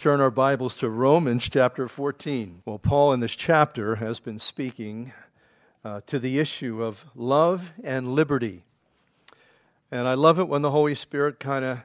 Turn 0.00 0.20
our 0.20 0.30
Bibles 0.30 0.76
to 0.76 0.88
Romans 0.88 1.48
chapter 1.48 1.88
14. 1.88 2.62
Well, 2.64 2.78
Paul 2.78 3.12
in 3.12 3.18
this 3.18 3.34
chapter 3.34 3.96
has 3.96 4.20
been 4.20 4.38
speaking 4.38 5.12
uh, 5.84 6.02
to 6.06 6.20
the 6.20 6.38
issue 6.38 6.84
of 6.84 7.04
love 7.16 7.72
and 7.82 8.06
liberty. 8.06 8.62
And 9.90 10.06
I 10.06 10.14
love 10.14 10.38
it 10.38 10.46
when 10.46 10.62
the 10.62 10.70
Holy 10.70 10.94
Spirit 10.94 11.40
kind 11.40 11.64
of 11.64 11.78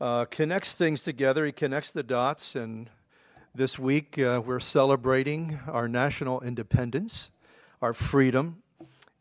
uh, 0.00 0.24
connects 0.24 0.72
things 0.72 1.04
together. 1.04 1.46
He 1.46 1.52
connects 1.52 1.92
the 1.92 2.02
dots. 2.02 2.56
And 2.56 2.90
this 3.54 3.78
week 3.78 4.18
uh, 4.18 4.42
we're 4.44 4.58
celebrating 4.58 5.60
our 5.68 5.86
national 5.86 6.40
independence, 6.40 7.30
our 7.80 7.92
freedom. 7.92 8.62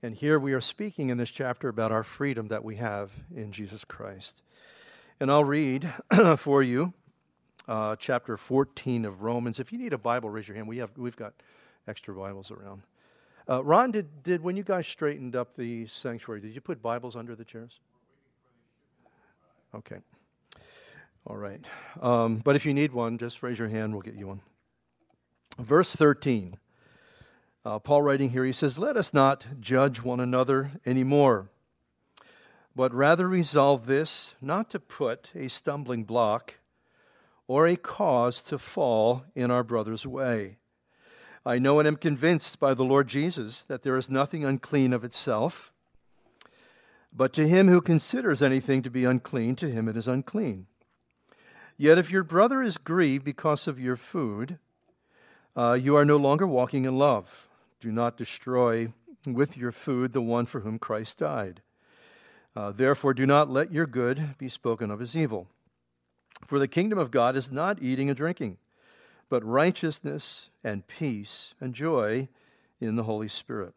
And 0.02 0.16
here 0.16 0.40
we 0.40 0.54
are 0.54 0.62
speaking 0.62 1.10
in 1.10 1.20
this 1.20 1.30
chapter 1.30 1.70
about 1.70 1.92
our 1.92 2.04
freedom 2.04 2.48
that 2.48 2.64
we 2.64 2.78
have 2.78 3.12
in 3.36 3.52
Jesus 3.52 3.86
Christ. 3.86 4.42
And 5.20 5.30
I'll 5.30 5.46
read 5.46 5.94
for 6.38 6.64
you 6.64 6.94
uh, 7.68 7.96
chapter 7.98 8.38
14 8.38 9.06
of 9.06 9.22
Romans. 9.22 9.60
If 9.60 9.72
you 9.72 9.78
need 9.78 9.94
a 9.94 9.98
Bible, 9.98 10.30
raise 10.30 10.48
your 10.48 10.56
hand. 10.56 10.68
We 10.68 10.78
have, 10.78 10.92
we've 10.98 11.16
got 11.16 11.34
extra 11.88 12.14
Bibles 12.14 12.52
around. 12.52 12.84
Uh, 13.48 13.64
Ron, 13.64 13.92
did, 13.92 14.24
did 14.24 14.42
when 14.42 14.58
you 14.58 14.64
guys 14.64 14.88
straightened 14.88 15.36
up 15.36 15.56
the 15.56 15.86
sanctuary, 15.88 16.42
did 16.42 16.56
you 16.56 16.62
put 16.62 16.82
Bibles 16.82 17.16
under 17.16 17.36
the 17.36 17.46
chairs? 17.46 17.80
Okay. 19.74 19.98
All 21.28 21.38
right. 21.38 21.64
Um, 22.02 22.38
but 22.38 22.56
if 22.56 22.66
you 22.66 22.74
need 22.74 22.94
one, 22.94 23.18
just 23.18 23.44
raise 23.44 23.60
your 23.60 23.70
hand. 23.70 23.94
We'll 23.94 24.02
get 24.02 24.16
you 24.16 24.28
one. 24.28 24.42
Verse 25.60 25.94
13. 25.94 26.56
Uh, 27.64 27.80
Paul 27.80 28.04
writing 28.04 28.30
here, 28.30 28.46
he 28.46 28.52
says, 28.52 28.78
Let 28.78 28.96
us 28.96 29.14
not 29.14 29.46
judge 29.60 30.04
one 30.04 30.20
another 30.20 30.72
anymore, 30.86 31.50
but 32.76 32.94
rather 32.94 33.28
resolve 33.28 33.88
this 33.88 34.34
not 34.40 34.70
to 34.70 34.80
put 34.80 35.30
a 35.34 35.48
stumbling 35.48 36.04
block 36.04 36.60
or 37.48 37.68
a 37.68 37.76
cause 37.76 38.42
to 38.42 38.58
fall 38.58 39.24
in 39.36 39.52
our 39.52 39.64
brother's 39.64 40.06
way. 40.06 40.58
I 41.46 41.60
know 41.60 41.80
and 41.80 41.88
am 41.88 41.98
convinced 41.98 42.60
by 42.60 42.74
the 42.74 42.84
Lord 42.84 43.08
Jesus 43.08 43.62
that 43.64 43.84
there 43.84 43.98
is 43.98 44.10
nothing 44.10 44.44
unclean 44.44 44.94
of 44.94 45.04
itself, 45.04 45.72
but 47.14 47.34
to 47.34 47.48
him 47.48 47.68
who 47.68 47.82
considers 47.82 48.42
anything 48.42 48.82
to 48.82 48.90
be 48.90 49.06
unclean, 49.06 49.56
to 49.58 49.70
him 49.70 49.88
it 49.88 49.96
is 49.96 50.08
unclean. 50.08 50.66
Yet 51.78 51.98
if 51.98 52.12
your 52.12 52.24
brother 52.24 52.62
is 52.64 52.78
grieved 52.78 53.24
because 53.24 53.68
of 53.68 53.80
your 53.80 53.96
food, 53.96 54.58
uh, 55.56 55.78
you 55.80 55.96
are 55.96 56.06
no 56.06 56.18
longer 56.18 56.48
walking 56.48 56.86
in 56.86 56.98
love. 56.98 57.48
Do 57.80 57.92
not 57.92 58.18
destroy 58.18 58.92
with 59.26 59.56
your 59.56 59.72
food 59.72 60.12
the 60.12 60.22
one 60.22 60.46
for 60.46 60.62
whom 60.62 60.80
Christ 60.80 61.20
died. 61.20 61.62
Uh, 62.56 62.72
therefore, 62.72 63.14
do 63.14 63.26
not 63.26 63.50
let 63.50 63.72
your 63.72 63.86
good 63.86 64.38
be 64.38 64.50
spoken 64.50 64.90
of 64.90 65.02
as 65.02 65.16
evil. 65.16 65.48
For 66.46 66.60
the 66.60 66.68
kingdom 66.68 67.00
of 67.00 67.12
God 67.12 67.36
is 67.36 67.52
not 67.52 67.82
eating 67.82 68.10
and 68.10 68.18
drinking, 68.18 68.58
but 69.30 69.44
righteousness 69.44 70.50
and 70.64 70.88
peace 70.88 71.56
and 71.60 71.74
joy 71.74 72.28
in 72.80 72.96
the 72.96 73.04
Holy 73.04 73.30
Spirit. 73.30 73.74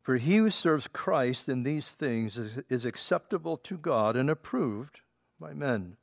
For 0.00 0.16
he 0.16 0.36
who 0.36 0.50
serves 0.50 0.88
Christ 0.88 1.48
in 1.48 1.62
these 1.62 1.90
things 1.90 2.38
is, 2.38 2.60
is 2.68 2.84
acceptable 2.84 3.56
to 3.58 3.76
God 3.76 4.16
and 4.16 4.30
approved 4.30 5.00
by 5.38 5.52
men. 5.52 5.96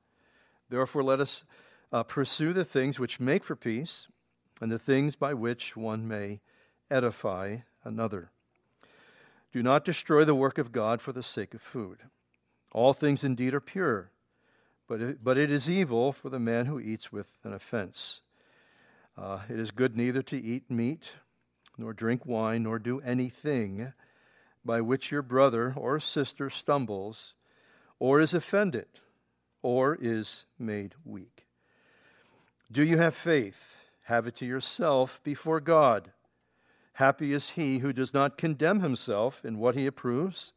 Therefore, 0.69 1.03
let 1.03 1.19
us 1.19 1.45
uh, 1.91 2.03
pursue 2.03 2.53
the 2.53 2.65
things 2.65 2.99
which 2.99 3.19
make 3.19 3.43
for 3.43 3.55
peace 3.55 4.07
and 4.61 4.71
the 4.71 4.79
things 4.79 5.15
by 5.15 5.33
which 5.33 5.75
one 5.75 6.07
may 6.07 6.41
edify 6.91 7.57
another. 7.83 8.31
Do 9.51 9.63
not 9.63 9.85
destroy 9.85 10.23
the 10.23 10.35
work 10.35 10.57
of 10.57 10.71
God 10.71 11.01
for 11.01 11.11
the 11.11 11.23
sake 11.23 11.53
of 11.53 11.61
food. 11.61 11.99
All 12.73 12.93
things 12.93 13.23
indeed 13.23 13.53
are 13.53 13.61
pure 13.61 14.11
but 14.87 15.01
it, 15.01 15.23
but 15.23 15.37
it 15.37 15.51
is 15.51 15.69
evil 15.69 16.11
for 16.11 16.29
the 16.29 16.39
man 16.39 16.65
who 16.65 16.79
eats 16.79 17.11
with 17.11 17.37
an 17.43 17.53
offense. 17.53 18.21
Uh, 19.17 19.39
it 19.49 19.59
is 19.59 19.71
good 19.71 19.97
neither 19.97 20.21
to 20.21 20.41
eat 20.41 20.69
meat, 20.69 21.11
nor 21.77 21.93
drink 21.93 22.25
wine, 22.25 22.63
nor 22.63 22.79
do 22.79 23.01
anything 23.01 23.93
by 24.63 24.81
which 24.81 25.11
your 25.11 25.21
brother 25.21 25.73
or 25.75 25.99
sister 25.99 26.49
stumbles, 26.49 27.33
or 27.99 28.19
is 28.19 28.33
offended, 28.33 28.87
or 29.61 29.97
is 29.99 30.45
made 30.59 30.93
weak. 31.03 31.45
Do 32.71 32.83
you 32.83 32.97
have 32.97 33.15
faith? 33.15 33.75
Have 34.03 34.27
it 34.27 34.35
to 34.37 34.45
yourself 34.45 35.21
before 35.23 35.59
God. 35.59 36.11
Happy 36.93 37.33
is 37.33 37.51
he 37.51 37.79
who 37.79 37.93
does 37.93 38.13
not 38.13 38.37
condemn 38.37 38.81
himself 38.81 39.43
in 39.43 39.59
what 39.59 39.75
he 39.75 39.85
approves, 39.85 40.53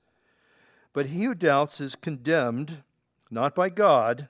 but 0.93 1.07
he 1.07 1.25
who 1.25 1.35
doubts 1.35 1.81
is 1.81 1.95
condemned 1.95 2.83
not 3.31 3.55
by 3.55 3.69
God, 3.69 4.29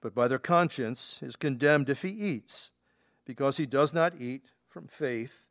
but 0.00 0.14
by 0.14 0.28
their 0.28 0.38
conscience, 0.38 1.18
is 1.22 1.36
condemned 1.36 1.88
if 1.88 2.02
he 2.02 2.08
eats, 2.08 2.70
because 3.24 3.56
he 3.56 3.66
does 3.66 3.92
not 3.92 4.14
eat 4.18 4.42
from 4.68 4.86
faith. 4.86 5.46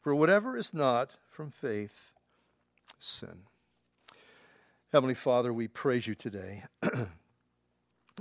For 0.00 0.14
whatever 0.14 0.56
is 0.56 0.74
not 0.74 1.12
from 1.28 1.50
faith, 1.50 2.10
sin. 2.98 3.42
Heavenly 4.92 5.14
Father, 5.14 5.52
we 5.52 5.68
praise 5.68 6.06
you 6.06 6.14
today. 6.14 6.64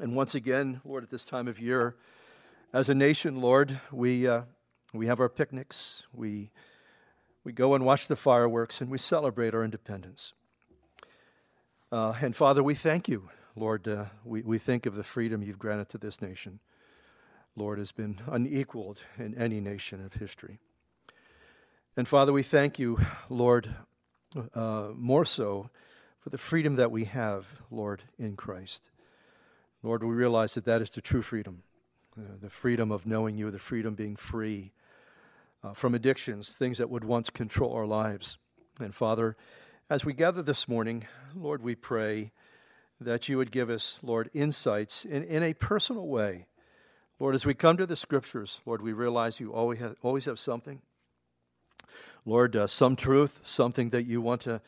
and 0.02 0.16
once 0.16 0.36
again, 0.36 0.82
Lord, 0.86 1.04
at 1.04 1.10
this 1.10 1.26
time 1.26 1.48
of 1.48 1.60
year, 1.60 1.96
as 2.74 2.88
a 2.88 2.96
nation, 2.96 3.42
Lord, 3.42 3.82
we, 3.92 4.28
uh, 4.28 4.44
we 4.94 5.08
have 5.08 5.20
our 5.20 5.28
picnics, 5.28 6.04
we, 6.14 6.52
we 7.44 7.52
go 7.52 7.74
and 7.74 7.86
watch 7.86 8.08
the 8.08 8.16
fireworks, 8.16 8.80
and 8.80 8.90
we 8.90 8.98
celebrate 8.98 9.54
our 9.54 9.64
independence. 9.64 10.34
Uh, 11.92 12.14
and 12.22 12.36
Father, 12.36 12.64
we 12.64 12.76
thank 12.76 13.10
you 13.10 13.30
Lord, 13.56 13.88
uh, 13.88 14.06
we, 14.24 14.42
we 14.42 14.58
think 14.58 14.86
of 14.86 14.96
the 14.96 15.04
freedom 15.04 15.42
you've 15.42 15.60
granted 15.60 15.90
to 15.90 15.98
this 15.98 16.22
nation. 16.22 16.60
Lord, 17.56 17.80
has 17.80 17.92
been 17.92 18.22
unequaled 18.28 19.02
in 19.18 19.36
any 19.36 19.60
nation 19.60 20.04
of 20.04 20.14
history. 20.14 20.60
And 21.98 22.08
Father, 22.08 22.32
we 22.32 22.44
thank 22.44 22.80
you, 22.80 23.00
Lord, 23.30 23.76
uh, 24.56 24.90
more 24.96 25.26
so 25.26 25.70
for 26.20 26.30
the 26.30 26.38
freedom 26.38 26.76
that 26.78 26.92
we 26.92 27.06
have, 27.06 27.62
Lord, 27.70 28.04
in 28.18 28.38
Christ. 28.38 28.90
Lord, 29.84 30.04
we 30.04 30.14
realize 30.14 30.54
that 30.54 30.66
that 30.66 30.82
is 30.82 30.90
the 30.90 31.02
true 31.02 31.22
freedom 31.22 31.64
uh, 32.18 32.24
the 32.42 32.50
freedom 32.50 32.92
of 32.92 33.06
knowing 33.06 33.38
you, 33.38 33.50
the 33.52 33.58
freedom 33.58 33.96
being 33.96 34.18
free 34.18 34.74
uh, 35.64 35.74
from 35.74 35.96
addictions, 35.96 36.50
things 36.50 36.78
that 36.78 36.90
would 36.90 37.06
once 37.06 37.30
control 37.30 37.74
our 37.74 37.86
lives. 37.86 38.38
And 38.82 38.94
Father, 38.94 39.38
as 39.90 40.04
we 40.04 40.12
gather 40.12 40.42
this 40.42 40.68
morning, 40.68 41.06
Lord, 41.34 41.64
we 41.64 41.74
pray 41.74 42.32
that 43.02 43.28
you 43.28 43.38
would 43.38 43.52
give 43.52 43.70
us, 43.70 43.98
Lord, 44.04 44.30
insights 44.34 45.06
in, 45.06 45.24
in 45.24 45.42
a 45.42 45.54
personal 45.54 46.08
way. 46.08 46.46
Lord, 47.20 47.36
as 47.36 47.46
we 47.46 47.54
come 47.54 47.78
to 47.78 47.86
the 47.86 47.96
scriptures, 47.96 48.62
Lord, 48.66 48.82
we 48.82 48.94
realize 48.94 49.40
you 49.40 49.54
always 49.54 49.80
have, 49.80 49.96
always 50.02 50.26
have 50.26 50.40
something. 50.40 50.82
Lord, 52.26 52.56
uh, 52.56 52.68
some 52.68 52.96
truth, 52.96 53.40
something 53.44 53.90
that 53.90 54.06
you 54.06 54.22
want 54.22 54.42
to 54.42 54.62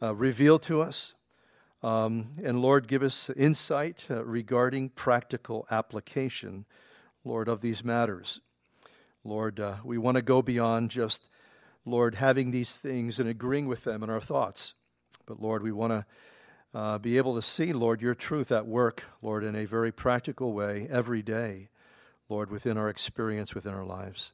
uh, 0.00 0.14
reveal 0.14 0.58
to 0.60 0.80
us. 0.80 1.14
Um, 1.82 2.30
and 2.42 2.62
Lord, 2.62 2.86
give 2.86 3.02
us 3.02 3.30
insight 3.30 4.06
uh, 4.08 4.24
regarding 4.24 4.90
practical 4.90 5.66
application, 5.70 6.66
Lord, 7.24 7.48
of 7.48 7.60
these 7.60 7.84
matters. 7.84 8.40
Lord, 9.24 9.58
uh, 9.58 9.76
we 9.84 9.98
want 9.98 10.14
to 10.14 10.22
go 10.22 10.42
beyond 10.42 10.90
just, 10.90 11.28
Lord, 11.84 12.16
having 12.16 12.50
these 12.50 12.74
things 12.74 13.18
and 13.18 13.28
agreeing 13.28 13.66
with 13.66 13.84
them 13.84 14.02
in 14.02 14.10
our 14.10 14.20
thoughts. 14.20 14.74
But 15.26 15.42
Lord, 15.42 15.62
we 15.62 15.72
want 15.72 15.92
to 15.92 16.06
uh, 16.72 16.98
be 16.98 17.16
able 17.16 17.34
to 17.34 17.42
see, 17.42 17.72
Lord, 17.72 18.00
your 18.00 18.14
truth 18.14 18.52
at 18.52 18.66
work, 18.66 19.04
Lord, 19.22 19.42
in 19.44 19.56
a 19.56 19.64
very 19.64 19.90
practical 19.90 20.52
way 20.52 20.86
every 20.90 21.22
day, 21.22 21.68
Lord, 22.28 22.50
within 22.50 22.78
our 22.78 22.88
experience, 22.88 23.54
within 23.54 23.74
our 23.74 23.84
lives. 23.84 24.32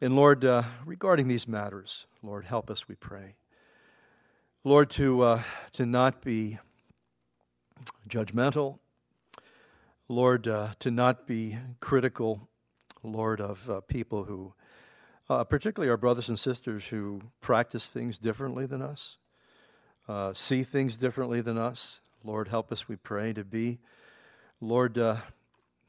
And 0.00 0.16
Lord, 0.16 0.44
uh, 0.44 0.64
regarding 0.84 1.28
these 1.28 1.46
matters, 1.46 2.06
Lord, 2.22 2.44
help 2.44 2.70
us, 2.70 2.88
we 2.88 2.96
pray. 2.96 3.36
Lord, 4.64 4.90
to, 4.90 5.22
uh, 5.22 5.42
to 5.72 5.86
not 5.86 6.22
be 6.22 6.58
judgmental, 8.08 8.78
Lord, 10.08 10.48
uh, 10.48 10.70
to 10.80 10.90
not 10.90 11.26
be 11.26 11.58
critical, 11.80 12.48
Lord, 13.04 13.40
of 13.40 13.70
uh, 13.70 13.80
people 13.82 14.24
who, 14.24 14.54
uh, 15.30 15.44
particularly 15.44 15.90
our 15.90 15.96
brothers 15.96 16.28
and 16.28 16.38
sisters 16.38 16.88
who 16.88 17.22
practice 17.40 17.86
things 17.86 18.18
differently 18.18 18.66
than 18.66 18.82
us 18.82 19.18
uh, 20.08 20.32
see 20.32 20.62
things 20.62 20.96
differently 20.96 21.40
than 21.40 21.58
us. 21.58 22.00
Lord, 22.24 22.48
help 22.48 22.72
us, 22.72 22.88
we 22.88 22.96
pray, 22.96 23.32
to 23.34 23.44
be, 23.44 23.78
Lord, 24.60 24.98
uh, 24.98 25.16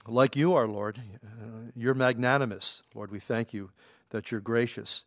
like 0.07 0.35
you 0.35 0.53
are, 0.53 0.67
Lord. 0.67 1.01
Uh, 1.23 1.71
you're 1.75 1.93
magnanimous. 1.93 2.83
Lord, 2.93 3.11
we 3.11 3.19
thank 3.19 3.53
you 3.53 3.71
that 4.09 4.31
you're 4.31 4.41
gracious. 4.41 5.03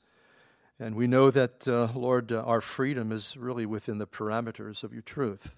And 0.81 0.95
we 0.95 1.07
know 1.07 1.31
that, 1.31 1.69
uh, 1.69 1.89
Lord, 1.95 2.33
uh, 2.33 2.43
our 2.43 2.61
freedom 2.61 3.13
is 3.13 3.37
really 3.37 3.67
within 3.67 3.99
the 3.99 4.07
parameters 4.07 4.83
of 4.83 4.93
your 4.93 5.03
truth. 5.03 5.55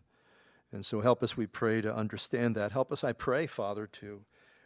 And 0.73 0.85
so 0.85 1.01
help 1.01 1.23
us, 1.23 1.37
we 1.37 1.47
pray, 1.47 1.81
to 1.81 1.95
understand 1.95 2.56
that. 2.56 2.73
Help 2.73 2.93
us, 2.93 3.05
I 3.05 3.12
pray, 3.12 3.47
Father, 3.47 3.87
to, 3.87 4.23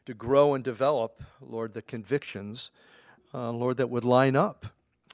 to 0.06 0.14
grow 0.14 0.54
and 0.54 0.64
develop, 0.64 1.22
Lord, 1.40 1.74
the 1.74 1.82
convictions, 1.82 2.70
uh, 3.34 3.50
Lord, 3.50 3.76
that 3.76 3.90
would 3.90 4.04
line 4.04 4.34
up, 4.34 4.66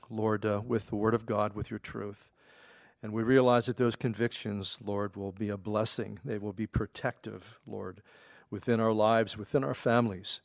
Lord, 0.09 0.45
with 0.67 0.87
the 0.87 0.97
Word 0.97 1.15
of 1.15 1.27
God, 1.27 1.55
with 1.55 1.69
your 1.69 1.81
truth. 1.81 2.31
And 3.05 3.13
we 3.13 3.23
realize 3.23 3.67
that 3.67 3.77
those 3.77 3.97
convictions, 3.97 4.79
Lord, 4.83 5.15
will 5.15 5.31
be 5.31 5.51
a 5.51 5.59
blessing. 5.59 6.21
They 6.25 6.39
will 6.39 6.55
be 6.55 6.67
protective, 6.67 7.61
Lord, 7.67 8.01
within 8.49 8.81
our 8.81 8.95
lives, 8.95 9.37
within 9.37 9.63
our 9.63 9.75
families. 9.75 10.41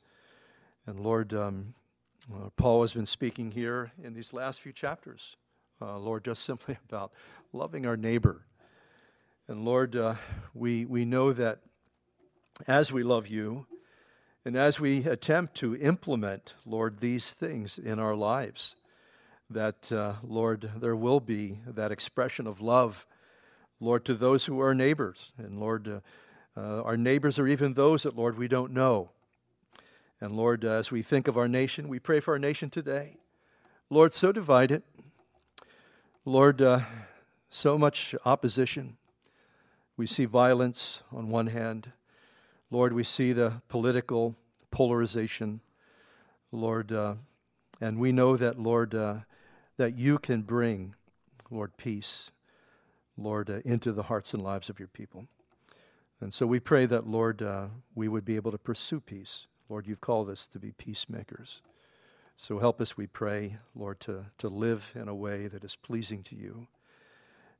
And 0.85 0.99
Lord, 0.99 1.33
um, 1.33 1.73
uh, 2.29 2.49
Paul 2.57 2.81
has 2.81 2.91
been 2.91 3.05
speaking 3.05 3.51
here 3.51 3.93
in 4.03 4.13
these 4.13 4.33
last 4.33 4.59
few 4.59 4.73
chapters, 4.73 5.37
uh, 5.81 5.97
Lord, 5.97 6.25
just 6.25 6.43
simply 6.45 6.77
about 6.89 7.13
loving 7.53 7.85
our 7.85 7.95
neighbor. 7.95 8.41
And 9.47 9.63
Lord, 9.63 9.95
uh, 9.95 10.15
we, 10.53 10.83
we 10.83 11.05
know 11.05 11.31
that 11.31 11.59
as 12.67 12.91
we 12.91 13.03
love 13.03 13.29
you, 13.29 13.67
and 14.43 14.57
as 14.57 14.81
we 14.81 15.05
attempt 15.05 15.55
to 15.55 15.77
implement, 15.77 16.55
Lord, 16.65 16.99
these 16.99 17.31
things 17.31 17.77
in 17.77 17.99
our 17.99 18.15
lives, 18.15 18.75
that, 19.49 19.91
uh, 19.91 20.13
Lord, 20.23 20.71
there 20.79 20.95
will 20.95 21.19
be 21.19 21.59
that 21.65 21.91
expression 21.91 22.45
of 22.45 22.61
love, 22.61 23.05
Lord, 23.79 24.05
to 24.05 24.13
those 24.13 24.45
who 24.45 24.61
are 24.61 24.75
neighbors. 24.75 25.33
And 25.37 25.59
Lord, 25.59 25.87
uh, 25.87 25.99
uh, 26.55 26.83
our 26.83 26.97
neighbors 26.97 27.39
are 27.39 27.47
even 27.47 27.73
those 27.73 28.03
that, 28.03 28.15
Lord, 28.15 28.37
we 28.37 28.47
don't 28.47 28.73
know. 28.73 29.11
And 30.21 30.35
Lord, 30.35 30.65
as 30.65 30.91
we 30.91 31.01
think 31.01 31.27
of 31.27 31.37
our 31.37 31.47
nation, 31.47 31.87
we 31.87 31.99
pray 31.99 32.19
for 32.19 32.33
our 32.33 32.39
nation 32.39 32.69
today. 32.69 33.17
Lord, 33.89 34.13
so 34.13 34.31
divided. 34.31 34.83
Lord, 36.25 36.61
uh, 36.61 36.81
so 37.49 37.77
much 37.77 38.13
opposition. 38.25 38.97
We 39.97 40.05
see 40.05 40.25
violence 40.25 41.01
on 41.11 41.29
one 41.29 41.47
hand. 41.47 41.91
Lord, 42.69 42.93
we 42.93 43.03
see 43.03 43.33
the 43.33 43.61
political 43.67 44.35
polarization. 44.69 45.61
Lord, 46.51 46.91
uh, 46.91 47.15
and 47.81 47.97
we 47.97 48.11
know 48.11 48.37
that, 48.37 48.59
Lord, 48.59 48.93
uh, 48.93 49.19
that 49.79 49.97
you 49.97 50.19
can 50.19 50.41
bring, 50.41 50.93
Lord, 51.49 51.77
peace, 51.77 52.31
Lord, 53.17 53.49
uh, 53.49 53.61
into 53.63 53.93
the 53.93 54.03
hearts 54.03 54.33
and 54.33 54.43
lives 54.43 54.69
of 54.69 54.77
your 54.77 54.89
people. 54.89 55.27
And 56.19 56.33
so 56.33 56.45
we 56.45 56.59
pray 56.59 56.85
that, 56.85 57.07
Lord, 57.07 57.41
uh, 57.41 57.67
we 57.95 58.09
would 58.09 58.25
be 58.25 58.35
able 58.35 58.51
to 58.51 58.57
pursue 58.57 58.99
peace. 58.99 59.47
Lord, 59.69 59.87
you've 59.87 60.01
called 60.01 60.29
us 60.29 60.45
to 60.47 60.59
be 60.59 60.73
peacemakers. 60.73 61.61
So 62.35 62.59
help 62.59 62.81
us, 62.81 62.97
we 62.97 63.07
pray, 63.07 63.55
Lord, 63.73 64.01
to, 64.01 64.25
to 64.39 64.49
live 64.49 64.91
in 64.95 65.07
a 65.07 65.15
way 65.15 65.47
that 65.47 65.63
is 65.63 65.77
pleasing 65.77 66.23
to 66.23 66.35
you, 66.35 66.67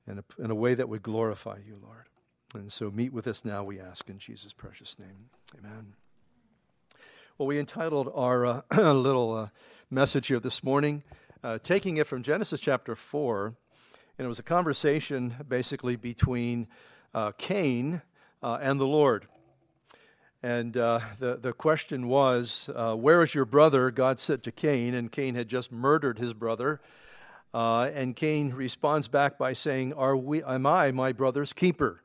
in 0.06 0.20
a, 0.20 0.44
in 0.44 0.52
a 0.52 0.56
way 0.56 0.74
that 0.74 0.90
would 0.90 1.04
glorify 1.04 1.60
you, 1.66 1.80
Lord. 1.82 2.10
And 2.54 2.70
so 2.70 2.92
meet 2.92 3.14
with 3.14 3.28
us 3.28 3.46
now, 3.46 3.64
we 3.64 3.80
ask, 3.80 4.10
in 4.10 4.18
Jesus' 4.18 4.52
precious 4.52 5.00
name. 5.00 5.30
Amen. 5.58 5.94
Well, 7.38 7.48
we 7.48 7.58
entitled 7.58 8.12
our 8.14 8.46
uh, 8.46 8.62
little 8.92 9.34
uh, 9.34 9.48
message 9.90 10.28
here 10.28 10.42
this 10.42 10.66
morning, 10.66 11.04
uh, 11.44 11.58
taking 11.64 11.98
it 11.98 12.08
from 12.08 12.24
Genesis 12.24 12.60
chapter 12.60 12.96
4, 12.96 13.54
and 14.18 14.26
it 14.26 14.28
was 14.28 14.40
a 14.40 14.44
conversation 14.44 15.36
basically 15.48 15.96
between 15.96 16.68
uh, 17.14 17.32
Cain 17.38 18.02
uh, 18.44 18.58
and 18.62 18.80
the 18.80 18.86
Lord. 18.86 19.28
And 20.44 20.76
uh, 20.78 21.00
the, 21.20 21.38
the 21.38 21.54
question 21.54 22.08
was, 22.08 22.70
uh, 22.76 22.96
Where 22.96 23.24
is 23.24 23.34
your 23.34 23.46
brother? 23.46 23.92
God 23.92 24.20
said 24.20 24.44
to 24.44 24.52
Cain, 24.52 24.94
and 24.94 25.12
Cain 25.12 25.36
had 25.36 25.48
just 25.48 25.72
murdered 25.72 26.20
his 26.20 26.34
brother. 26.34 26.82
And 27.54 28.16
Cain 28.16 28.54
responds 28.54 29.08
back 29.08 29.38
by 29.38 29.54
saying, 29.54 29.94
Are 29.94 30.16
we, 30.16 30.44
Am 30.44 30.66
I 30.66 30.92
my 30.92 31.12
brother's 31.12 31.54
keeper? 31.54 32.02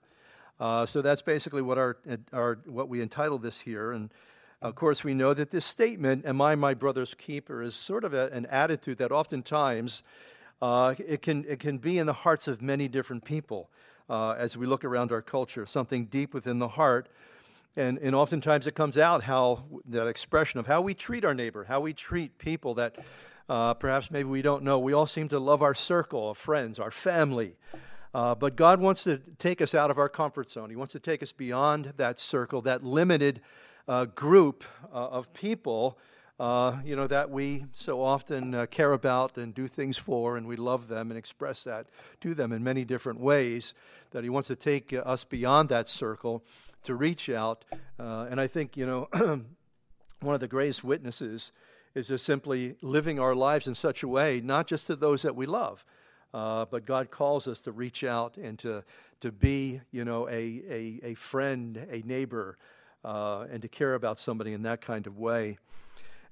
So 0.60 1.02
that's 1.02 1.22
basically 1.22 1.62
what, 1.62 1.78
our, 1.78 1.96
our, 2.32 2.58
what 2.66 2.88
we 2.88 3.02
entitled 3.02 3.42
this 3.42 3.60
here. 3.60 3.92
And 3.92 4.10
of 4.64 4.74
course, 4.74 5.04
we 5.04 5.12
know 5.12 5.34
that 5.34 5.50
this 5.50 5.66
statement, 5.66 6.24
Am 6.24 6.40
I 6.40 6.54
my 6.54 6.72
brother's 6.72 7.12
keeper, 7.12 7.62
is 7.62 7.76
sort 7.76 8.02
of 8.02 8.14
a, 8.14 8.30
an 8.30 8.46
attitude 8.46 8.96
that 8.96 9.12
oftentimes 9.12 10.02
uh, 10.62 10.94
it, 11.06 11.20
can, 11.20 11.44
it 11.46 11.60
can 11.60 11.76
be 11.76 11.98
in 11.98 12.06
the 12.06 12.14
hearts 12.14 12.48
of 12.48 12.62
many 12.62 12.88
different 12.88 13.26
people 13.26 13.68
uh, 14.08 14.30
as 14.30 14.56
we 14.56 14.64
look 14.64 14.82
around 14.82 15.12
our 15.12 15.20
culture, 15.20 15.66
something 15.66 16.06
deep 16.06 16.32
within 16.32 16.60
the 16.60 16.68
heart. 16.68 17.10
And, 17.76 17.98
and 17.98 18.14
oftentimes 18.14 18.66
it 18.66 18.74
comes 18.74 18.96
out 18.96 19.24
how 19.24 19.64
that 19.84 20.06
expression 20.06 20.58
of 20.58 20.66
how 20.66 20.80
we 20.80 20.94
treat 20.94 21.26
our 21.26 21.34
neighbor, 21.34 21.64
how 21.64 21.80
we 21.80 21.92
treat 21.92 22.38
people 22.38 22.72
that 22.74 22.96
uh, 23.50 23.74
perhaps 23.74 24.10
maybe 24.10 24.30
we 24.30 24.40
don't 24.40 24.62
know. 24.62 24.78
We 24.78 24.94
all 24.94 25.06
seem 25.06 25.28
to 25.28 25.38
love 25.38 25.60
our 25.60 25.74
circle 25.74 26.30
of 26.30 26.38
friends, 26.38 26.78
our 26.78 26.90
family. 26.90 27.56
Uh, 28.14 28.34
but 28.34 28.56
God 28.56 28.80
wants 28.80 29.04
to 29.04 29.20
take 29.38 29.60
us 29.60 29.74
out 29.74 29.90
of 29.90 29.98
our 29.98 30.08
comfort 30.08 30.48
zone. 30.48 30.70
He 30.70 30.76
wants 30.76 30.92
to 30.92 31.00
take 31.00 31.22
us 31.22 31.32
beyond 31.32 31.92
that 31.98 32.18
circle, 32.18 32.62
that 32.62 32.82
limited 32.82 33.42
uh, 33.88 34.06
group 34.06 34.64
uh, 34.92 35.08
of 35.08 35.32
people 35.32 35.98
uh, 36.38 36.78
you 36.84 36.96
know, 36.96 37.06
that 37.06 37.30
we 37.30 37.64
so 37.72 38.02
often 38.02 38.54
uh, 38.54 38.66
care 38.66 38.92
about 38.92 39.38
and 39.38 39.54
do 39.54 39.68
things 39.68 39.96
for, 39.96 40.36
and 40.36 40.46
we 40.46 40.56
love 40.56 40.88
them 40.88 41.10
and 41.10 41.18
express 41.18 41.62
that 41.62 41.86
to 42.20 42.34
them 42.34 42.52
in 42.52 42.64
many 42.64 42.84
different 42.84 43.20
ways, 43.20 43.72
that 44.10 44.24
He 44.24 44.30
wants 44.30 44.48
to 44.48 44.56
take 44.56 44.92
uh, 44.92 44.98
us 44.98 45.24
beyond 45.24 45.68
that 45.68 45.88
circle 45.88 46.42
to 46.82 46.94
reach 46.94 47.30
out. 47.30 47.64
Uh, 47.98 48.26
and 48.28 48.40
I 48.40 48.48
think, 48.48 48.76
you 48.76 48.84
know, 48.84 49.08
one 50.20 50.34
of 50.34 50.40
the 50.40 50.48
greatest 50.48 50.82
witnesses 50.82 51.52
is 51.94 52.08
just 52.08 52.24
simply 52.24 52.74
living 52.82 53.20
our 53.20 53.36
lives 53.36 53.68
in 53.68 53.76
such 53.76 54.02
a 54.02 54.08
way, 54.08 54.40
not 54.40 54.66
just 54.66 54.88
to 54.88 54.96
those 54.96 55.22
that 55.22 55.36
we 55.36 55.46
love, 55.46 55.84
uh, 56.32 56.64
but 56.64 56.84
God 56.84 57.12
calls 57.12 57.46
us 57.46 57.60
to 57.60 57.70
reach 57.70 58.02
out 58.02 58.36
and 58.36 58.58
to, 58.58 58.82
to 59.20 59.30
be, 59.30 59.80
you 59.92 60.04
know, 60.04 60.28
a, 60.28 60.32
a, 60.68 61.00
a 61.04 61.14
friend, 61.14 61.76
a 61.90 62.02
neighbor, 62.04 62.58
uh, 63.04 63.46
and 63.52 63.62
to 63.62 63.68
care 63.68 63.94
about 63.94 64.18
somebody 64.18 64.52
in 64.52 64.62
that 64.62 64.80
kind 64.80 65.06
of 65.06 65.18
way. 65.18 65.58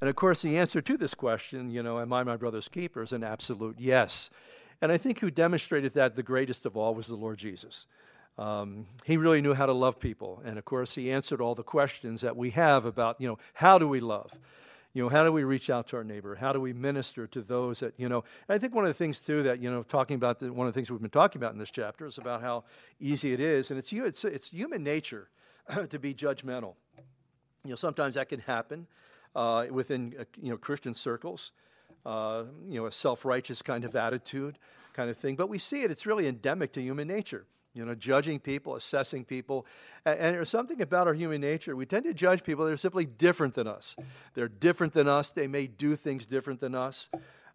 And 0.01 0.09
of 0.11 0.17
course, 0.17 0.43
the 0.43 0.59
answer 0.59 0.81
to 0.81 0.97
this 0.97 1.15
question, 1.15 1.71
you 1.71 1.83
know, 1.83 2.01
am 2.01 2.13
I 2.13 2.25
my 2.25 2.37
brother's 2.37 2.69
keeper, 2.69 3.03
is 3.03 3.13
an 3.13 3.23
absolute 3.23 3.77
yes. 3.79 4.31
And 4.81 4.91
I 4.91 4.99
think 4.99 5.21
who 5.21 5.31
demonstrated 5.31 5.95
that 5.95 6.17
the 6.17 6.25
greatest 6.25 6.67
of 6.67 6.77
all 6.77 6.95
was 6.95 7.07
the 7.07 7.15
Lord 7.15 7.39
Jesus. 7.39 7.87
Um, 8.37 8.87
he 9.05 9.17
really 9.17 9.41
knew 9.41 9.55
how 9.55 9.67
to 9.67 9.73
love 9.73 10.01
people. 10.01 10.43
And 10.45 10.59
of 10.59 10.65
course, 10.65 10.95
he 10.95 11.13
answered 11.13 11.41
all 11.41 11.55
the 11.55 11.63
questions 11.63 12.23
that 12.23 12.37
we 12.37 12.51
have 12.51 12.85
about, 12.85 13.21
you 13.21 13.29
know, 13.29 13.39
how 13.55 13.79
do 13.79 13.87
we 13.87 14.01
love? 14.01 14.37
You 14.95 15.05
know, 15.05 15.09
how 15.09 15.23
do 15.23 15.33
we 15.33 15.45
reach 15.45 15.71
out 15.71 15.87
to 15.89 15.97
our 15.97 16.05
neighbor? 16.05 16.35
How 16.35 16.53
do 16.53 16.61
we 16.61 16.73
minister 16.73 17.27
to 17.29 17.41
those 17.41 17.81
that, 17.81 17.95
you 17.97 18.09
know, 18.09 18.25
I 18.49 18.59
think 18.59 18.75
one 18.75 18.85
of 18.85 18.89
the 18.91 18.95
things, 18.95 19.21
too, 19.21 19.43
that, 19.45 19.63
you 19.63 19.71
know, 19.71 19.83
talking 19.83 20.17
about 20.17 20.39
the, 20.39 20.53
one 20.53 20.67
of 20.67 20.75
the 20.75 20.79
things 20.79 20.91
we've 20.91 21.01
been 21.01 21.11
talking 21.11 21.41
about 21.41 21.53
in 21.53 21.59
this 21.59 21.71
chapter 21.71 22.07
is 22.07 22.19
about 22.19 22.43
how 22.43 22.65
easy 23.01 23.33
it 23.33 23.41
is. 23.41 23.71
And 23.71 23.79
it's, 23.79 23.93
it's, 23.93 24.25
it's 24.25 24.51
human 24.51 24.83
nature 24.83 25.29
to 25.91 25.99
be 25.99 26.15
judgmental. 26.15 26.75
You 27.65 27.71
know, 27.71 27.77
sometimes 27.77 28.15
that 28.17 28.29
can 28.29 28.41
happen 28.41 28.87
uh, 29.35 29.67
within 29.71 30.15
uh, 30.19 30.25
you 30.41 30.51
know 30.51 30.57
Christian 30.57 30.95
circles. 30.95 31.53
Uh, 32.05 32.45
you 32.69 32.81
know, 32.81 32.87
a 32.87 32.93
self-righteous 32.93 33.63
kind 33.63 33.85
of 33.85 33.95
attitude, 33.95 34.59
kind 34.93 35.09
of 35.09 35.17
thing. 35.17 35.37
But 35.37 35.49
we 35.49 35.59
see 35.59 35.83
it; 35.83 35.91
it's 35.91 36.05
really 36.05 36.27
endemic 36.27 36.73
to 36.73 36.83
human 36.83 37.07
nature. 37.07 37.47
You 37.75 37.85
know, 37.87 37.95
judging 37.95 38.39
people, 38.39 38.75
assessing 38.75 39.25
people, 39.25 39.65
and, 40.05 40.19
and 40.19 40.35
there's 40.35 40.51
something 40.51 40.83
about 40.83 41.07
our 41.07 41.15
human 41.15 41.41
nature. 41.41 41.75
We 41.77 41.87
tend 41.87 42.05
to 42.05 42.13
judge 42.13 42.43
people 42.43 42.65
that 42.65 42.73
are 42.73 42.77
simply 42.77 43.07
different 43.07 43.55
than 43.55 43.67
us. 43.67 43.97
They're 44.35 44.49
different 44.49 44.93
than 44.93 45.09
us. 45.09 45.31
They 45.33 45.47
may 45.47 45.69
do 45.69 45.97
things 45.97 46.27
different 46.27 46.61
than 46.61 46.75
us. 46.75 47.09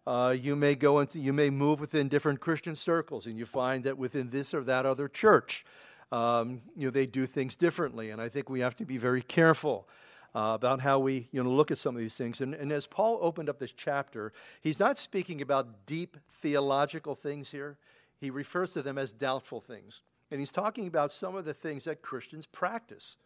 Uh, 0.06 0.30
you 0.30 0.56
may 0.56 0.74
go 0.74 1.00
into, 1.00 1.18
you 1.20 1.34
may 1.34 1.50
move 1.50 1.78
within 1.80 2.08
different 2.08 2.40
Christian 2.40 2.74
circles, 2.74 3.26
and 3.26 3.36
you 3.36 3.44
find 3.44 3.84
that 3.84 3.98
within 3.98 4.30
this 4.30 4.54
or 4.54 4.64
that 4.64 4.86
other 4.86 5.06
church, 5.06 5.66
um, 6.12 6.62
you 6.76 6.86
know, 6.86 6.90
they 6.90 7.06
do 7.06 7.26
things 7.26 7.56
differently. 7.56 8.10
And 8.10 8.20
I 8.20 8.28
think 8.28 8.48
we 8.48 8.60
have 8.60 8.76
to 8.76 8.84
be 8.84 8.98
very 8.98 9.22
careful 9.22 9.88
uh, 10.34 10.52
about 10.54 10.80
how 10.80 10.98
we 10.98 11.28
you 11.32 11.42
know, 11.42 11.50
look 11.50 11.70
at 11.70 11.78
some 11.78 11.94
of 11.94 12.00
these 12.00 12.16
things. 12.16 12.40
And, 12.40 12.54
and 12.54 12.72
as 12.72 12.86
Paul 12.86 13.18
opened 13.22 13.48
up 13.48 13.58
this 13.58 13.72
chapter, 13.72 14.32
he's 14.60 14.78
not 14.78 14.98
speaking 14.98 15.40
about 15.40 15.86
deep 15.86 16.16
theological 16.28 17.14
things 17.14 17.50
here, 17.50 17.78
he 18.20 18.30
refers 18.30 18.72
to 18.72 18.82
them 18.82 18.98
as 18.98 19.12
doubtful 19.12 19.60
things. 19.60 20.02
And 20.30 20.40
he's 20.40 20.50
talking 20.50 20.86
about 20.86 21.12
some 21.12 21.34
of 21.34 21.44
the 21.44 21.54
things 21.54 21.84
that 21.84 22.02
Christians 22.02 22.46
practice. 22.46 23.16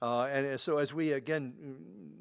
Uh, 0.00 0.24
and 0.26 0.60
so, 0.60 0.78
as 0.78 0.94
we 0.94 1.12
again 1.12 1.54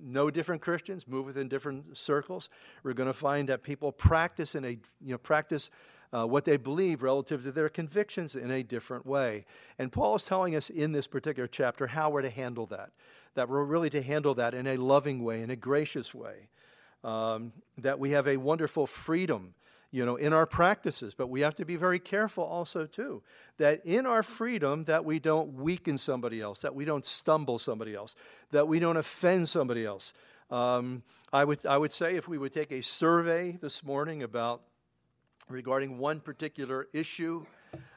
know 0.02 0.32
different 0.32 0.64
Christians, 0.64 1.08
move 1.08 1.28
within 1.28 1.48
different 1.48 1.96
circles, 1.96 2.50
we're 2.82 2.94
going 2.94 3.06
to 3.06 3.14
find 3.14 3.50
that 3.50 3.62
people 3.62 3.92
practice 3.92 4.56
in 4.56 4.66
a 4.66 4.70
you 4.70 5.12
know 5.12 5.20
practice 5.20 5.70
uh, 6.14 6.26
what 6.26 6.46
they 6.46 6.58
believe 6.58 7.04
relative 7.04 7.44
to 7.44 7.52
their 7.52 7.70
convictions 7.70 8.36
in 8.36 8.52
a 8.52 8.64
different 8.64 9.06
way. 9.06 9.46
And 9.78 9.92
Paul 9.92 10.16
is 10.16 10.24
telling 10.24 10.56
us 10.56 10.70
in 10.70 10.92
this 10.92 11.08
particular 11.08 11.48
chapter 11.48 11.88
how 11.88 12.10
we're 12.10 12.22
to 12.22 12.30
handle 12.30 12.66
that 12.68 12.92
that 13.36 13.48
we're 13.48 13.64
really 13.64 13.90
to 13.92 14.02
handle 14.02 14.34
that 14.34 14.56
in 14.56 14.66
a 14.66 14.78
loving 14.78 15.24
way, 15.24 15.44
in 15.44 15.52
a 15.52 15.56
gracious 15.56 16.12
way, 16.12 16.50
um, 17.04 17.54
that 17.78 18.00
we 18.00 18.10
have 18.10 18.28
a 18.28 18.36
wonderful 18.36 18.88
freedom 18.88 19.54
you 19.90 20.06
know 20.06 20.18
in 20.18 20.34
our 20.34 20.46
practices 20.46 21.14
but 21.14 21.28
we 21.28 21.40
have 21.40 21.56
to 21.56 21.64
be 21.64 21.78
very 21.78 22.00
careful 22.00 22.44
also 22.44 22.86
too 22.86 23.24
that 23.58 23.80
in 23.86 24.06
our 24.06 24.22
freedom 24.22 24.84
that 24.84 25.06
we 25.06 25.18
don't 25.18 25.54
weaken 25.54 25.98
somebody 25.98 26.42
else 26.42 26.60
that 26.60 26.76
we 26.76 26.84
don't 26.84 27.06
stumble 27.06 27.58
somebody 27.58 27.96
else 27.96 28.14
that 28.52 28.68
we 28.68 28.80
don't 28.80 28.98
offend 28.98 29.48
somebody 29.48 29.86
else 29.86 30.12
um, 30.50 31.04
I, 31.32 31.46
would, 31.46 31.66
I 31.66 31.78
would 31.78 31.92
say 31.92 32.16
if 32.16 32.28
we 32.28 32.38
would 32.38 32.54
take 32.54 32.72
a 32.72 32.82
survey 32.82 33.58
this 33.62 33.84
morning 33.84 34.24
about 34.24 34.62
regarding 35.50 35.98
one 35.98 36.20
particular 36.20 36.88
issue 36.94 37.46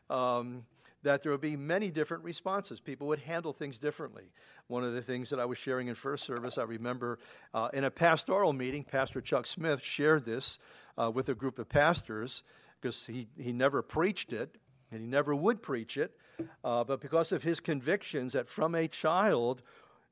um, 0.08 0.64
that 1.02 1.22
there 1.22 1.32
would 1.32 1.40
be 1.40 1.56
many 1.56 1.90
different 1.90 2.24
responses. 2.24 2.80
People 2.80 3.06
would 3.06 3.20
handle 3.20 3.52
things 3.52 3.78
differently. 3.78 4.32
One 4.66 4.84
of 4.84 4.92
the 4.92 5.02
things 5.02 5.30
that 5.30 5.40
I 5.40 5.44
was 5.44 5.58
sharing 5.58 5.88
in 5.88 5.94
first 5.94 6.24
service, 6.24 6.58
I 6.58 6.64
remember 6.64 7.18
uh, 7.54 7.68
in 7.72 7.84
a 7.84 7.90
pastoral 7.90 8.52
meeting, 8.52 8.84
Pastor 8.84 9.20
Chuck 9.20 9.46
Smith 9.46 9.82
shared 9.82 10.24
this 10.24 10.58
uh, 10.98 11.10
with 11.10 11.28
a 11.28 11.34
group 11.34 11.58
of 11.58 11.68
pastors 11.68 12.42
because 12.80 13.06
he, 13.06 13.28
he 13.38 13.52
never 13.52 13.82
preached 13.82 14.32
it 14.32 14.56
and 14.90 15.00
he 15.00 15.06
never 15.06 15.34
would 15.34 15.62
preach 15.62 15.96
it. 15.96 16.16
Uh, 16.64 16.84
but 16.84 17.00
because 17.00 17.32
of 17.32 17.42
his 17.42 17.60
convictions 17.60 18.32
that 18.32 18.48
from 18.48 18.74
a 18.74 18.88
child, 18.88 19.62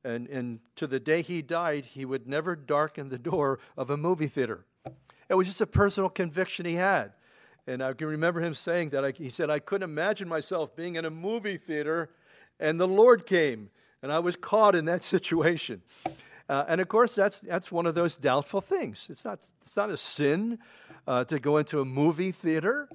And, 0.04 0.28
and 0.30 0.60
to 0.76 0.86
the 0.86 1.00
day 1.00 1.22
he 1.22 1.42
died, 1.42 1.84
he 1.84 2.04
would 2.04 2.26
never 2.26 2.56
darken 2.56 3.08
the 3.08 3.18
door 3.18 3.58
of 3.76 3.90
a 3.90 3.96
movie 3.96 4.28
theater. 4.28 4.64
It 5.28 5.34
was 5.34 5.48
just 5.48 5.60
a 5.60 5.66
personal 5.66 6.08
conviction 6.08 6.66
he 6.66 6.76
had. 6.76 7.12
And 7.68 7.82
I 7.82 7.92
can 7.92 8.06
remember 8.06 8.40
him 8.40 8.54
saying 8.54 8.90
that. 8.90 9.04
I, 9.04 9.10
he 9.10 9.28
said, 9.28 9.50
I 9.50 9.58
couldn't 9.58 9.88
imagine 9.88 10.26
myself 10.26 10.74
being 10.74 10.96
in 10.96 11.04
a 11.04 11.10
movie 11.10 11.58
theater 11.58 12.08
and 12.58 12.80
the 12.80 12.88
Lord 12.88 13.26
came, 13.26 13.68
and 14.02 14.10
I 14.10 14.20
was 14.20 14.36
caught 14.36 14.74
in 14.74 14.86
that 14.86 15.02
situation. 15.14 15.82
Uh, 16.48 16.64
and 16.66 16.80
of 16.80 16.88
course, 16.88 17.14
that's, 17.14 17.40
that's 17.40 17.70
one 17.70 17.84
of 17.84 17.94
those 17.94 18.16
doubtful 18.16 18.62
things. 18.62 19.08
It's 19.10 19.22
not, 19.22 19.40
it's 19.60 19.76
not 19.76 19.90
a 19.90 19.98
sin 19.98 20.58
uh, 21.06 21.24
to 21.24 21.38
go 21.38 21.58
into 21.58 21.80
a 21.80 21.84
movie 21.84 22.32
theater, 22.32 22.88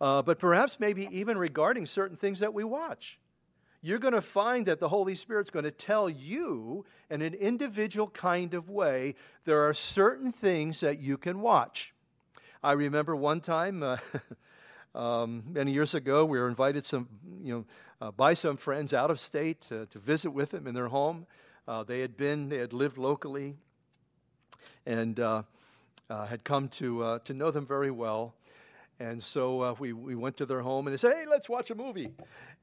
uh, 0.00 0.22
but 0.22 0.38
perhaps 0.38 0.80
maybe 0.80 1.06
even 1.12 1.36
regarding 1.36 1.84
certain 1.84 2.16
things 2.16 2.40
that 2.40 2.54
we 2.54 2.64
watch. 2.64 3.18
You're 3.82 3.98
going 3.98 4.14
to 4.14 4.22
find 4.22 4.64
that 4.64 4.80
the 4.80 4.88
Holy 4.88 5.16
Spirit's 5.16 5.50
going 5.50 5.66
to 5.66 5.70
tell 5.70 6.08
you 6.08 6.86
in 7.10 7.20
an 7.20 7.34
individual 7.34 8.08
kind 8.08 8.54
of 8.54 8.70
way 8.70 9.16
there 9.44 9.68
are 9.68 9.74
certain 9.74 10.32
things 10.32 10.80
that 10.80 10.98
you 10.98 11.18
can 11.18 11.40
watch. 11.40 11.93
I 12.64 12.72
remember 12.72 13.14
one 13.14 13.42
time, 13.42 13.82
uh, 13.82 13.98
um, 14.98 15.44
many 15.50 15.72
years 15.72 15.94
ago, 15.94 16.24
we 16.24 16.38
were 16.38 16.48
invited 16.48 16.82
some, 16.82 17.10
you 17.42 17.52
know, 17.52 17.64
uh, 18.00 18.10
by 18.10 18.32
some 18.32 18.56
friends 18.56 18.94
out 18.94 19.10
of 19.10 19.20
state 19.20 19.60
to, 19.68 19.84
to 19.84 19.98
visit 19.98 20.30
with 20.30 20.52
them 20.52 20.66
in 20.66 20.74
their 20.74 20.88
home. 20.88 21.26
Uh, 21.68 21.84
they 21.84 22.00
had 22.00 22.16
been, 22.16 22.48
they 22.48 22.56
had 22.56 22.72
lived 22.72 22.96
locally, 22.96 23.56
and 24.86 25.20
uh, 25.20 25.42
uh, 26.08 26.24
had 26.24 26.42
come 26.42 26.68
to 26.68 27.02
uh, 27.02 27.18
to 27.18 27.34
know 27.34 27.50
them 27.50 27.66
very 27.66 27.90
well. 27.90 28.34
And 28.98 29.22
so 29.22 29.76
we, 29.78 29.92
we 29.92 30.14
went 30.14 30.38
to 30.38 30.46
their 30.46 30.60
home 30.60 30.86
and 30.86 30.94
they 30.94 30.98
said, 30.98 31.16
hey, 31.16 31.26
let's 31.28 31.48
watch 31.50 31.70
a 31.70 31.74
movie. 31.74 32.14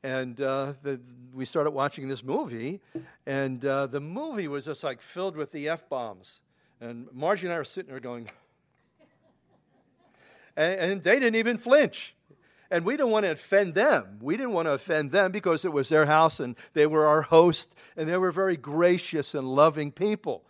And 0.01 0.38
the, 0.38 1.00
we 1.31 1.46
started 1.46 1.72
watching 1.72 2.08
this 2.08 2.24
movie, 2.24 2.79
and 3.27 3.62
the 3.62 4.00
movie 4.01 4.48
was 4.48 4.65
just 4.65 4.84
like 4.84 5.00
filled 5.00 5.36
with 5.36 5.51
the 5.51 5.70
F 5.70 5.88
bombs. 5.89 6.41
And 6.79 7.08
Margie 7.13 7.46
and 7.46 7.53
I 7.53 7.58
are 7.58 7.63
sitting 7.63 7.91
there 7.91 8.00
going, 8.00 8.27
and, 10.55 10.79
and 10.79 11.03
they 11.03 11.20
didn't 11.20 11.36
even 11.36 11.58
flinch. 11.58 12.15
And 12.70 12.86
we 12.86 12.96
didn't 12.96 13.12
want 13.12 13.25
to 13.25 13.31
offend 13.31 13.75
them. 13.75 14.20
We 14.22 14.38
didn't 14.38 14.53
want 14.53 14.67
to 14.67 14.72
offend 14.72 15.12
them 15.12 15.34
because 15.34 15.65
it 15.65 15.74
was 15.74 15.89
their 15.89 16.05
house 16.05 16.39
and 16.39 16.55
they 16.74 16.88
were 16.88 17.05
our 17.05 17.24
host, 17.24 17.75
and 17.98 18.08
they 18.08 18.17
were 18.17 18.31
very 18.31 18.55
gracious 18.55 19.36
and 19.36 19.48
loving 19.48 19.91
people. 19.91 20.43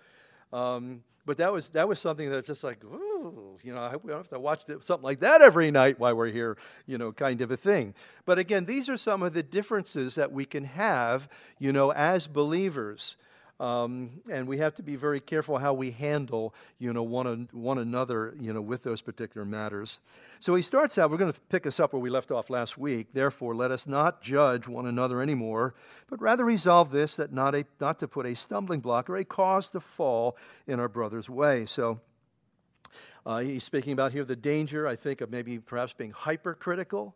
Um, 0.54 1.04
but 1.26 1.38
that 1.38 1.54
was 1.54 1.70
that 1.70 1.88
was 1.88 2.00
something 2.00 2.30
that's 2.30 2.48
just 2.48 2.64
like, 2.64 2.84
ooh, 2.84 3.58
you 3.64 3.74
know, 3.74 3.82
I, 3.82 3.96
we 3.96 4.10
don't 4.10 4.18
have 4.18 4.30
to 4.30 4.40
watch 4.40 4.64
something 4.82 5.04
like 5.04 5.20
that 5.20 5.42
every 5.42 5.72
night 5.72 6.00
while 6.00 6.16
we're 6.16 6.28
here, 6.28 6.58
you 6.86 6.98
know, 6.98 7.12
kind 7.12 7.42
of 7.42 7.52
a 7.52 7.58
thing. 7.58 7.94
But 8.26 8.40
again, 8.40 8.66
these 8.66 8.90
are 8.90 8.98
some 8.98 9.22
of 9.22 9.34
the 9.34 9.44
differences 9.44 10.16
that 10.16 10.32
we 10.32 10.46
can 10.46 10.66
have, 10.66 11.30
you 11.60 11.72
know, 11.72 11.92
as 11.92 12.28
believers. 12.28 13.18
Um, 13.62 14.10
and 14.28 14.48
we 14.48 14.58
have 14.58 14.74
to 14.76 14.82
be 14.82 14.96
very 14.96 15.20
careful 15.20 15.60
how 15.60 15.76
we 15.76 15.92
handle, 15.92 16.56
you 16.80 16.92
know, 16.94 17.04
one, 17.04 17.48
one 17.52 17.78
another, 17.78 18.34
you 18.40 18.52
know, 18.52 18.60
with 18.60 18.82
those 18.82 19.02
particular 19.02 19.46
matters. 19.46 20.00
So 20.40 20.56
he 20.56 20.64
starts 20.64 20.98
out, 20.98 21.12
we're 21.12 21.18
going 21.18 21.32
to 21.32 21.40
pick 21.42 21.68
us 21.68 21.80
up 21.80 21.94
where 21.94 22.02
we 22.02 22.10
left 22.10 22.32
off 22.32 22.50
last 22.50 22.80
week. 22.80 23.10
Therefore, 23.14 23.54
let 23.54 23.70
us 23.70 23.86
not 23.86 24.20
judge 24.20 24.68
one 24.68 24.88
another 24.88 25.22
anymore, 25.22 25.76
but 26.10 26.20
rather 26.20 26.44
resolve 26.44 26.90
this, 26.90 27.18
that 27.18 27.32
not, 27.32 27.54
a, 27.54 27.64
not 27.80 28.00
to 28.00 28.08
put 28.08 28.26
a 28.26 28.36
stumbling 28.36 28.80
block 28.80 29.12
or 29.12 29.18
a 29.18 29.24
cause 29.24 29.68
to 29.70 29.80
fall 29.80 30.36
in 30.66 30.80
our 30.80 30.90
brother's 30.90 31.30
way. 31.30 31.68
So 31.68 32.00
uh, 33.28 33.42
he's 33.42 33.64
speaking 33.64 33.94
about 33.94 34.12
here 34.12 34.26
the 34.26 34.36
danger, 34.36 34.88
I 34.88 34.96
think, 34.96 35.22
of 35.22 35.30
maybe 35.30 35.60
perhaps 35.60 35.94
being 35.94 36.12
hypercritical. 36.12 37.16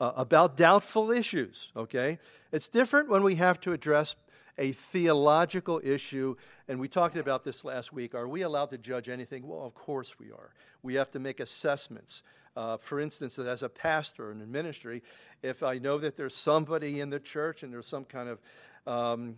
Uh, 0.00 0.12
about 0.16 0.56
doubtful 0.56 1.10
issues, 1.10 1.68
okay? 1.76 2.18
It's 2.52 2.68
different 2.68 3.10
when 3.10 3.22
we 3.22 3.34
have 3.34 3.60
to 3.60 3.74
address 3.74 4.16
a 4.60 4.72
theological 4.72 5.80
issue. 5.82 6.36
And 6.68 6.78
we 6.78 6.86
talked 6.86 7.16
about 7.16 7.42
this 7.42 7.64
last 7.64 7.92
week. 7.92 8.14
Are 8.14 8.28
we 8.28 8.42
allowed 8.42 8.70
to 8.70 8.78
judge 8.78 9.08
anything? 9.08 9.48
Well, 9.48 9.64
of 9.64 9.74
course 9.74 10.18
we 10.20 10.30
are. 10.30 10.52
We 10.82 10.94
have 10.94 11.10
to 11.12 11.18
make 11.18 11.40
assessments. 11.40 12.22
Uh, 12.54 12.76
for 12.76 13.00
instance, 13.00 13.38
as 13.38 13.62
a 13.62 13.68
pastor 13.68 14.30
in 14.30 14.40
a 14.42 14.46
ministry, 14.46 15.02
if 15.42 15.62
I 15.62 15.78
know 15.78 15.98
that 15.98 16.16
there's 16.16 16.36
somebody 16.36 17.00
in 17.00 17.10
the 17.10 17.18
church 17.18 17.62
and 17.62 17.72
there's 17.72 17.86
some 17.86 18.04
kind 18.04 18.28
of 18.28 18.38
um, 18.86 19.36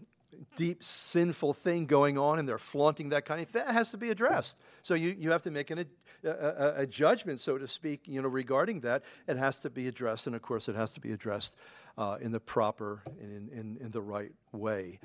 deep 0.57 0.83
sinful 0.83 1.55
thing 1.55 1.87
going 1.87 2.19
on 2.19 2.39
and 2.39 2.49
they're 2.49 2.59
flaunting 2.59 3.11
that 3.11 3.25
kind 3.25 3.41
of 3.41 3.49
thing, 3.49 3.65
that 3.65 3.75
has 3.75 3.91
to 3.91 3.99
be 3.99 4.11
addressed. 4.11 4.57
So 4.83 4.95
you, 4.95 5.15
you 5.19 5.31
have 5.31 5.43
to 5.43 5.51
make 5.51 5.71
an, 5.71 5.87
a, 6.25 6.29
a, 6.29 6.75
a, 6.79 6.87
judgment, 6.87 7.41
so 7.41 7.59
to 7.59 7.69
speak, 7.69 8.03
you 8.07 8.21
know, 8.23 8.29
regarding 8.29 8.81
that. 8.81 9.03
It 9.27 9.37
has 9.37 9.59
to 9.61 9.71
be 9.71 9.89
addressed, 9.89 10.27
and 10.27 10.37
of 10.37 10.43
course, 10.43 10.69
it 10.69 10.75
has 10.75 10.93
to 10.93 11.01
be 11.01 11.13
addressed 11.13 11.57
uh, 11.99 12.19
in 12.21 12.33
the 12.33 12.41
proper 12.41 13.03
and 13.21 13.51
in, 13.51 13.59
in, 13.59 13.79
in 13.81 13.91
the 13.91 14.03
right 14.03 14.33
way. 14.53 14.99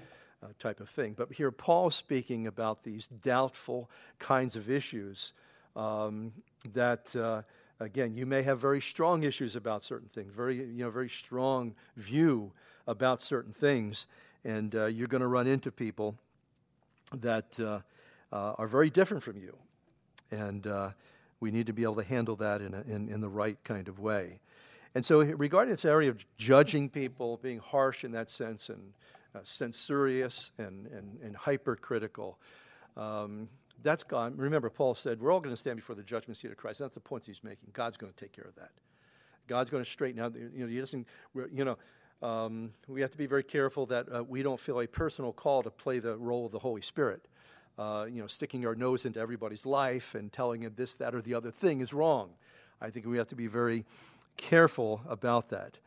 Uh, 0.43 0.49
type 0.59 0.79
of 0.79 0.87
thing. 0.87 1.15
But 1.17 1.33
here, 1.33 1.49
Paul's 1.49 1.95
speaking 1.95 2.45
about 2.45 2.83
these 2.83 3.07
doubtful 3.07 3.89
kinds 4.19 4.55
of 4.55 4.69
issues 4.69 5.33
um, 5.75 6.31
that, 6.73 7.15
uh, 7.15 7.41
again, 7.79 8.15
you 8.15 8.27
may 8.27 8.43
have 8.43 8.59
very 8.59 8.79
strong 8.79 9.23
issues 9.23 9.55
about 9.55 9.83
certain 9.83 10.09
things, 10.09 10.31
very, 10.31 10.57
you 10.57 10.83
know, 10.83 10.91
very 10.91 11.09
strong 11.09 11.73
view 11.95 12.51
about 12.85 13.19
certain 13.19 13.51
things, 13.51 14.05
and 14.43 14.75
uh, 14.75 14.85
you're 14.85 15.07
going 15.07 15.21
to 15.21 15.27
run 15.27 15.47
into 15.47 15.71
people 15.71 16.15
that 17.13 17.59
uh, 17.59 17.79
uh, 18.31 18.53
are 18.57 18.67
very 18.67 18.89
different 18.89 19.23
from 19.23 19.37
you. 19.37 19.55
And 20.31 20.67
we 21.39 21.51
need 21.51 21.67
to 21.67 21.73
be 21.73 21.83
able 21.83 21.95
to 21.95 22.03
handle 22.03 22.35
that 22.37 22.61
in, 22.61 22.73
a, 22.73 22.81
in, 22.81 23.09
in 23.09 23.21
the 23.21 23.29
right 23.29 23.57
kind 23.63 23.87
of 23.87 23.99
way. 23.99 24.39
And 24.95 25.05
so, 25.05 25.21
regarding 25.21 25.71
this 25.71 25.85
area 25.85 26.09
of 26.09 26.25
judging 26.37 26.89
people, 26.89 27.37
being 27.37 27.59
harsh 27.59 28.03
in 28.03 28.11
that 28.13 28.29
sense, 28.29 28.69
and 28.69 28.93
uh, 29.35 29.39
censorious 29.43 30.51
and, 30.57 30.87
and, 30.87 31.19
and 31.21 31.35
hypercritical, 31.35 32.39
um, 32.95 33.47
that's 33.83 34.03
gone. 34.03 34.35
Remember, 34.35 34.69
Paul 34.69 34.95
said, 34.95 35.21
We're 35.21 35.31
all 35.31 35.39
going 35.39 35.53
to 35.53 35.59
stand 35.59 35.75
before 35.75 35.95
the 35.95 36.03
judgment 36.03 36.37
seat 36.37 36.49
of 36.49 36.57
Christ. 36.57 36.79
That's 36.79 36.95
the 36.95 36.99
point 36.99 37.25
he's 37.25 37.43
making. 37.43 37.69
God's 37.73 37.97
going 37.97 38.11
to 38.11 38.19
take 38.19 38.31
care 38.31 38.45
of 38.45 38.55
that. 38.55 38.71
God's 39.47 39.69
going 39.69 39.83
to 39.83 39.89
straighten 39.89 40.19
out. 40.19 40.33
You 40.35 40.63
know, 40.63 40.67
he 40.67 40.79
doesn't, 40.79 41.07
you 41.53 41.63
know, 41.63 41.77
um, 42.21 42.71
we 42.87 43.01
have 43.01 43.11
to 43.11 43.17
be 43.17 43.27
very 43.27 43.43
careful 43.43 43.85
that 43.87 44.07
uh, 44.13 44.23
we 44.23 44.41
don't 44.41 44.59
feel 44.59 44.79
a 44.79 44.87
personal 44.87 45.31
call 45.31 45.63
to 45.63 45.69
play 45.69 45.99
the 45.99 46.15
role 46.17 46.45
of 46.45 46.51
the 46.51 46.59
Holy 46.59 46.81
Spirit. 46.81 47.27
Uh, 47.77 48.07
you 48.09 48.19
know, 48.19 48.27
sticking 48.27 48.65
our 48.65 48.73
nose 48.73 49.05
into 49.05 49.19
everybody's 49.19 49.63
life 49.63 50.15
and 50.15 50.33
telling 50.33 50.61
them 50.61 50.73
this, 50.75 50.95
that, 50.95 51.13
or 51.13 51.21
the 51.21 51.35
other 51.35 51.51
thing 51.51 51.79
is 51.79 51.93
wrong. 51.93 52.31
I 52.81 52.89
think 52.89 53.05
we 53.05 53.17
have 53.17 53.27
to 53.27 53.35
be 53.35 53.45
very 53.45 53.85
careful 54.35 55.01
about 55.07 55.49
that. 55.49 55.77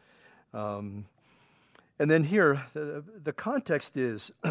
Um, 0.54 1.06
and 1.98 2.08
then 2.08 2.24
here, 2.24 2.62
the, 2.74 3.02
the 3.22 3.32
context 3.32 3.96
is 3.96 4.30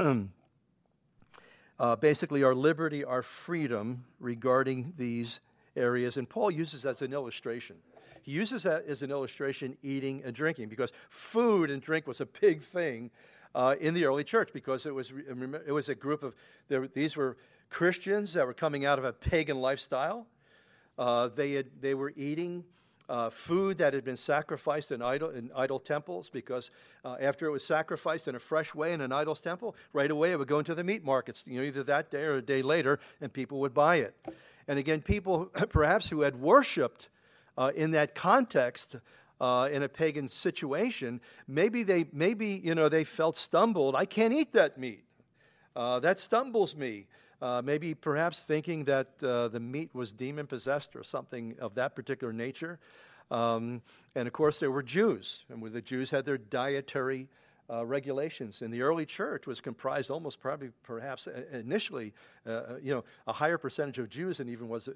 uh, 1.80 1.96
basically 1.96 2.44
our 2.44 2.54
liberty, 2.54 3.06
our 3.06 3.22
freedom 3.22 4.04
regarding 4.20 4.94
these 4.98 5.40
areas. 5.78 6.18
And 6.18 6.28
Paul 6.28 6.52
uses 6.52 6.86
as 6.86 7.02
an 7.02 7.14
illustration. 7.14 7.78
He 8.30 8.36
uses 8.36 8.62
that 8.62 8.86
as 8.86 9.02
an 9.02 9.10
illustration, 9.10 9.76
eating 9.82 10.22
and 10.24 10.36
drinking, 10.36 10.70
because 10.70 10.94
food 11.10 11.72
and 11.72 11.82
drink 11.82 12.06
was 12.06 12.22
a 12.22 12.28
big 12.28 12.62
thing 12.62 13.10
uh, 13.56 13.74
in 13.80 13.96
the 13.96 14.06
early 14.06 14.24
church, 14.24 14.52
because 14.54 14.86
it 14.86 14.94
was, 14.94 15.12
it 15.66 15.72
was 15.72 15.90
a 15.90 15.96
group 15.96 16.22
of, 16.22 16.36
there, 16.68 16.88
these 16.88 17.18
were 17.18 17.38
Christians 17.72 18.34
that 18.34 18.46
were 18.46 18.54
coming 18.54 18.86
out 18.86 19.00
of 19.00 19.04
a 19.04 19.14
pagan 19.14 19.60
lifestyle. 19.60 20.28
Uh, 20.96 21.30
they, 21.30 21.54
had, 21.54 21.82
they 21.82 21.96
were 21.96 22.14
eating 22.16 22.66
uh, 23.10 23.32
food 23.32 23.80
that 23.80 23.96
had 23.96 24.06
been 24.06 24.16
sacrificed 24.16 24.92
in 24.92 25.02
idol, 25.02 25.32
in 25.32 25.50
idol 25.56 25.80
temples 25.80 26.30
because 26.30 26.70
uh, 27.04 27.16
after 27.20 27.48
it 27.48 27.52
was 27.52 27.66
sacrificed 27.66 28.28
in 28.28 28.36
a 28.36 28.40
fresh 28.40 28.76
way 28.76 28.94
in 28.94 29.02
an 29.02 29.12
idol's 29.12 29.42
temple, 29.42 29.76
right 29.92 30.12
away 30.12 30.34
it 30.34 30.38
would 30.38 30.48
go 30.48 30.60
into 30.60 30.76
the 30.76 30.84
meat 30.84 31.04
markets, 31.04 31.44
you 31.48 31.60
know, 31.60 31.66
either 31.66 31.82
that 31.82 32.12
day 32.12 32.26
or 32.26 32.36
a 32.36 32.44
day 32.44 32.62
later, 32.62 33.00
and 33.22 33.34
people 33.34 33.60
would 33.60 33.74
buy 33.74 33.96
it. 33.96 34.16
And 34.68 34.78
again, 34.78 35.02
people 35.02 35.46
perhaps 35.70 36.10
who 36.10 36.22
had 36.22 36.40
worshiped 36.40 37.10
uh, 37.60 37.72
in 37.76 37.92
that 37.92 38.16
context 38.16 38.96
uh, 39.42 39.70
in 39.72 39.84
a 39.84 39.90
pagan 39.90 40.28
situation, 40.28 41.20
maybe 41.48 41.84
they 41.84 42.06
maybe 42.14 42.62
you 42.64 42.74
know 42.74 42.90
they 42.90 43.04
felt 43.04 43.36
stumbled. 43.38 43.96
I 43.96 44.06
can't 44.06 44.34
eat 44.34 44.54
that 44.54 44.78
meat. 44.78 45.04
Uh, 45.76 46.00
that 46.00 46.18
stumbles 46.18 46.76
me. 46.76 47.08
Uh, 47.42 47.62
maybe 47.64 47.94
perhaps 47.94 48.40
thinking 48.40 48.86
that 48.86 49.08
uh, 49.24 49.48
the 49.48 49.60
meat 49.60 49.94
was 49.94 50.12
demon 50.12 50.48
possessed 50.48 50.96
or 50.96 51.04
something 51.04 51.56
of 51.60 51.76
that 51.76 51.96
particular 51.96 52.34
nature. 52.34 52.80
Um, 53.32 53.82
and 54.16 54.28
of 54.28 54.34
course, 54.34 54.58
there 54.58 54.72
were 54.72 54.84
Jews, 54.84 55.46
and 55.50 55.62
the 55.72 55.82
Jews 55.82 56.12
had 56.12 56.26
their 56.26 56.38
dietary 56.38 57.28
uh, 57.70 57.86
regulations. 57.86 58.62
And 58.62 58.74
the 58.74 58.82
early 58.82 59.06
church 59.06 59.48
was 59.48 59.62
comprised 59.62 60.10
almost 60.10 60.40
probably, 60.40 60.70
perhaps 60.84 61.28
uh, 61.28 61.44
initially, 61.52 62.14
uh, 62.46 62.50
uh, 62.50 62.76
you 62.82 62.94
know, 62.94 63.04
a 63.28 63.34
higher 63.34 63.58
percentage 63.58 64.00
of 64.00 64.10
Jews 64.10 64.38
than 64.38 64.50
even 64.50 64.68
was 64.70 64.90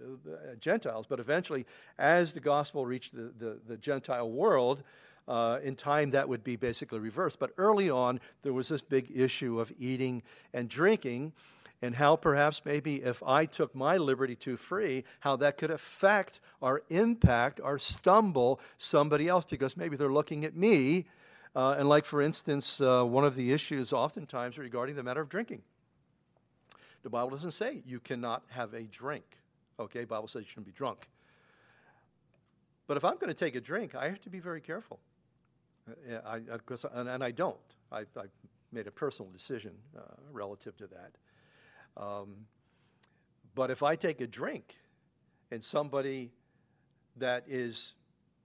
Gentiles. 0.60 1.06
But 1.08 1.20
eventually, 1.20 1.66
as 1.98 2.34
the 2.34 2.40
gospel 2.40 2.86
reached 2.86 3.16
the, 3.16 3.32
the, 3.38 3.60
the 3.68 3.78
Gentile 3.78 4.30
world, 4.30 4.84
uh, 5.26 5.60
in 5.64 5.76
time, 5.76 6.12
that 6.12 6.28
would 6.28 6.44
be 6.44 6.58
basically 6.58 7.00
reversed. 7.00 7.40
But 7.40 7.52
early 7.58 7.90
on, 7.90 8.20
there 8.42 8.52
was 8.52 8.68
this 8.68 8.82
big 8.82 9.10
issue 9.16 9.60
of 9.60 9.72
eating 9.80 10.22
and 10.54 10.68
drinking 10.68 11.32
and 11.84 11.96
how 11.96 12.16
perhaps 12.16 12.62
maybe 12.64 13.04
if 13.04 13.22
I 13.24 13.46
took 13.46 13.76
my 13.76 13.98
liberty 13.98 14.38
too 14.38 14.56
free, 14.56 15.04
how 15.20 15.36
that 15.36 15.58
could 15.58 15.70
affect 15.70 16.40
or 16.62 16.82
impact 16.90 17.60
or 17.62 17.78
stumble 17.78 18.62
somebody 18.78 19.28
else 19.28 19.44
because 19.50 19.76
maybe 19.76 19.98
they're 19.98 20.12
looking 20.12 20.46
at 20.46 20.56
me. 20.56 21.08
Uh, 21.56 21.76
and, 21.78 21.88
like 21.88 22.06
for 22.06 22.22
instance, 22.22 22.82
uh, 22.82 23.04
one 23.04 23.24
of 23.24 23.36
the 23.36 23.52
issues 23.54 23.94
oftentimes 23.94 24.58
regarding 24.58 24.96
the 24.96 25.04
matter 25.04 25.22
of 25.22 25.30
drinking. 25.30 25.62
The 27.04 27.10
Bible 27.10 27.32
doesn't 27.32 27.52
say 27.52 27.84
you 27.86 28.00
cannot 28.00 28.44
have 28.50 28.74
a 28.74 28.84
drink. 28.84 29.26
Okay, 29.80 30.06
Bible 30.06 30.28
says 30.28 30.44
you 30.44 30.48
shouldn't 30.48 30.68
be 30.68 30.72
drunk. 30.72 31.08
But 32.88 32.98
if 32.98 33.06
I'm 33.06 33.16
going 33.16 33.28
to 33.28 33.34
take 33.34 33.56
a 33.56 33.62
drink, 33.62 33.94
I 33.96 34.10
have 34.10 34.22
to 34.22 34.30
be 34.30 34.40
very 34.40 34.62
careful. 34.62 35.00
Uh, 35.88 36.16
I, 36.26 36.36
I, 36.36 37.00
and, 37.00 37.10
and, 37.10 37.24
I 37.24 37.32
don't. 37.32 37.58
I, 37.92 38.02
I 38.02 38.26
made 38.72 38.88
a 38.88 38.92
personal 38.92 39.32
decision 39.32 39.74
uh, 39.98 40.02
relative 40.32 40.76
to 40.78 40.88
that. 40.88 42.02
Um, 42.02 42.48
but 43.54 43.70
if 43.70 43.84
I 43.84 43.96
take 43.96 44.22
a 44.22 44.28
drink 44.28 44.76
and 45.52 45.64
somebody 45.64 46.32
that 47.18 47.44
is 47.48 47.96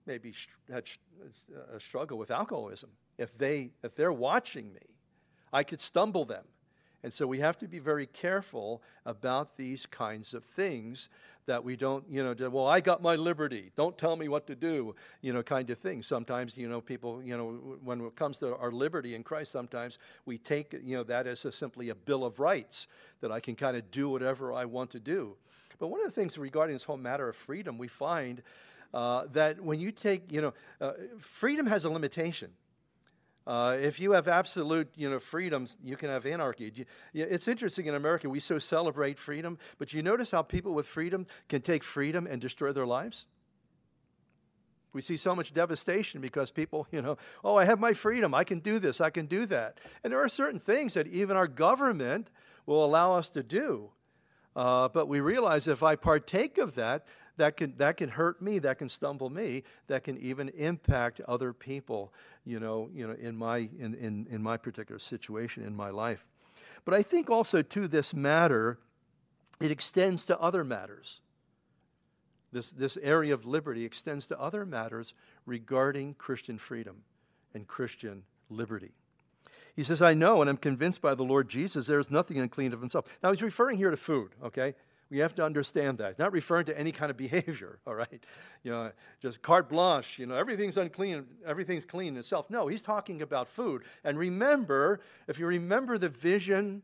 maybe 0.09 0.35
had 0.73 0.89
uh, 1.23 1.77
a 1.77 1.79
struggle 1.79 2.19
with 2.19 2.31
alcoholism, 2.33 2.91
if 3.19 3.37
they 3.39 3.71
if 3.85 3.95
they're 3.95 4.13
watching 4.13 4.73
me, 4.73 4.87
I 5.53 5.63
could 5.63 5.81
stumble 5.81 6.25
them. 6.25 6.45
And 7.05 7.13
so 7.13 7.29
we 7.29 7.39
have 7.39 7.57
to 7.59 7.69
be 7.69 7.79
very 7.79 8.07
careful 8.07 8.83
about 9.07 9.57
these 9.57 9.87
kinds 9.87 10.35
of 10.35 10.43
things 10.45 11.09
that 11.47 11.63
we 11.63 11.77
don't, 11.77 12.05
you 12.11 12.23
know, 12.23 12.51
well, 12.51 12.67
I 12.67 12.81
got 12.81 13.01
my 13.01 13.15
liberty. 13.15 13.71
Don't 13.77 13.97
tell 13.97 14.17
me 14.17 14.29
what 14.29 14.47
to 14.49 14.57
do, 14.57 14.95
you 15.23 15.33
know, 15.33 15.43
kind 15.43 15.71
of 15.71 15.79
thing. 15.79 16.03
Sometimes, 16.03 16.57
you 16.57 16.69
know, 16.69 16.81
people, 16.81 17.23
you 17.23 17.37
know, 17.37 17.79
when 17.83 18.01
it 18.01 18.17
comes 18.17 18.39
to 18.39 18.57
our 18.57 18.73
liberty 18.73 19.15
in 19.15 19.23
Christ, 19.23 19.53
sometimes 19.53 19.99
we 20.27 20.39
take, 20.39 20.75
you 20.85 20.97
know, 20.97 21.05
that 21.05 21.27
as 21.27 21.45
a, 21.45 21.53
simply 21.53 21.89
a 21.89 21.95
bill 21.95 22.25
of 22.25 22.41
rights 22.41 22.89
that 23.21 23.31
I 23.31 23.41
can 23.41 23.55
kind 23.55 23.77
of 23.77 23.91
do 23.91 24.11
whatever 24.11 24.53
I 24.53 24.65
want 24.65 24.91
to 24.91 25.01
do. 25.01 25.37
But 25.79 25.89
one 25.89 26.01
of 26.01 26.07
the 26.07 26.13
things 26.13 26.37
regarding 26.37 26.75
this 26.75 26.83
whole 26.83 26.97
matter 26.97 27.29
of 27.29 27.37
freedom, 27.37 27.79
we 27.79 27.89
find 27.89 28.43
uh, 28.95 29.25
that 29.33 29.61
when 29.61 29.81
you 29.81 29.93
take, 29.93 30.33
you 30.33 30.41
know, 30.41 30.55
uh, 30.81 30.93
freedom 31.19 31.67
has 31.67 31.85
a 31.85 31.91
limitation. 31.91 32.51
Uh, 33.47 33.79
if 33.81 33.99
you 33.99 34.13
have 34.13 34.29
absolute, 34.29 34.89
you 34.95 35.09
know, 35.09 35.19
freedoms, 35.19 35.79
you 35.83 35.97
can 35.97 36.11
have 36.11 36.27
anarchy. 36.27 36.87
It's 37.15 37.49
interesting 37.49 37.87
in 37.87 37.95
America, 37.95 38.29
we 38.29 38.41
so 38.41 38.59
celebrate 38.59 39.19
freedom, 39.19 39.59
but 39.79 39.95
you 39.95 40.03
notice 40.03 40.31
how 40.31 40.43
people 40.43 40.75
with 40.75 40.87
freedom 40.87 41.27
can 41.49 41.63
take 41.63 41.83
freedom 41.83 42.27
and 42.27 42.43
destroy 42.43 42.73
their 42.73 42.87
lives? 42.87 43.25
We 44.93 45.01
see 45.01 45.17
so 45.17 45.35
much 45.35 45.55
devastation 45.55 46.21
because 46.21 46.51
people, 46.51 46.87
you 46.91 47.01
know, 47.01 47.17
oh, 47.43 47.57
I 47.57 47.65
have 47.65 47.81
my 47.81 47.95
freedom. 47.95 48.35
I 48.35 48.45
can 48.45 48.59
do 48.59 48.79
this. 48.79 49.01
I 49.01 49.11
can 49.11 49.27
do 49.27 49.47
that. 49.47 49.79
And 50.05 50.13
there 50.13 50.21
are 50.21 50.29
certain 50.29 50.61
things 50.61 50.95
that 50.95 51.07
even 51.07 51.37
our 51.37 51.47
government 51.47 52.31
will 52.67 52.85
allow 52.85 53.13
us 53.13 53.31
to 53.31 53.43
do. 53.43 53.91
Uh, 54.57 54.89
but 54.89 55.07
we 55.07 55.21
realize 55.21 55.69
if 55.69 55.83
I 55.83 55.95
partake 55.95 56.59
of 56.59 56.75
that, 56.75 57.07
that 57.39 57.57
can, 57.57 57.75
that 57.79 57.97
can 57.97 58.11
hurt 58.11 58.43
me, 58.43 58.59
that 58.59 58.79
can 58.79 58.89
stumble 58.89 59.31
me, 59.31 59.65
that 59.87 60.05
can 60.05 60.19
even 60.19 60.51
impact 60.51 61.21
other 61.27 61.53
people, 61.53 62.13
you 62.45 62.61
know, 62.61 62.91
you 62.93 63.07
know 63.07 63.15
in, 63.15 63.37
my, 63.37 63.69
in, 63.79 63.95
in, 63.95 64.27
in 64.31 64.43
my 64.43 64.57
particular 64.57 64.99
situation 64.99 65.65
in 65.65 65.75
my 65.75 65.91
life. 65.91 66.27
But 66.85 66.95
I 66.95 67.03
think 67.03 67.31
also, 67.31 67.63
to 67.63 67.89
this 67.89 68.13
matter, 68.13 68.79
it 69.61 69.71
extends 69.71 70.25
to 70.27 70.39
other 70.39 70.65
matters. 70.65 71.21
This, 72.53 72.71
this 72.71 72.97
area 73.03 73.35
of 73.35 73.45
liberty 73.45 73.85
extends 73.85 74.27
to 74.29 74.41
other 74.41 74.65
matters 74.65 75.15
regarding 75.47 76.15
Christian 76.15 76.59
freedom 76.59 77.03
and 77.55 77.67
Christian 77.67 78.23
liberty. 78.49 78.93
He 79.77 79.85
says, 79.85 80.03
I 80.03 80.15
know 80.15 80.41
and 80.41 80.51
I'm 80.51 80.57
convinced 80.57 81.01
by 81.01 81.15
the 81.15 81.23
Lord 81.23 81.49
Jesus 81.49 81.87
there 81.87 82.01
is 82.01 82.11
nothing 82.11 82.39
unclean 82.39 82.73
of 82.73 82.81
himself. 82.81 83.05
Now, 83.23 83.31
he's 83.31 83.43
referring 83.43 83.79
here 83.79 83.91
to 83.91 83.97
food, 83.97 84.31
okay? 84.43 84.75
We 85.11 85.19
have 85.19 85.35
to 85.37 85.45
understand 85.45 85.99
that. 85.99 86.19
not 86.19 86.33
referring 86.33 86.67
to 86.67 86.79
any 86.79 86.93
kind 86.93 87.11
of 87.11 87.17
behavior, 87.17 87.79
all 87.87 87.95
right? 87.95 88.23
You 88.63 88.71
know, 88.71 88.93
just 89.21 89.43
carte 89.43 89.69
blanche, 89.69 90.19
you 90.19 90.27
know, 90.27 90.35
everything's 90.35 90.77
unclean, 90.77 91.25
everything's 91.47 91.85
clean 91.85 92.15
in 92.15 92.17
itself. 92.19 92.51
No, 92.51 92.67
he's 92.67 92.83
talking 92.83 93.23
about 93.23 93.49
food. 93.49 93.83
And 94.05 94.19
remember, 94.19 95.01
if 95.27 95.39
you 95.39 95.47
remember 95.47 95.97
the 95.99 96.09
vision 96.09 96.83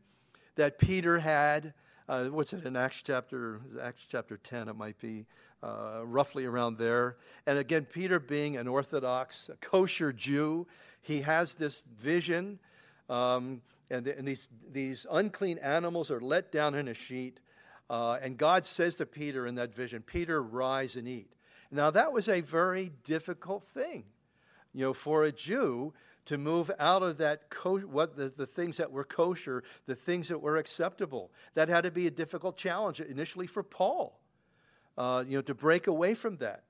that 0.55 0.79
Peter 0.79 1.19
had, 1.19 1.73
uh, 2.09 2.25
what's 2.25 2.53
it 2.53 2.65
in 2.65 2.75
Acts 2.75 3.01
chapter, 3.01 3.61
Acts 3.81 4.05
chapter 4.07 4.37
10, 4.37 4.69
it 4.69 4.75
might 4.75 4.99
be, 4.99 5.25
uh, 5.61 6.01
roughly 6.03 6.45
around 6.45 6.77
there. 6.77 7.17
And 7.45 7.57
again, 7.57 7.85
Peter 7.85 8.19
being 8.19 8.57
an 8.57 8.67
Orthodox, 8.67 9.49
a 9.49 9.55
kosher 9.57 10.11
Jew, 10.11 10.67
he 11.01 11.21
has 11.21 11.55
this 11.55 11.83
vision. 11.99 12.59
Um, 13.09 13.61
and, 13.89 14.05
the, 14.05 14.17
and 14.17 14.27
these, 14.27 14.49
these 14.71 15.05
unclean 15.11 15.59
animals 15.59 16.09
are 16.09 16.19
let 16.19 16.51
down 16.51 16.73
in 16.73 16.87
a 16.87 16.93
sheet 16.93 17.39
uh, 17.89 18.17
and 18.21 18.37
God 18.37 18.65
says 18.65 18.95
to 18.97 19.05
Peter 19.05 19.45
in 19.45 19.55
that 19.55 19.73
vision, 19.73 20.01
Peter, 20.01 20.41
rise 20.41 20.95
and 20.95 21.07
eat. 21.07 21.31
Now, 21.71 21.91
that 21.91 22.11
was 22.11 22.27
a 22.27 22.41
very 22.41 22.91
difficult 23.03 23.63
thing, 23.63 24.05
you 24.73 24.81
know, 24.81 24.93
for 24.93 25.23
a 25.23 25.31
Jew 25.31 25.93
to 26.25 26.37
move 26.37 26.71
out 26.79 27.03
of 27.03 27.17
that, 27.17 27.49
co- 27.49 27.79
what 27.79 28.15
the, 28.15 28.29
the 28.29 28.47
things 28.47 28.77
that 28.77 28.91
were 28.91 29.03
kosher, 29.03 29.63
the 29.85 29.95
things 29.95 30.27
that 30.29 30.41
were 30.41 30.57
acceptable. 30.57 31.31
That 31.53 31.69
had 31.69 31.83
to 31.83 31.91
be 31.91 32.07
a 32.07 32.11
difficult 32.11 32.57
challenge 32.57 32.99
initially 32.99 33.45
for 33.45 33.61
Paul, 33.61 34.19
uh, 34.97 35.23
you 35.27 35.37
know, 35.37 35.41
to 35.43 35.53
break 35.53 35.85
away 35.85 36.15
from 36.15 36.37
that. 36.37 36.63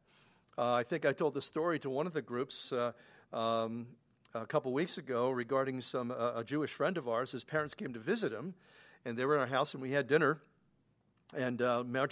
Uh, 0.57 0.73
I 0.73 0.83
think 0.83 1.05
I 1.05 1.13
told 1.13 1.33
the 1.33 1.41
story 1.41 1.79
to 1.79 1.89
one 1.89 2.07
of 2.07 2.13
the 2.13 2.21
groups 2.21 2.71
uh, 2.71 2.91
um, 3.33 3.87
a 4.33 4.45
couple 4.45 4.73
weeks 4.73 4.97
ago 4.97 5.29
regarding 5.29 5.81
some 5.81 6.11
a 6.11 6.43
Jewish 6.45 6.71
friend 6.71 6.97
of 6.97 7.07
ours. 7.07 7.31
His 7.31 7.43
parents 7.43 7.73
came 7.73 7.93
to 7.93 7.99
visit 7.99 8.31
him, 8.31 8.53
and 9.05 9.17
they 9.17 9.25
were 9.25 9.35
in 9.35 9.41
our 9.41 9.47
house, 9.47 9.73
and 9.73 9.81
we 9.81 9.91
had 9.91 10.07
dinner 10.07 10.41
and 11.33 11.61
uh, 11.61 11.83
made 11.85 12.09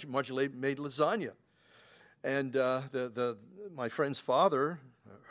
lasagna. 0.78 1.32
And 2.22 2.56
uh, 2.56 2.82
the, 2.90 3.10
the, 3.10 3.36
my 3.74 3.88
friend's 3.88 4.18
father, 4.18 4.80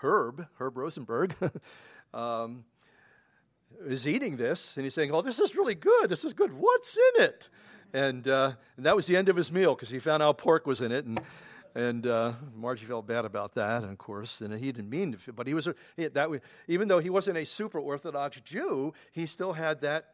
Herb, 0.02 0.48
Herb 0.60 0.78
Rosenberg, 0.78 1.36
um, 2.14 2.66
is 3.86 4.08
eating 4.08 4.38
this, 4.38 4.78
and 4.78 4.84
he's 4.86 4.94
saying, 4.94 5.12
Oh, 5.12 5.22
this 5.22 5.40
is 5.40 5.56
really 5.56 5.76
good. 5.76 6.10
This 6.10 6.24
is 6.24 6.34
good. 6.34 6.54
What's 6.54 6.98
in 6.98 7.24
it? 7.24 7.50
And, 7.94 8.28
uh, 8.28 8.54
and 8.78 8.86
that 8.86 8.96
was 8.96 9.08
the 9.08 9.18
end 9.18 9.30
of 9.30 9.36
his 9.36 9.52
meal 9.52 9.76
because 9.76 9.90
he 9.90 10.00
found 10.00 10.24
out 10.24 10.38
pork 10.38 10.66
was 10.66 10.82
in 10.82 10.92
it. 10.92 11.06
And, 11.06 11.20
and 11.76 12.06
uh, 12.06 12.34
Margie 12.56 12.86
felt 12.86 13.08
bad 13.08 13.26
about 13.26 13.56
that, 13.56 13.84
of 13.84 13.98
course, 13.98 14.42
and 14.42 14.54
he 14.54 14.72
didn't 14.72 14.90
mean 14.90 15.14
to, 15.14 15.34
but 15.34 15.48
he 15.48 15.56
was, 15.56 15.66
a, 15.66 15.76
he, 15.98 16.08
that, 16.08 16.30
even 16.68 16.88
though 16.88 17.00
he 17.00 17.10
wasn't 17.10 17.38
a 17.38 17.46
super 17.46 17.80
Orthodox 17.80 18.40
Jew, 18.42 18.94
he 19.12 19.26
still 19.26 19.54
had 19.54 19.80
that 19.82 20.14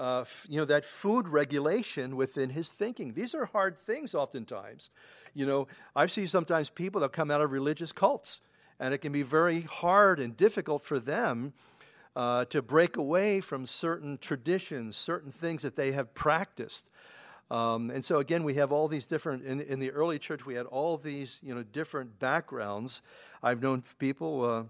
uh, 0.00 0.24
you 0.48 0.56
know, 0.56 0.64
that 0.64 0.86
food 0.86 1.28
regulation 1.28 2.16
within 2.16 2.48
his 2.50 2.68
thinking. 2.68 3.12
These 3.12 3.34
are 3.34 3.44
hard 3.44 3.76
things 3.76 4.14
oftentimes. 4.14 4.88
You 5.34 5.44
know, 5.44 5.68
I've 5.94 6.10
seen 6.10 6.26
sometimes 6.26 6.70
people 6.70 7.02
that 7.02 7.12
come 7.12 7.30
out 7.30 7.42
of 7.42 7.52
religious 7.52 7.92
cults, 7.92 8.40
and 8.80 8.94
it 8.94 8.98
can 8.98 9.12
be 9.12 9.22
very 9.22 9.60
hard 9.60 10.18
and 10.18 10.34
difficult 10.34 10.82
for 10.82 10.98
them 10.98 11.52
uh, 12.16 12.46
to 12.46 12.62
break 12.62 12.96
away 12.96 13.42
from 13.42 13.66
certain 13.66 14.16
traditions, 14.16 14.96
certain 14.96 15.30
things 15.30 15.60
that 15.62 15.76
they 15.76 15.92
have 15.92 16.14
practiced. 16.14 16.88
Um, 17.50 17.90
and 17.90 18.02
so 18.02 18.20
again, 18.20 18.42
we 18.42 18.54
have 18.54 18.72
all 18.72 18.88
these 18.88 19.06
different 19.06 19.44
in, 19.44 19.60
in, 19.60 19.80
the 19.80 19.90
early 19.90 20.18
church. 20.18 20.46
We 20.46 20.54
had 20.54 20.66
all 20.66 20.96
these 20.96 21.40
you 21.42 21.54
know 21.54 21.62
different 21.62 22.18
backgrounds. 22.18 23.02
I've 23.42 23.60
known 23.60 23.82
people 23.98 24.44
uh, 24.44 24.62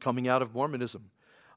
coming 0.00 0.28
out 0.28 0.42
of 0.42 0.54
Mormonism, 0.54 1.10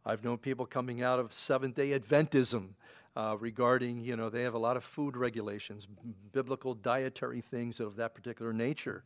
I've 0.08 0.24
known 0.24 0.38
people 0.38 0.66
coming 0.66 1.04
out 1.04 1.20
of 1.20 1.34
Seventh 1.34 1.76
day 1.76 1.90
Adventism 1.90 2.70
uh, 3.18 3.36
regarding, 3.38 4.00
you 4.00 4.16
know, 4.16 4.30
they 4.30 4.44
have 4.44 4.54
a 4.54 4.58
lot 4.58 4.78
of 4.78 4.86
food 4.86 5.18
regulations, 5.18 5.86
biblical 6.32 6.74
dietary 6.74 7.42
things 7.42 7.82
of 7.82 7.98
that 7.98 8.16
particular 8.16 8.54
nature. 8.54 9.04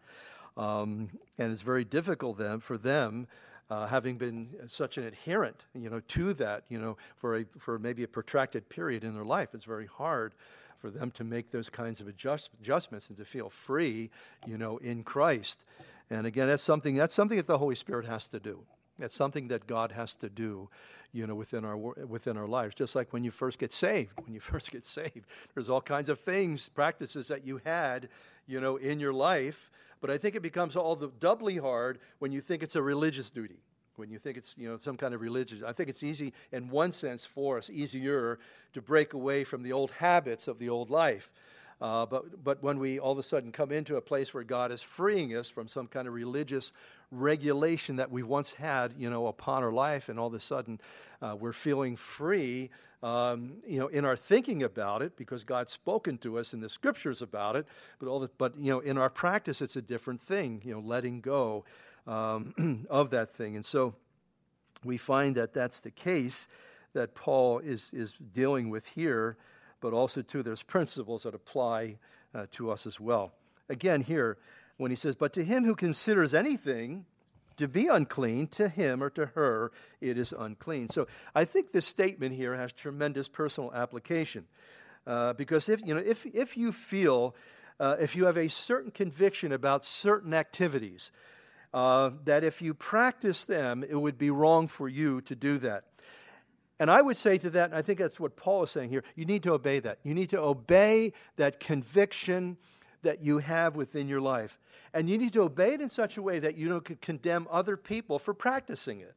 Um, 0.55 1.09
and 1.39 1.51
it's 1.51 1.63
very 1.63 1.83
difficult 1.83 2.37
then 2.37 2.59
for 2.59 2.77
them. 2.77 3.27
Uh, 3.67 3.87
having 3.87 4.17
been 4.17 4.49
such 4.67 4.99
an 4.99 5.05
adherent, 5.05 5.65
you 5.73 5.89
know, 5.89 6.01
to 6.09 6.33
that, 6.35 6.65
you 6.69 6.77
know, 6.77 6.97
for 7.15 7.37
a 7.37 7.45
for 7.57 7.79
maybe 7.79 8.03
a 8.03 8.07
protracted 8.07 8.69
period 8.69 9.03
in 9.03 9.15
their 9.15 9.25
life, 9.25 9.55
it's 9.55 9.65
very 9.65 9.87
hard 9.87 10.35
for 10.77 10.91
them 10.91 11.09
to 11.11 11.23
make 11.23 11.49
those 11.51 11.69
kinds 11.69 11.99
of 11.99 12.07
adjust, 12.07 12.49
adjustments 12.61 13.09
and 13.09 13.17
to 13.17 13.25
feel 13.25 13.49
free, 13.49 14.11
you 14.45 14.57
know, 14.57 14.77
in 14.77 15.03
Christ. 15.03 15.65
And 16.11 16.27
again, 16.27 16.47
that's 16.47 16.61
something 16.61 16.95
that's 16.95 17.15
something 17.15 17.37
that 17.37 17.47
the 17.47 17.57
Holy 17.57 17.75
Spirit 17.75 18.05
has 18.05 18.27
to 18.27 18.39
do. 18.39 18.65
It's 19.01 19.15
something 19.15 19.47
that 19.49 19.67
God 19.67 19.91
has 19.91 20.15
to 20.15 20.29
do, 20.29 20.69
you 21.11 21.27
know, 21.27 21.35
within 21.35 21.65
our 21.65 21.77
within 21.77 22.37
our 22.37 22.47
lives. 22.47 22.75
Just 22.75 22.95
like 22.95 23.13
when 23.13 23.23
you 23.23 23.31
first 23.31 23.59
get 23.59 23.71
saved, 23.71 24.19
when 24.23 24.33
you 24.33 24.39
first 24.51 24.71
get 24.71 24.85
saved, 24.85 25.25
there's 25.53 25.69
all 25.69 25.81
kinds 25.81 26.09
of 26.09 26.19
things, 26.19 26.69
practices 26.69 27.27
that 27.27 27.45
you 27.45 27.61
had, 27.65 28.09
you 28.47 28.59
know, 28.59 28.77
in 28.77 28.99
your 28.99 29.13
life. 29.13 29.69
But 29.99 30.09
I 30.09 30.17
think 30.17 30.35
it 30.35 30.41
becomes 30.41 30.75
all 30.75 30.95
the 30.95 31.11
doubly 31.19 31.57
hard 31.57 31.99
when 32.19 32.31
you 32.31 32.41
think 32.41 32.63
it's 32.63 32.75
a 32.75 32.81
religious 32.81 33.29
duty. 33.29 33.59
When 33.97 34.09
you 34.09 34.17
think 34.17 34.37
it's 34.37 34.55
you 34.57 34.67
know 34.67 34.77
some 34.79 34.97
kind 34.97 35.13
of 35.13 35.21
religious, 35.21 35.61
I 35.61 35.73
think 35.73 35.89
it's 35.89 36.01
easy 36.01 36.33
in 36.51 36.69
one 36.69 36.91
sense 36.91 37.25
for 37.25 37.57
us, 37.57 37.69
easier 37.69 38.39
to 38.73 38.81
break 38.81 39.13
away 39.13 39.43
from 39.43 39.63
the 39.63 39.73
old 39.73 39.91
habits 39.91 40.47
of 40.47 40.59
the 40.59 40.69
old 40.69 40.89
life. 40.89 41.31
Uh, 41.81 42.05
but, 42.05 42.43
but 42.43 42.61
when 42.61 42.77
we 42.77 42.99
all 42.99 43.11
of 43.11 43.17
a 43.17 43.23
sudden 43.23 43.51
come 43.51 43.71
into 43.71 43.95
a 43.95 44.01
place 44.01 44.33
where 44.33 44.43
God 44.43 44.71
is 44.71 44.83
freeing 44.83 45.35
us 45.35 45.49
from 45.49 45.67
some 45.67 45.87
kind 45.87 46.07
of 46.07 46.13
religious 46.13 46.71
regulation 47.11 47.97
that 47.97 48.09
we 48.09 48.23
once 48.23 48.51
had, 48.51 48.93
you 48.97 49.09
know, 49.09 49.27
upon 49.27 49.63
our 49.63 49.71
life, 49.71 50.09
and 50.09 50.17
all 50.17 50.27
of 50.27 50.33
a 50.33 50.39
sudden 50.39 50.79
uh, 51.21 51.35
we're 51.37 51.53
feeling 51.53 51.95
free, 51.95 52.69
um, 53.03 53.57
you 53.67 53.79
know, 53.79 53.87
in 53.87 54.05
our 54.05 54.15
thinking 54.15 54.63
about 54.63 55.01
it 55.01 55.17
because 55.17 55.43
God's 55.43 55.71
spoken 55.71 56.17
to 56.19 56.39
us 56.39 56.53
in 56.53 56.61
the 56.61 56.69
scriptures 56.69 57.21
about 57.21 57.55
it. 57.55 57.65
But 57.99 58.07
all 58.07 58.19
the, 58.19 58.29
but 58.37 58.57
you 58.57 58.71
know, 58.71 58.79
in 58.79 58.97
our 58.97 59.09
practice, 59.09 59.61
it's 59.61 59.75
a 59.75 59.81
different 59.81 60.21
thing, 60.21 60.61
you 60.63 60.73
know, 60.73 60.79
letting 60.79 61.19
go 61.21 61.65
um, 62.07 62.85
of 62.89 63.09
that 63.09 63.29
thing, 63.29 63.55
and 63.55 63.65
so 63.65 63.95
we 64.83 64.97
find 64.97 65.35
that 65.35 65.53
that's 65.53 65.79
the 65.79 65.91
case 65.91 66.47
that 66.93 67.13
Paul 67.13 67.59
is 67.59 67.91
is 67.93 68.13
dealing 68.33 68.69
with 68.69 68.87
here. 68.87 69.37
but 69.81 69.93
also, 69.93 70.21
too, 70.21 70.43
there's 70.43 70.61
principles 70.63 71.23
that 71.23 71.33
apply 71.33 71.97
uh, 72.35 72.45
to 72.51 72.69
us 72.69 72.85
as 72.85 72.99
well. 72.99 73.31
Again, 73.67 74.01
here, 74.01 74.37
when 74.81 74.89
he 74.89 74.97
says, 74.97 75.15
But 75.15 75.31
to 75.33 75.43
him 75.43 75.63
who 75.63 75.75
considers 75.75 76.33
anything 76.33 77.05
to 77.57 77.67
be 77.67 77.87
unclean, 77.87 78.47
to 78.47 78.67
him 78.67 79.03
or 79.03 79.11
to 79.11 79.27
her, 79.27 79.71
it 80.01 80.17
is 80.17 80.33
unclean. 80.33 80.89
So 80.89 81.07
I 81.35 81.45
think 81.45 81.71
this 81.71 81.85
statement 81.85 82.33
here 82.33 82.55
has 82.55 82.73
tremendous 82.73 83.27
personal 83.27 83.71
application. 83.73 84.45
Uh, 85.05 85.33
because 85.33 85.69
if, 85.69 85.85
you 85.85 85.93
know, 85.93 86.01
if, 86.03 86.25
if 86.25 86.57
you 86.57 86.71
feel, 86.71 87.35
uh, 87.79 87.97
if 87.99 88.15
you 88.15 88.25
have 88.25 88.37
a 88.37 88.47
certain 88.47 88.89
conviction 88.89 89.51
about 89.51 89.85
certain 89.85 90.33
activities, 90.33 91.11
uh, 91.75 92.09
that 92.25 92.43
if 92.43 92.59
you 92.59 92.73
practice 92.73 93.45
them, 93.45 93.83
it 93.87 93.95
would 93.95 94.17
be 94.17 94.31
wrong 94.31 94.67
for 94.67 94.89
you 94.89 95.21
to 95.21 95.35
do 95.35 95.59
that. 95.59 95.83
And 96.79 96.89
I 96.89 97.03
would 97.03 97.17
say 97.17 97.37
to 97.37 97.51
that, 97.51 97.65
and 97.65 97.75
I 97.75 97.83
think 97.83 97.99
that's 97.99 98.19
what 98.19 98.35
Paul 98.35 98.63
is 98.63 98.71
saying 98.71 98.89
here, 98.89 99.03
you 99.15 99.25
need 99.25 99.43
to 99.43 99.53
obey 99.53 99.79
that. 99.79 99.99
You 100.01 100.15
need 100.15 100.31
to 100.31 100.39
obey 100.39 101.13
that 101.35 101.59
conviction 101.59 102.57
that 103.03 103.23
you 103.23 103.39
have 103.39 103.75
within 103.75 104.07
your 104.07 104.21
life. 104.21 104.59
And 104.93 105.09
you 105.09 105.17
need 105.17 105.33
to 105.33 105.41
obey 105.41 105.73
it 105.73 105.81
in 105.81 105.89
such 105.89 106.17
a 106.17 106.21
way 106.21 106.39
that 106.39 106.55
you 106.55 106.69
don't 106.69 107.01
condemn 107.01 107.47
other 107.49 107.77
people 107.77 108.19
for 108.19 108.33
practicing 108.33 108.99
it. 108.99 109.15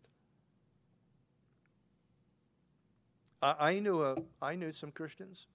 I, 3.42 3.70
I 3.70 3.78
knew, 3.78 4.02
a, 4.02 4.16
I 4.40 4.54
knew 4.54 4.72
some 4.72 4.90
Christians. 4.90 5.46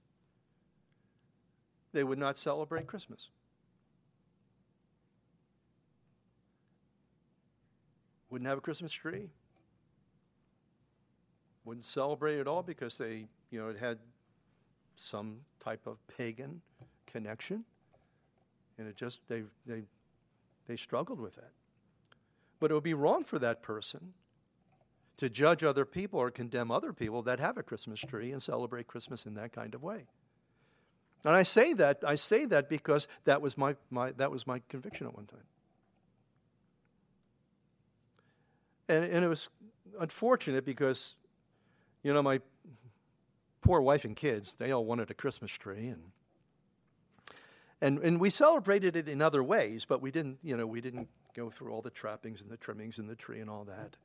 They 1.92 2.04
would 2.04 2.20
not 2.20 2.38
celebrate 2.38 2.86
Christmas. 2.86 3.30
Wouldn't 8.30 8.48
have 8.48 8.60
a 8.60 8.62
Christmas 8.62 8.92
tree. 8.92 9.30
Wouldn't 11.66 11.86
celebrate 11.86 12.40
at 12.40 12.48
all 12.48 12.62
because 12.62 12.98
they, 12.98 13.26
you 13.50 13.60
know, 13.60 13.70
it 13.70 13.78
had 13.78 13.98
some 14.96 15.38
type 15.64 15.88
of 15.88 15.98
pagan 16.16 16.62
connection. 17.08 17.64
And 18.80 18.88
it 18.88 18.96
just, 18.96 19.20
they, 19.28 19.44
they, 19.66 19.84
they 20.68 20.78
struggled 20.78 21.20
with 21.20 21.38
it. 21.38 21.52
But 22.60 22.72
it 22.72 22.74
would 22.74 22.84
be 22.84 22.94
wrong 22.94 23.26
for 23.26 23.38
that 23.40 23.62
person 23.62 24.14
to 25.18 25.30
judge 25.30 25.66
other 25.66 25.84
people 25.84 26.20
or 26.20 26.32
condemn 26.32 26.72
other 26.72 26.94
people 26.94 27.22
that 27.24 27.42
have 27.42 27.58
a 27.58 27.64
Christmas 27.64 28.00
tree 28.00 28.32
and 28.32 28.42
celebrate 28.42 28.88
Christmas 28.88 29.26
in 29.26 29.34
that 29.34 29.52
kind 29.52 29.76
of 29.76 29.84
way. 29.84 30.06
And 31.26 31.36
I 31.36 31.44
say 31.44 31.74
that, 31.74 32.04
I 32.08 32.16
say 32.16 32.46
that 32.46 32.70
because 32.70 33.08
that 33.26 33.42
was 33.42 33.58
my, 33.58 33.76
my, 33.90 34.14
that 34.14 34.32
was 34.32 34.48
my 34.48 34.62
conviction 34.70 35.08
at 35.08 35.14
one 35.14 35.26
time. 35.26 35.44
And, 38.88 39.04
and 39.04 39.26
it 39.26 39.28
was 39.28 39.50
unfortunate 40.00 40.64
because, 40.64 41.16
you 42.02 42.14
know, 42.14 42.24
my 42.24 42.40
poor 43.62 43.82
wife 43.82 44.06
and 44.06 44.16
kids, 44.16 44.56
they 44.58 44.72
all 44.72 44.86
wanted 44.86 45.12
a 45.12 45.14
Christmas 45.14 45.52
tree. 45.52 45.90
And, 45.90 46.02
and, 47.82 48.00
and 48.00 48.20
we 48.20 48.30
celebrated 48.30 48.96
it 48.96 49.08
in 49.08 49.22
other 49.22 49.44
ways, 49.44 49.86
but 49.86 50.02
we 50.02 50.12
didn't, 50.12 50.40
you 50.44 50.58
know, 50.58 50.68
we 50.68 50.82
didn't 50.82 51.08
go 51.34 51.50
through 51.50 51.72
all 51.72 51.82
the 51.82 51.90
trappings 51.90 52.42
and 52.42 52.50
the 52.50 52.58
trimmings 52.58 52.98
and 52.98 53.10
the 53.10 53.16
tree 53.16 53.40
and 53.40 53.50
all 53.50 53.66
that. 53.66 53.96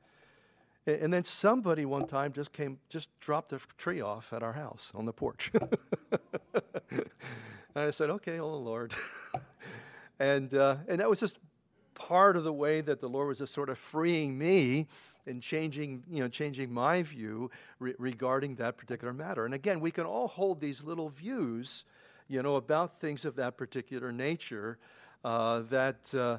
And 0.87 1.11
then 1.11 1.23
somebody 1.23 1.83
one 1.83 2.07
time 2.07 2.31
just 2.31 2.53
came, 2.53 2.77
just 2.89 3.09
dropped 3.19 3.49
the 3.49 3.59
tree 3.77 4.01
off 4.01 4.31
at 4.31 4.43
our 4.43 4.53
house 4.53 4.91
on 4.93 5.05
the 5.05 5.13
porch. 5.13 5.51
and 6.91 7.03
I 7.75 7.89
said, 7.91 8.11
okay, 8.11 8.39
oh 8.39 8.55
Lord. 8.55 8.93
and, 10.19 10.53
uh, 10.53 10.77
and 10.87 10.99
that 10.99 11.09
was 11.09 11.19
just 11.19 11.39
part 11.95 12.37
of 12.37 12.43
the 12.43 12.53
way 12.53 12.81
that 12.81 13.01
the 13.01 13.09
Lord 13.09 13.29
was 13.29 13.39
just 13.39 13.53
sort 13.53 13.69
of 13.69 13.79
freeing 13.79 14.37
me 14.37 14.87
and 15.25 15.41
changing, 15.41 16.03
you 16.09 16.19
know, 16.21 16.27
changing 16.27 16.71
my 16.71 17.01
view 17.01 17.49
re- 17.79 17.95
regarding 17.97 18.55
that 18.55 18.77
particular 18.77 19.11
matter. 19.11 19.43
And 19.45 19.53
again, 19.53 19.79
we 19.79 19.89
can 19.91 20.05
all 20.05 20.27
hold 20.27 20.61
these 20.61 20.83
little 20.83 21.09
views, 21.09 21.83
you 22.27 22.41
know, 22.41 22.55
about 22.55 22.99
things 22.99 23.25
of 23.25 23.35
that 23.35 23.57
particular 23.57 24.11
nature. 24.11 24.77
Uh, 25.23 25.61
that 25.69 26.13
uh, 26.13 26.37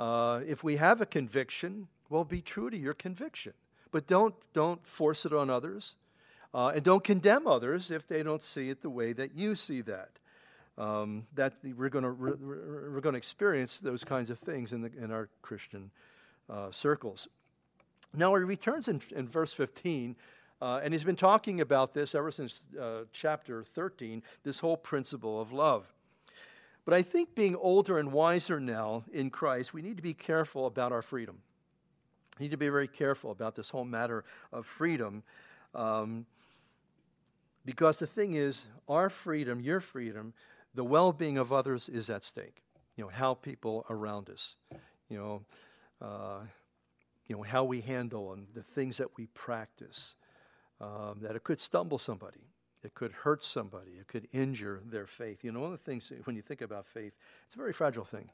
uh, 0.00 0.40
if 0.46 0.62
we 0.62 0.76
have 0.76 1.00
a 1.00 1.06
conviction, 1.06 1.88
well, 2.10 2.24
be 2.24 2.42
true 2.42 2.68
to 2.68 2.76
your 2.76 2.94
conviction, 2.94 3.54
but 3.90 4.06
don't 4.06 4.34
don't 4.52 4.86
force 4.86 5.24
it 5.24 5.32
on 5.32 5.48
others, 5.48 5.96
uh, 6.52 6.72
and 6.74 6.84
don't 6.84 7.02
condemn 7.02 7.46
others 7.46 7.90
if 7.90 8.06
they 8.06 8.22
don't 8.22 8.42
see 8.42 8.68
it 8.68 8.82
the 8.82 8.90
way 8.90 9.12
that 9.12 9.34
you 9.34 9.54
see 9.54 9.80
that 9.80 10.10
um, 10.78 11.26
that 11.34 11.54
we're 11.76 11.88
going 11.88 12.04
to 12.04 12.12
we're 12.12 13.00
going 13.00 13.14
to 13.14 13.18
experience 13.18 13.78
those 13.78 14.04
kinds 14.04 14.30
of 14.30 14.38
things 14.38 14.72
in 14.72 14.82
the, 14.82 14.90
in 15.02 15.10
our 15.10 15.28
Christian 15.42 15.90
uh, 16.50 16.70
circles. 16.70 17.28
Now 18.14 18.34
he 18.34 18.44
returns 18.44 18.88
in, 18.88 19.00
in 19.14 19.26
verse 19.26 19.52
15, 19.52 20.16
uh, 20.60 20.80
and 20.82 20.92
he's 20.94 21.04
been 21.04 21.16
talking 21.16 21.60
about 21.60 21.92
this 21.92 22.14
ever 22.14 22.30
since 22.30 22.64
uh, 22.80 23.02
chapter 23.12 23.62
13. 23.62 24.22
This 24.42 24.60
whole 24.60 24.76
principle 24.76 25.40
of 25.40 25.52
love. 25.52 25.92
But 26.84 26.94
I 26.94 27.02
think 27.02 27.34
being 27.34 27.56
older 27.56 27.98
and 27.98 28.12
wiser 28.12 28.60
now 28.60 29.04
in 29.12 29.30
Christ, 29.30 29.74
we 29.74 29.82
need 29.82 29.96
to 29.96 30.02
be 30.02 30.14
careful 30.14 30.66
about 30.66 30.92
our 30.92 31.02
freedom. 31.02 31.38
We 32.38 32.44
need 32.44 32.52
to 32.52 32.56
be 32.56 32.68
very 32.68 32.88
careful 32.88 33.30
about 33.30 33.56
this 33.56 33.70
whole 33.70 33.84
matter 33.84 34.24
of 34.52 34.66
freedom. 34.66 35.22
Um, 35.74 36.26
because 37.64 37.98
the 37.98 38.06
thing 38.06 38.34
is, 38.34 38.66
our 38.88 39.10
freedom, 39.10 39.60
your 39.60 39.80
freedom, 39.80 40.32
the 40.74 40.84
well 40.84 41.12
being 41.12 41.36
of 41.36 41.52
others 41.52 41.88
is 41.88 42.08
at 42.08 42.22
stake. 42.22 42.62
You 42.96 43.04
know, 43.04 43.10
how 43.10 43.34
people 43.34 43.84
around 43.90 44.30
us, 44.30 44.54
you 45.08 45.18
know, 45.18 45.42
uh, 46.00 46.40
you 47.26 47.36
know, 47.36 47.42
how 47.42 47.64
we 47.64 47.80
handle 47.80 48.32
and 48.32 48.46
the 48.54 48.62
things 48.62 48.98
that 48.98 49.16
we 49.16 49.26
practice, 49.26 50.14
um, 50.80 51.18
that 51.22 51.36
it 51.36 51.44
could 51.44 51.60
stumble 51.60 51.98
somebody, 51.98 52.40
it 52.82 52.94
could 52.94 53.12
hurt 53.12 53.42
somebody, 53.42 53.92
it 53.92 54.08
could 54.08 54.28
injure 54.32 54.80
their 54.84 55.06
faith. 55.06 55.42
You 55.42 55.52
know, 55.52 55.60
one 55.60 55.72
of 55.72 55.78
the 55.78 55.84
things 55.84 56.12
when 56.24 56.36
you 56.36 56.42
think 56.42 56.60
about 56.60 56.86
faith, 56.86 57.14
it's 57.46 57.54
a 57.54 57.58
very 57.58 57.72
fragile 57.72 58.04
thing. 58.04 58.30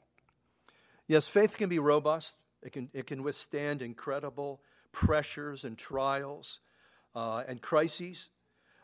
Yes, 1.07 1.27
faith 1.27 1.57
can 1.57 1.69
be 1.69 1.79
robust, 1.79 2.35
it 2.61 2.71
can, 2.71 2.89
it 2.93 3.07
can 3.07 3.23
withstand 3.23 3.81
incredible 3.81 4.61
pressures 4.91 5.63
and 5.63 5.77
trials 5.77 6.59
uh, 7.15 7.43
and 7.47 7.61
crises. 7.61 8.29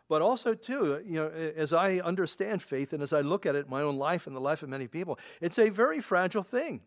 But 0.09 0.23
also, 0.23 0.55
too, 0.55 1.03
you 1.05 1.15
know, 1.19 1.27
as 1.29 1.71
I 1.71 1.99
understand 1.99 2.63
faith 2.63 2.93
and 2.93 3.03
as 3.03 3.13
I 3.13 3.21
look 3.21 3.45
at 3.45 3.55
it 3.55 3.65
in 3.65 3.69
my 3.69 3.83
own 3.83 3.95
life 3.97 4.25
and 4.25 4.35
the 4.35 4.41
life 4.41 4.63
of 4.63 4.69
many 4.69 4.87
people, 4.87 5.19
it's 5.39 5.59
a 5.59 5.69
very 5.69 6.01
fragile 6.01 6.41
thing. 6.41 6.81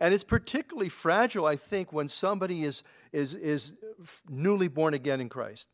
And 0.00 0.14
it's 0.14 0.24
particularly 0.24 0.88
fragile, 0.88 1.44
I 1.44 1.56
think, 1.56 1.92
when 1.92 2.08
somebody 2.08 2.64
is, 2.64 2.82
is, 3.12 3.34
is 3.34 3.74
newly 4.30 4.68
born 4.68 4.94
again 4.94 5.20
in 5.20 5.28
Christ. 5.28 5.68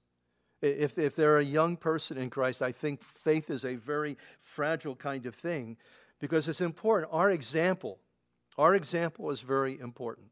If, 0.65 0.97
if 0.97 1.15
they're 1.15 1.39
a 1.39 1.45
young 1.45 1.77
person 1.77 2.17
in 2.17 2.31
Christ, 2.31 2.63
I 2.63 2.73
think 2.73 3.03
faith 3.03 3.51
is 3.51 3.65
a 3.65 3.75
very 3.75 4.17
fragile 4.41 4.97
kind 4.97 5.27
of 5.27 5.35
thing 5.35 5.77
because 6.21 6.49
it's 6.49 6.63
important. 6.63 7.13
Our 7.13 7.31
example, 7.31 7.99
our 8.57 8.75
example 8.75 9.31
is 9.31 9.41
very 9.41 9.79
important. 9.79 10.29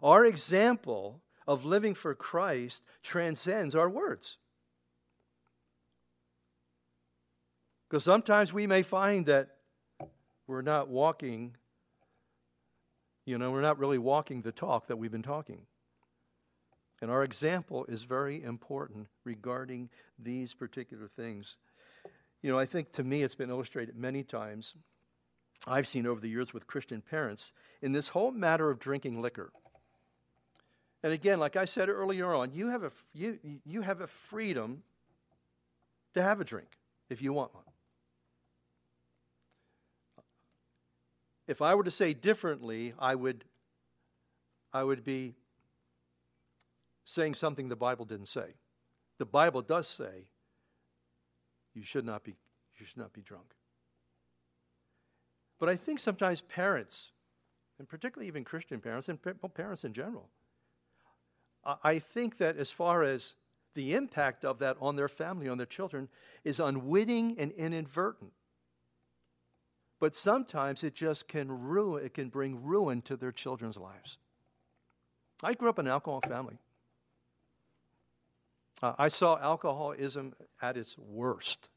Our 0.00 0.26
example 0.26 1.22
of 1.48 1.64
living 1.64 1.94
for 1.94 2.14
Christ 2.14 2.84
transcends 3.02 3.74
our 3.74 3.90
words. 3.90 4.38
Because 7.90 8.04
sometimes 8.04 8.52
we 8.52 8.68
may 8.68 8.82
find 8.82 9.26
that 9.26 9.56
we're 10.46 10.62
not 10.62 10.88
walking, 10.88 11.56
you 13.26 13.38
know, 13.38 13.50
we're 13.50 13.60
not 13.60 13.78
really 13.80 13.98
walking 13.98 14.42
the 14.42 14.52
talk 14.52 14.86
that 14.86 14.96
we've 14.96 15.12
been 15.12 15.22
talking. 15.22 15.62
And 17.00 17.10
our 17.10 17.22
example 17.22 17.84
is 17.86 18.04
very 18.04 18.42
important 18.42 19.08
regarding 19.24 19.90
these 20.18 20.54
particular 20.54 21.08
things. 21.08 21.56
You 22.42 22.50
know, 22.50 22.58
I 22.58 22.66
think 22.66 22.92
to 22.92 23.04
me 23.04 23.22
it's 23.22 23.34
been 23.34 23.50
illustrated 23.50 23.96
many 23.96 24.22
times. 24.22 24.74
I've 25.66 25.86
seen 25.86 26.06
over 26.06 26.20
the 26.20 26.28
years 26.28 26.52
with 26.52 26.66
Christian 26.66 27.00
parents 27.00 27.52
in 27.82 27.92
this 27.92 28.08
whole 28.08 28.30
matter 28.30 28.70
of 28.70 28.78
drinking 28.78 29.20
liquor. 29.22 29.50
And 31.02 31.12
again, 31.12 31.38
like 31.38 31.56
I 31.56 31.64
said 31.64 31.88
earlier 31.88 32.34
on, 32.34 32.52
you 32.52 32.68
have 32.68 32.82
a, 32.82 32.92
you, 33.12 33.38
you 33.64 33.82
have 33.82 34.00
a 34.00 34.06
freedom 34.06 34.82
to 36.14 36.22
have 36.22 36.40
a 36.40 36.44
drink 36.44 36.78
if 37.10 37.20
you 37.20 37.32
want 37.32 37.54
one. 37.54 37.64
If 41.46 41.60
I 41.60 41.74
were 41.74 41.84
to 41.84 41.90
say 41.90 42.14
differently, 42.14 42.94
I 42.98 43.14
would, 43.14 43.44
I 44.72 44.82
would 44.82 45.04
be 45.04 45.34
saying 47.04 47.34
something 47.34 47.68
the 47.68 47.76
Bible 47.76 48.04
didn't 48.04 48.28
say. 48.28 48.54
The 49.18 49.26
Bible 49.26 49.62
does 49.62 49.86
say 49.86 50.28
you 51.74 51.82
should 51.82 52.04
not 52.04 52.24
be, 52.24 52.36
you 52.78 52.86
should 52.86 52.98
not 52.98 53.12
be 53.12 53.20
drunk. 53.20 53.54
But 55.58 55.68
I 55.68 55.76
think 55.76 56.00
sometimes 56.00 56.40
parents, 56.40 57.12
and 57.78 57.88
particularly 57.88 58.28
even 58.28 58.44
Christian 58.44 58.80
parents, 58.80 59.08
and 59.08 59.18
parents 59.54 59.84
in 59.84 59.92
general, 59.92 60.28
I 61.82 61.98
think 61.98 62.38
that 62.38 62.58
as 62.58 62.70
far 62.70 63.02
as 63.02 63.34
the 63.74 63.94
impact 63.94 64.44
of 64.44 64.58
that 64.58 64.76
on 64.80 64.96
their 64.96 65.08
family, 65.08 65.48
on 65.48 65.56
their 65.56 65.66
children, 65.66 66.08
is 66.44 66.60
unwitting 66.60 67.36
and 67.38 67.52
inadvertent. 67.52 68.32
But 69.98 70.14
sometimes 70.14 70.84
it 70.84 70.94
just 70.94 71.26
can 71.28 71.50
ruin, 71.50 72.04
it 72.04 72.12
can 72.12 72.28
bring 72.28 72.62
ruin 72.62 73.00
to 73.02 73.16
their 73.16 73.32
children's 73.32 73.78
lives. 73.78 74.18
I 75.42 75.54
grew 75.54 75.70
up 75.70 75.78
in 75.78 75.86
an 75.86 75.92
alcohol 75.92 76.20
family. 76.26 76.58
Uh, 78.82 78.92
I 78.98 79.08
saw 79.08 79.38
alcoholism 79.38 80.34
at 80.60 80.76
its 80.76 80.98
worst. 80.98 81.70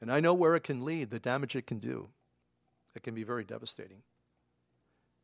And 0.00 0.12
I 0.12 0.20
know 0.20 0.34
where 0.34 0.54
it 0.54 0.62
can 0.62 0.84
lead, 0.84 1.10
the 1.10 1.18
damage 1.18 1.56
it 1.56 1.66
can 1.66 1.78
do. 1.78 2.08
It 2.94 3.02
can 3.02 3.14
be 3.14 3.24
very 3.24 3.44
devastating. 3.44 4.02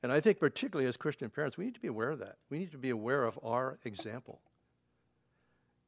And 0.02 0.12
I 0.12 0.20
think, 0.20 0.38
particularly 0.38 0.88
as 0.88 0.96
Christian 0.96 1.30
parents, 1.30 1.56
we 1.56 1.64
need 1.64 1.74
to 1.74 1.80
be 1.80 1.88
aware 1.88 2.10
of 2.10 2.18
that. 2.18 2.36
We 2.50 2.58
need 2.58 2.72
to 2.72 2.78
be 2.78 2.90
aware 2.90 3.24
of 3.24 3.38
our 3.42 3.78
example. 3.84 4.40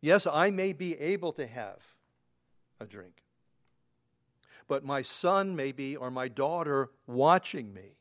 Yes, 0.01 0.27
I 0.27 0.51
may 0.51 0.73
be 0.73 0.95
able 0.99 1.33
to 1.35 1.47
have 1.47 1.95
a 2.81 2.87
drink, 2.87 3.25
but 4.69 4.85
my 4.85 5.03
son 5.03 5.57
may 5.57 5.73
be, 5.73 5.97
or 5.97 6.11
my 6.11 6.29
daughter 6.29 6.91
watching 7.07 7.75
me, 7.75 7.97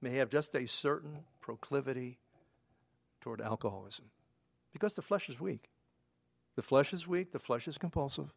may 0.00 0.14
have 0.16 0.30
just 0.30 0.54
a 0.54 0.66
certain 0.66 1.24
proclivity 1.40 2.18
toward 3.26 3.40
alcoholism 3.40 4.04
because 4.72 4.92
the 4.92 5.02
flesh 5.02 5.28
is 5.28 5.40
weak. 5.40 5.68
The 6.54 6.62
flesh 6.62 6.92
is 6.92 7.08
weak, 7.08 7.32
the 7.32 7.40
flesh 7.40 7.66
is 7.66 7.76
compulsive. 7.76 8.32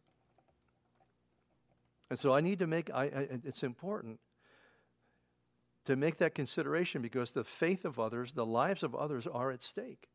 And 2.10 2.18
so 2.18 2.34
I 2.34 2.40
need 2.40 2.58
to 2.58 2.66
make, 2.66 2.90
I, 2.92 3.04
I, 3.04 3.28
it's 3.44 3.62
important 3.62 4.18
to 5.84 5.94
make 5.94 6.16
that 6.16 6.34
consideration 6.34 7.02
because 7.02 7.30
the 7.30 7.44
faith 7.44 7.84
of 7.84 8.00
others, 8.00 8.32
the 8.32 8.44
lives 8.44 8.82
of 8.82 8.96
others 8.96 9.28
are 9.28 9.52
at 9.52 9.62
stake. 9.62 10.08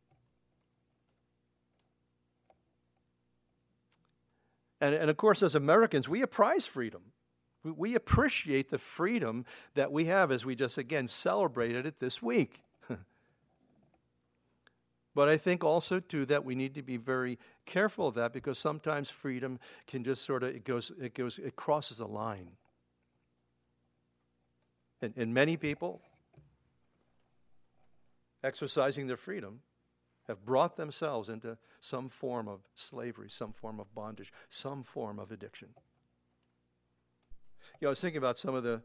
And, 4.82 4.94
and 4.94 5.10
of 5.10 5.16
course, 5.16 5.42
as 5.42 5.56
Americans, 5.56 6.10
we 6.10 6.26
prize 6.26 6.66
freedom. 6.66 7.14
We 7.64 7.96
appreciate 7.96 8.72
the 8.72 8.78
freedom 8.78 9.46
that 9.76 9.94
we 9.94 10.06
have 10.06 10.34
as 10.34 10.44
we 10.44 10.54
just 10.54 10.78
again 10.78 11.08
celebrated 11.08 11.86
it 11.86 12.02
this 12.02 12.22
week. 12.22 12.60
But 15.16 15.30
I 15.30 15.38
think 15.38 15.64
also 15.64 16.02
too 16.02 16.26
that 16.26 16.44
we 16.44 16.56
need 16.56 16.76
to 16.76 16.84
be 16.84 16.98
very 16.98 17.40
careful 17.66 18.10
of 18.10 18.16
that 18.16 18.34
because 18.34 18.60
sometimes 18.60 19.10
freedom 19.10 19.60
can 19.88 20.04
just 20.04 20.26
sort 20.26 20.44
of 20.44 20.50
it 20.50 20.66
goes 20.66 20.92
it 21.02 21.16
goes 21.16 21.40
it 21.40 21.56
crosses 21.56 22.02
a 22.02 22.06
line. 22.06 22.52
And, 25.02 25.14
and 25.16 25.34
many 25.34 25.56
people 25.56 26.02
exercising 28.44 29.08
their 29.08 29.18
freedom 29.18 29.62
have 30.28 30.46
brought 30.46 30.76
themselves 30.76 31.30
into 31.30 31.58
some 31.80 32.10
form 32.10 32.48
of 32.48 32.62
slavery, 32.74 33.30
some 33.30 33.54
form 33.54 33.80
of 33.80 33.94
bondage, 33.96 34.34
some 34.50 34.84
form 34.84 35.20
of 35.20 35.32
addiction. 35.32 35.70
You 37.80 37.86
know, 37.86 37.90
I 37.90 37.92
was 37.92 38.02
thinking 38.02 38.18
about 38.18 38.38
some 38.38 38.56
of 38.56 38.64
the, 38.64 38.82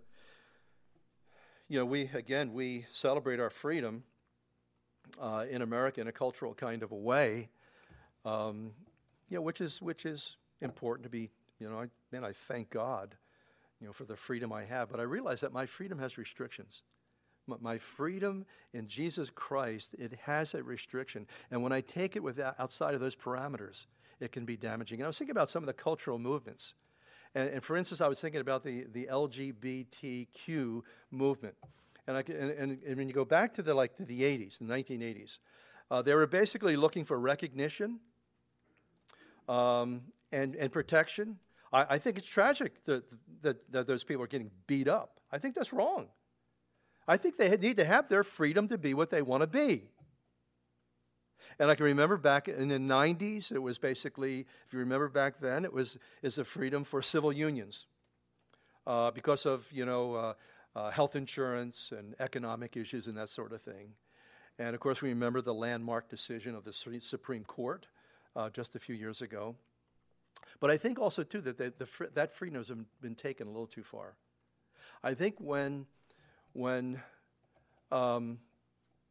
you 1.68 1.78
know, 1.78 1.86
we, 1.86 2.10
again, 2.12 2.52
we 2.52 2.86
celebrate 2.90 3.40
our 3.40 3.50
freedom 3.50 4.04
uh, 5.20 5.46
in 5.50 5.62
America 5.62 6.00
in 6.00 6.08
a 6.08 6.12
cultural 6.12 6.54
kind 6.54 6.82
of 6.82 6.92
a 6.92 6.96
way, 6.96 7.48
um, 8.24 8.72
you 9.28 9.36
know, 9.36 9.42
which 9.42 9.60
is 9.60 9.80
which 9.80 10.04
is 10.06 10.36
important 10.60 11.04
to 11.04 11.10
be. 11.10 11.30
You 11.58 11.68
know, 11.68 11.80
I, 11.80 11.86
man, 12.10 12.24
I 12.24 12.32
thank 12.32 12.70
God, 12.70 13.14
you 13.80 13.86
know, 13.86 13.92
for 13.92 14.04
the 14.04 14.16
freedom 14.16 14.52
I 14.52 14.64
have. 14.64 14.90
But 14.90 15.00
I 15.00 15.04
realize 15.04 15.40
that 15.40 15.52
my 15.52 15.66
freedom 15.66 15.98
has 15.98 16.16
restrictions. 16.16 16.82
My 17.46 17.78
freedom 17.78 18.46
in 18.72 18.86
Jesus 18.86 19.28
Christ, 19.28 19.96
it 19.98 20.12
has 20.22 20.54
a 20.54 20.62
restriction. 20.62 21.26
And 21.50 21.62
when 21.62 21.72
I 21.72 21.80
take 21.80 22.14
it 22.14 22.22
without, 22.22 22.54
outside 22.60 22.94
of 22.94 23.00
those 23.00 23.16
parameters, 23.16 23.86
it 24.20 24.30
can 24.30 24.44
be 24.44 24.56
damaging. 24.56 25.00
And 25.00 25.06
I 25.06 25.08
was 25.08 25.18
thinking 25.18 25.32
about 25.32 25.50
some 25.50 25.62
of 25.62 25.66
the 25.66 25.72
cultural 25.72 26.18
movements. 26.18 26.74
And, 27.34 27.48
and 27.48 27.64
for 27.64 27.76
instance, 27.76 28.00
I 28.00 28.08
was 28.08 28.20
thinking 28.20 28.40
about 28.40 28.62
the, 28.62 28.86
the 28.92 29.08
LGBTQ 29.10 30.82
movement. 31.10 31.54
And, 32.10 32.16
I, 32.18 32.24
and, 32.26 32.50
and, 32.50 32.78
and, 32.84 32.96
when 32.96 33.06
you 33.06 33.14
go 33.14 33.24
back 33.24 33.54
to 33.54 33.62
the 33.62 33.72
like 33.72 33.94
to 33.98 34.04
the 34.04 34.22
80s, 34.22 34.58
the 34.58 34.64
1980s, 34.64 35.38
uh, 35.92 36.02
they 36.02 36.12
were 36.12 36.26
basically 36.26 36.74
looking 36.74 37.04
for 37.04 37.16
recognition 37.16 38.00
um, 39.48 40.02
and, 40.32 40.56
and 40.56 40.72
protection. 40.72 41.38
I, 41.72 41.86
I, 41.90 41.98
think 41.98 42.18
it's 42.18 42.26
tragic 42.26 42.84
that, 42.86 43.04
that, 43.42 43.72
that 43.72 43.86
those 43.86 44.02
people 44.02 44.24
are 44.24 44.26
getting 44.26 44.50
beat 44.66 44.88
up. 44.88 45.20
I 45.30 45.38
think 45.38 45.54
that's 45.54 45.72
wrong. 45.72 46.08
I 47.06 47.16
think 47.16 47.36
they 47.36 47.56
need 47.56 47.76
to 47.76 47.84
have 47.84 48.08
their 48.08 48.24
freedom 48.24 48.66
to 48.68 48.76
be 48.76 48.92
what 48.92 49.10
they 49.10 49.22
want 49.22 49.42
to 49.42 49.46
be. 49.46 49.90
And 51.60 51.70
I 51.70 51.76
can 51.76 51.84
remember 51.84 52.16
back 52.16 52.48
in 52.48 52.66
the 52.66 52.78
90s, 52.78 53.52
it 53.52 53.60
was 53.60 53.78
basically, 53.78 54.46
if 54.66 54.72
you 54.72 54.80
remember 54.80 55.08
back 55.08 55.38
then, 55.40 55.64
it 55.64 55.72
was 55.72 55.96
is 56.22 56.38
a 56.38 56.44
freedom 56.44 56.82
for 56.82 57.02
civil 57.02 57.32
unions 57.32 57.86
uh, 58.84 59.12
because 59.12 59.46
of 59.46 59.70
you 59.70 59.84
know 59.84 60.14
uh, 60.14 60.34
uh, 60.74 60.90
health 60.90 61.16
insurance 61.16 61.92
and 61.96 62.14
economic 62.20 62.76
issues 62.76 63.06
and 63.06 63.16
that 63.16 63.28
sort 63.28 63.52
of 63.52 63.61
thing. 63.62 63.94
And 64.59 64.74
of 64.74 64.80
course, 64.80 65.02
we 65.02 65.09
remember 65.09 65.40
the 65.40 65.54
landmark 65.54 66.09
decision 66.09 66.54
of 66.54 66.64
the 66.64 66.72
Supreme 66.72 67.44
Court 67.44 67.87
uh, 68.37 68.50
just 68.50 68.76
a 68.76 68.78
few 68.78 68.94
years 68.94 69.22
ago. 69.22 69.56
But 70.61 70.70
I 70.70 70.76
think 70.76 70.98
also, 70.98 71.22
too, 71.22 71.40
that 71.42 71.56
the, 71.56 71.72
the, 71.78 72.09
that 72.14 72.33
freedom 72.33 72.59
has 72.59 72.70
been 73.00 73.14
taken 73.14 73.46
a 73.46 73.50
little 73.50 73.66
too 73.66 73.83
far. 73.83 74.14
I 75.02 75.14
think 75.14 75.37
when, 75.38 75.87
when 76.52 77.00
um, 77.90 78.38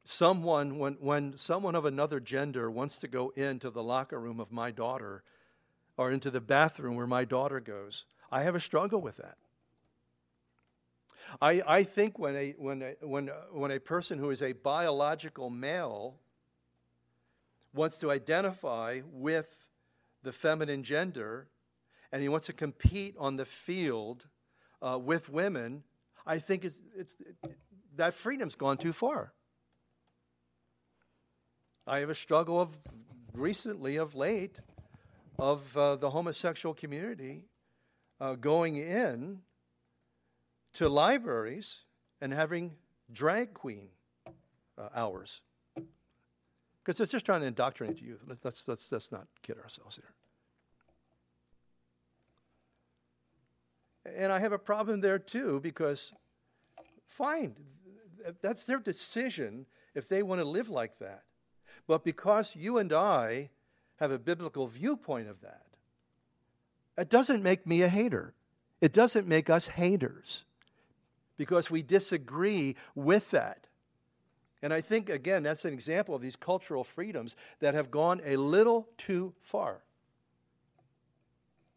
someone, 0.03 0.77
when, 0.77 0.93
when 0.99 1.37
someone 1.37 1.75
of 1.75 1.85
another 1.85 2.19
gender 2.19 2.69
wants 2.69 2.97
to 2.97 3.07
go 3.07 3.29
into 3.35 3.71
the 3.71 3.83
locker 3.83 4.19
room 4.19 4.39
of 4.39 4.51
my 4.51 4.71
daughter 4.71 5.23
or 5.97 6.11
into 6.11 6.29
the 6.29 6.41
bathroom 6.41 6.95
where 6.95 7.07
my 7.07 7.25
daughter 7.25 7.59
goes, 7.59 8.05
I 8.31 8.43
have 8.43 8.55
a 8.55 8.59
struggle 8.59 9.01
with 9.01 9.17
that. 9.17 9.37
I, 11.41 11.61
I 11.67 11.83
think 11.83 12.17
when 12.17 12.35
a, 12.35 12.51
when, 12.57 12.81
a, 12.81 13.05
when, 13.05 13.29
when 13.51 13.71
a 13.71 13.79
person 13.79 14.17
who 14.17 14.29
is 14.29 14.41
a 14.41 14.53
biological 14.53 15.49
male 15.49 16.17
wants 17.73 17.97
to 17.97 18.11
identify 18.11 19.01
with 19.11 19.67
the 20.23 20.31
feminine 20.31 20.83
gender 20.83 21.47
and 22.11 22.21
he 22.21 22.29
wants 22.29 22.47
to 22.47 22.53
compete 22.53 23.15
on 23.17 23.35
the 23.35 23.45
field 23.45 24.27
uh, 24.81 24.97
with 24.97 25.29
women, 25.29 25.83
I 26.25 26.39
think 26.39 26.65
it's, 26.65 26.81
it's, 26.95 27.15
it, 27.21 27.55
that 27.95 28.13
freedom's 28.13 28.55
gone 28.55 28.77
too 28.77 28.93
far. 28.93 29.33
I 31.85 31.99
have 31.99 32.09
a 32.09 32.15
struggle 32.15 32.59
of 32.59 32.77
recently, 33.33 33.97
of 33.97 34.15
late, 34.15 34.57
of 35.37 35.75
uh, 35.77 35.95
the 35.95 36.09
homosexual 36.09 36.73
community 36.73 37.45
uh, 38.19 38.35
going 38.35 38.75
in 38.75 39.39
to 40.73 40.89
libraries 40.89 41.79
and 42.21 42.33
having 42.33 42.75
drag 43.11 43.53
queen 43.53 43.87
uh, 44.77 44.89
hours. 44.95 45.41
Because 45.75 46.99
it's 46.99 47.11
just 47.11 47.25
trying 47.25 47.41
to 47.41 47.47
indoctrinate 47.47 48.01
youth. 48.01 48.21
Let's, 48.43 48.67
let's, 48.67 48.91
let's 48.91 49.11
not 49.11 49.27
kid 49.41 49.57
ourselves 49.57 49.95
here. 49.95 50.13
And 54.15 54.31
I 54.31 54.39
have 54.39 54.53
a 54.53 54.59
problem 54.59 55.01
there 55.01 55.19
too 55.19 55.59
because, 55.61 56.13
fine, 57.05 57.55
that's 58.41 58.63
their 58.63 58.79
decision 58.79 59.65
if 59.93 60.07
they 60.07 60.23
want 60.23 60.41
to 60.41 60.45
live 60.45 60.69
like 60.69 60.99
that. 60.99 61.23
But 61.85 62.03
because 62.03 62.55
you 62.55 62.77
and 62.77 62.93
I 62.93 63.49
have 63.97 64.11
a 64.11 64.19
biblical 64.19 64.67
viewpoint 64.67 65.27
of 65.27 65.41
that, 65.41 65.65
it 66.97 67.09
doesn't 67.09 67.43
make 67.43 67.65
me 67.65 67.81
a 67.81 67.89
hater. 67.89 68.33
It 68.81 68.93
doesn't 68.93 69.27
make 69.27 69.49
us 69.49 69.67
haters 69.67 70.43
because 71.39 71.71
we 71.71 71.81
disagree 71.81 72.75
with 72.95 73.31
that. 73.31 73.65
And 74.61 74.73
I 74.73 74.81
think, 74.81 75.09
again, 75.09 75.41
that's 75.41 75.63
an 75.63 75.73
example 75.73 76.13
of 76.13 76.21
these 76.21 76.35
cultural 76.35 76.83
freedoms 76.83 77.37
that 77.61 77.73
have 77.73 77.89
gone 77.89 78.19
a 78.25 78.35
little 78.35 78.89
too 78.97 79.33
far. 79.41 79.83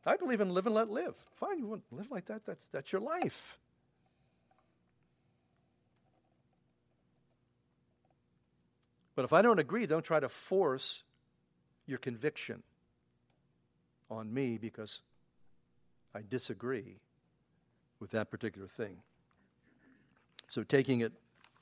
I 0.04 0.16
believe 0.16 0.40
in 0.40 0.52
live 0.52 0.66
and 0.66 0.74
let 0.74 0.90
live. 0.90 1.14
Fine, 1.36 1.60
you 1.60 1.66
want 1.66 1.88
to 1.88 1.94
live 1.94 2.10
like 2.10 2.26
that, 2.26 2.44
that's, 2.44 2.66
that's 2.72 2.90
your 2.90 3.00
life. 3.00 3.56
But 9.14 9.24
if 9.24 9.32
I 9.32 9.42
don't 9.42 9.60
agree, 9.60 9.86
don't 9.86 10.04
try 10.04 10.18
to 10.18 10.28
force 10.28 11.04
your 11.86 11.98
conviction 11.98 12.64
on 14.10 14.34
me 14.34 14.58
because 14.58 15.02
I 16.12 16.22
disagree 16.28 16.96
with 18.00 18.10
that 18.10 18.28
particular 18.28 18.66
thing. 18.66 19.02
So 20.52 20.62
taking 20.62 21.00
it 21.00 21.14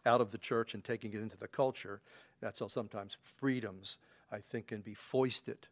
out 0.04 0.20
of 0.20 0.32
the 0.32 0.38
church 0.38 0.74
and 0.74 0.82
taking 0.82 1.12
it 1.12 1.20
into 1.20 1.36
the 1.36 1.46
culture, 1.46 2.00
that's 2.40 2.58
how 2.58 2.66
sometimes 2.66 3.16
freedoms, 3.38 3.98
I 4.32 4.38
think, 4.38 4.66
can 4.66 4.80
be 4.80 4.94
foisted 4.94 5.68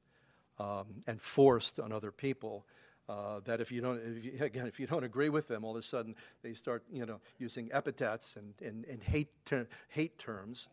um, 0.61 1.03
and 1.05 1.21
forced 1.21 1.81
on 1.81 1.91
other 1.91 2.13
people. 2.13 2.65
Uh, 3.09 3.41
that 3.41 3.61
if 3.61 3.73
you 3.73 3.81
don't, 3.81 3.99
if 3.99 4.25
you, 4.25 4.33
again, 4.41 4.69
if 4.69 4.79
you 4.79 4.87
don't 4.87 5.03
agree 5.03 5.31
with 5.31 5.49
them, 5.49 5.65
all 5.65 5.73
of 5.73 5.81
a 5.81 5.83
sudden 5.83 6.15
they 6.45 6.55
start, 6.55 6.85
you 6.93 7.05
know, 7.05 7.19
using 7.41 7.69
epithets 7.73 8.37
and, 8.37 8.55
and, 8.65 8.85
and 8.85 9.03
hate, 9.03 9.31
ter- 9.45 9.67
hate 9.89 10.17
terms. 10.17 10.69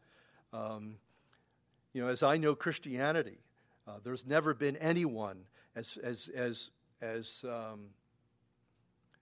Um, 0.54 0.98
you 1.94 2.04
know, 2.04 2.10
as 2.10 2.22
I 2.22 2.38
know 2.38 2.54
Christianity, 2.54 3.40
uh, 3.88 3.94
there's 4.04 4.28
never 4.28 4.54
been 4.54 4.76
anyone 4.76 5.46
as, 5.76 5.98
as, 6.04 6.28
as, 6.28 6.70
as 7.02 7.44
um, 7.44 7.88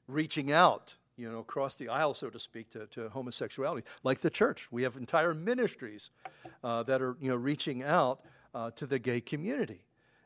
reaching 0.09 0.51
out 0.51 0.95
you 1.17 1.29
know, 1.29 1.39
across 1.39 1.75
the 1.75 1.89
aisle, 1.89 2.13
so 2.13 2.29
to 2.29 2.39
speak, 2.39 2.71
to, 2.71 2.87
to 2.87 3.09
homosexuality. 3.09 3.85
Like 4.03 4.21
the 4.21 4.29
church, 4.29 4.71
we 4.71 4.83
have 4.83 4.95
entire 4.95 5.33
ministries 5.33 6.09
uh, 6.63 6.83
that 6.83 7.01
are, 7.01 7.15
you 7.21 7.29
know, 7.29 7.35
reaching 7.35 7.83
out 7.83 8.21
uh, 8.53 8.71
to 8.71 8.85
the 8.85 8.99
gay 8.99 9.21
community. 9.21 9.81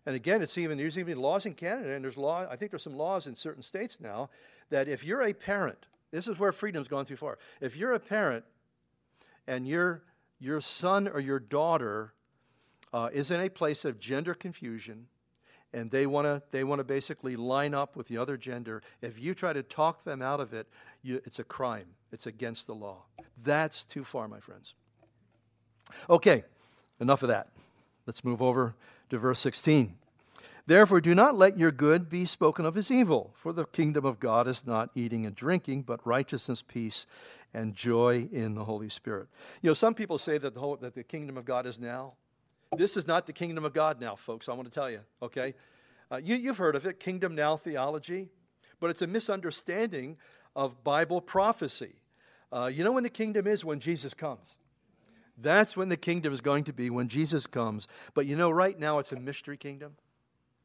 And 0.06 0.16
again, 0.16 0.42
it's 0.42 0.58
even 0.58 0.78
there's 0.78 0.98
even 0.98 1.18
laws 1.18 1.46
in 1.46 1.54
Canada, 1.54 1.94
and 1.94 2.04
there's 2.04 2.18
law. 2.18 2.48
I 2.50 2.56
think 2.56 2.72
there's 2.72 2.84
some 2.84 2.96
laws 2.96 3.28
in 3.28 3.36
certain 3.36 3.62
states 3.62 4.00
now 4.00 4.30
that 4.70 4.88
if 4.88 5.04
you're 5.04 5.22
a 5.22 5.34
parent, 5.34 5.86
this 6.12 6.30
is 6.30 6.40
where 6.40 6.54
freedom's 6.54 6.88
gone 6.88 7.06
too 7.06 7.18
far. 7.18 7.38
If 7.60 7.76
you're 7.76 7.92
a 7.92 8.00
parent 8.00 8.46
and 9.46 9.68
your 9.68 10.04
your 10.40 10.62
son 10.62 11.08
or 11.08 11.20
your 11.20 11.40
daughter 11.40 12.14
uh, 12.94 13.10
is 13.12 13.32
in 13.32 13.42
a 13.42 13.50
place 13.50 13.84
of 13.84 14.00
gender 14.00 14.34
confusion, 14.34 15.08
and 15.78 15.92
they 15.92 16.08
want 16.08 16.26
to 16.26 16.42
they 16.50 16.64
want 16.64 16.80
to 16.80 16.84
basically 16.84 17.36
line 17.36 17.74
up 17.74 17.96
with 17.96 18.08
the 18.08 18.18
other 18.18 18.36
gender. 18.36 18.82
If 19.02 19.20
you 19.20 19.36
try 19.36 19.54
to 19.54 19.62
talk 19.62 20.04
them 20.04 20.22
out 20.22 20.40
of 20.40 20.54
it, 20.54 20.68
you, 21.04 21.22
it's 21.24 21.38
a 21.40 21.44
crime. 21.44 21.86
It's 22.12 22.26
against 22.26 22.66
the 22.66 22.74
law. 22.74 23.04
That's 23.44 23.84
too 23.84 24.04
far, 24.04 24.28
my 24.28 24.40
friends. 24.40 24.74
Okay, 26.10 26.44
enough 27.00 27.22
of 27.22 27.30
that. 27.30 27.50
Let's 28.08 28.24
move 28.24 28.42
over 28.42 28.74
to 29.10 29.18
verse 29.18 29.40
16. 29.40 29.94
Therefore, 30.66 31.00
do 31.00 31.16
not 31.16 31.36
let 31.36 31.58
your 31.58 31.72
good 31.72 32.10
be 32.10 32.26
spoken 32.26 32.66
of 32.66 32.76
as 32.76 32.92
evil, 32.92 33.32
for 33.36 33.54
the 33.54 33.66
kingdom 33.66 34.04
of 34.04 34.20
God 34.20 34.48
is 34.48 34.66
not 34.66 34.90
eating 34.96 35.26
and 35.26 35.34
drinking, 35.34 35.84
but 35.84 36.06
righteousness, 36.06 36.62
peace, 36.62 37.06
and 37.54 37.74
joy 37.74 38.28
in 38.34 38.56
the 38.56 38.66
Holy 38.66 38.90
Spirit. 38.90 39.28
You 39.62 39.70
know, 39.70 39.74
some 39.74 39.94
people 39.94 40.18
say 40.18 40.38
that 40.40 40.54
the, 40.54 40.60
whole, 40.60 40.76
that 40.78 40.94
the 40.94 41.04
kingdom 41.04 41.38
of 41.38 41.46
God 41.46 41.66
is 41.66 41.80
now. 41.80 42.16
This 42.76 42.98
is 42.98 43.08
not 43.08 43.26
the 43.26 43.34
kingdom 43.34 43.64
of 43.64 43.74
God 43.74 44.02
now, 44.02 44.16
folks. 44.16 44.50
I 44.50 44.54
want 44.54 44.68
to 44.68 44.74
tell 44.74 44.90
you, 44.90 45.00
okay? 45.22 45.54
Uh, 46.12 46.18
you, 46.18 46.36
you've 46.36 46.58
heard 46.58 46.76
of 46.76 46.86
it, 46.86 47.00
kingdom 47.00 47.36
now 47.36 47.56
theology, 47.56 48.30
but 48.80 48.90
it's 48.90 49.02
a 49.02 49.08
misunderstanding 49.08 50.18
of 50.56 50.84
Bible 50.84 51.22
prophecy. 51.22 51.96
Uh, 52.52 52.68
you 52.68 52.84
know 52.84 52.92
when 52.92 53.04
the 53.04 53.10
kingdom 53.10 53.48
is? 53.48 53.64
When 53.64 53.80
Jesus 53.80 54.14
comes. 54.14 54.56
That's 55.38 55.78
when 55.78 55.90
the 55.90 55.98
kingdom 55.98 56.34
is 56.34 56.42
going 56.42 56.64
to 56.66 56.74
be, 56.74 56.90
when 56.90 57.08
Jesus 57.08 57.46
comes. 57.46 57.88
But 58.14 58.26
you 58.26 58.36
know, 58.36 58.50
right 58.50 58.78
now 58.78 59.00
it's 59.00 59.12
a 59.12 59.20
mystery 59.20 59.58
kingdom. 59.58 59.96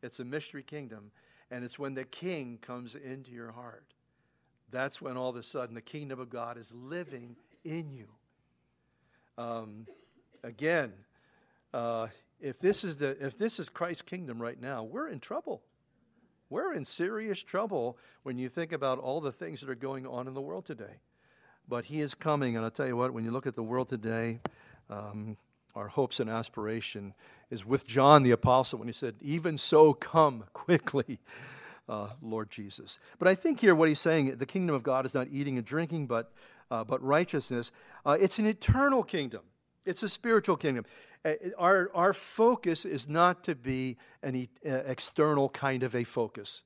It's 0.03 0.19
a 0.19 0.25
mystery 0.25 0.63
kingdom. 0.63 1.11
And 1.51 1.65
it's 1.65 1.79
when 1.79 1.95
the 1.95 2.05
king 2.05 2.59
comes 2.63 2.95
into 2.95 3.31
your 3.31 3.53
heart. 3.53 3.85
That's 4.71 5.03
when 5.03 5.19
all 5.19 5.29
of 5.29 5.37
a 5.37 5.43
sudden 5.43 5.75
the 5.75 5.83
kingdom 5.83 6.19
of 6.19 6.31
God 6.31 6.57
is 6.57 6.73
living 6.73 7.37
in 7.65 7.93
you. 7.93 8.09
Um, 9.37 9.87
again, 10.43 10.93
uh, 11.73 12.09
if 12.41 12.59
this 12.59 12.85
is 12.85 12.97
the 12.97 13.17
if 13.25 13.37
this 13.37 13.59
is 13.59 13.69
Christ's 13.69 14.03
kingdom 14.03 14.41
right 14.41 14.61
now, 14.61 14.83
we're 14.83 15.09
in 15.09 15.21
trouble. 15.21 15.63
We're 16.51 16.75
in 16.75 16.85
serious 16.85 17.43
trouble 17.43 17.97
when 18.25 18.37
you 18.37 18.49
think 18.49 18.73
about 18.73 18.99
all 18.99 19.21
the 19.21 19.33
things 19.33 19.61
that 19.61 19.71
are 19.71 19.75
going 19.75 20.07
on 20.07 20.29
in 20.29 20.35
the 20.35 20.41
world 20.41 20.67
today. 20.67 21.01
But 21.69 21.87
He 21.87 22.01
is 22.01 22.15
coming, 22.15 22.57
and 22.57 22.65
I'll 22.65 22.71
tell 22.71 22.87
you 22.87 22.97
what. 22.97 23.13
When 23.13 23.25
you 23.25 23.31
look 23.31 23.47
at 23.47 23.55
the 23.55 23.63
world 23.63 23.89
today, 23.89 24.41
um, 24.91 25.37
our 25.75 25.89
hopes 25.89 26.21
and 26.21 26.29
aspiration 26.29 27.15
is 27.51 27.65
with 27.65 27.87
John 27.87 28.23
the 28.23 28.31
Apostle 28.31 28.79
when 28.79 28.89
he 28.89 28.93
said, 28.93 29.15
Even 29.21 29.57
so, 29.57 29.95
come 29.95 30.45
quickly, 30.53 31.19
uh, 31.89 32.09
Lord 32.21 32.51
Jesus. 32.51 32.99
But 33.19 33.29
I 33.29 33.35
think 33.35 33.61
here 33.61 33.75
what 33.75 33.89
he's 33.89 34.01
saying, 34.01 34.37
the 34.37 34.47
kingdom 34.47 34.75
of 34.75 34.83
God 34.83 35.07
is 35.07 35.15
not 35.15 35.29
eating 35.31 35.57
and 35.57 35.67
drinking, 35.67 36.07
but, 36.07 36.33
uh, 36.71 36.85
but 36.85 37.03
righteousness. 37.03 37.73
Uh, 38.05 38.19
it's 38.21 38.39
an 38.39 38.47
eternal 38.47 39.03
kingdom, 39.03 39.43
it's 39.85 40.03
a 40.03 40.09
spiritual 40.09 40.57
kingdom. 40.57 40.85
Uh, 41.25 41.35
our, 41.59 41.91
our 41.95 42.13
focus 42.13 42.85
is 42.85 43.09
not 43.09 43.45
to 43.45 43.55
be 43.55 43.97
an 44.23 44.49
uh, 44.67 44.71
external 44.87 45.49
kind 45.49 45.83
of 45.83 45.95
a 45.95 46.05
focus. 46.05 46.63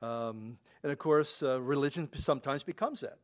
Um, 0.00 0.58
and 0.82 0.90
of 0.90 0.98
course, 0.98 1.42
uh, 1.42 1.60
religion 1.60 2.08
sometimes 2.14 2.62
becomes 2.62 3.00
that. 3.02 3.18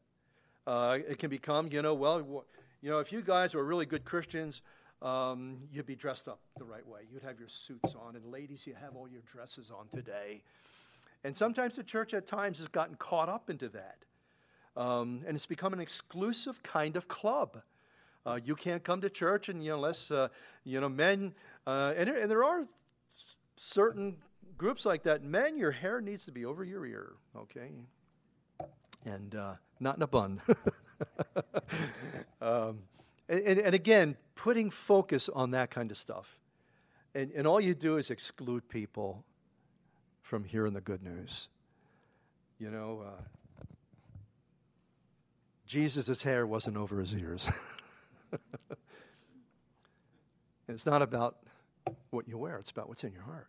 it 1.09 1.19
can 1.19 1.31
become, 1.31 1.69
you 1.73 1.83
know, 1.83 1.95
well, 1.95 2.45
you 2.81 2.91
know, 2.91 2.99
if 2.99 3.11
you 3.11 3.23
guys 3.23 3.55
were 3.55 3.65
really 3.65 3.87
good 3.87 4.05
Christians, 4.05 4.63
um, 5.03 5.59
you'd 5.73 5.87
be 5.87 5.97
dressed 5.97 6.29
up 6.29 6.41
the 6.57 6.65
right 6.65 6.87
way. 6.87 7.01
You'd 7.13 7.23
have 7.23 7.39
your 7.39 7.49
suits 7.49 7.95
on. 7.95 8.17
And 8.17 8.25
ladies, 8.27 8.67
you 8.67 8.75
have 8.81 8.97
all 8.97 9.09
your 9.09 9.23
dresses 9.23 9.71
on 9.71 9.87
today. 9.95 10.43
And 11.25 11.37
sometimes 11.37 11.75
the 11.75 11.83
church 11.83 12.15
at 12.15 12.27
times 12.27 12.59
has 12.59 12.69
gotten 12.69 12.95
caught 12.97 13.29
up 13.29 13.51
into 13.51 13.69
that. 13.71 13.99
Um, 14.77 15.23
and 15.27 15.35
it's 15.35 15.47
become 15.47 15.73
an 15.73 15.81
exclusive 15.81 16.63
kind 16.63 16.97
of 16.97 17.09
club. 17.09 17.63
Uh, 18.27 18.39
you 18.45 18.55
can't 18.55 18.85
come 18.85 19.01
to 19.01 19.11
church 19.11 19.49
and, 19.49 19.63
you 19.63 19.71
know, 19.71 19.77
unless, 19.77 20.11
uh, 20.11 20.29
you 20.65 20.81
know, 20.81 20.89
men, 20.89 21.35
uh, 21.67 21.95
and, 21.97 22.09
and 22.09 22.31
there 22.31 22.45
are 22.45 22.67
certain 23.57 24.17
groups 24.57 24.85
like 24.85 25.05
that. 25.05 25.23
Men, 25.23 25.57
your 25.57 25.71
hair 25.71 26.01
needs 26.01 26.25
to 26.27 26.33
be 26.33 26.45
over 26.45 26.65
your 26.65 26.85
ear, 26.85 27.13
okay? 27.37 27.71
And 29.05 29.35
uh, 29.35 29.55
not 29.81 29.97
in 29.97 30.03
a 30.03 30.07
bun. 30.07 30.43
um, 32.41 32.81
and, 33.29 33.59
and, 33.59 33.75
again, 33.75 34.17
putting 34.35 34.71
focus 34.71 35.29
on 35.29 35.53
that 35.53 35.71
kind 35.71 35.91
of 35.91 35.97
stuff. 35.97 36.39
And, 37.15 37.31
and 37.33 37.47
all 37.47 37.61
you 37.61 37.75
do 37.75 37.97
is 37.97 38.11
exclude 38.11 38.69
people 38.69 39.25
from 40.23 40.45
hearing 40.45 40.75
the 40.75 40.81
good 40.81 41.03
news. 41.03 41.49
You 42.59 42.71
know, 42.71 43.05
uh, 43.07 43.23
Jesus' 45.67 46.23
hair 46.23 46.47
wasn't 46.47 46.77
over 46.77 47.01
his 47.01 47.15
ears. 47.15 47.49
it's 50.69 50.87
not 50.87 51.03
about 51.03 51.37
what 52.11 52.29
you 52.29 52.39
wear, 52.39 52.59
it's 52.59 52.71
about 52.71 52.89
what's 52.89 53.05
in 53.05 53.13
your 53.13 53.23
heart. 53.23 53.49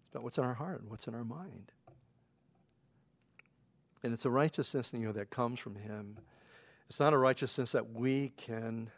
It's 0.00 0.10
about 0.10 0.22
what's 0.24 0.38
in 0.38 0.44
our 0.44 0.54
heart 0.54 0.80
and 0.80 0.90
what's 0.90 1.06
in 1.06 1.14
our 1.14 1.24
mind. 1.24 1.72
And 4.02 4.12
it's 4.12 4.24
a 4.24 4.30
righteousness 4.30 4.92
you 4.92 5.06
know, 5.06 5.12
that 5.12 5.30
comes 5.30 5.60
from 5.60 5.76
Him. 5.76 6.18
It's 6.88 6.98
not 7.00 7.12
a 7.12 7.18
righteousness 7.18 7.72
that 7.72 7.92
we 7.92 8.32
can 8.36 8.90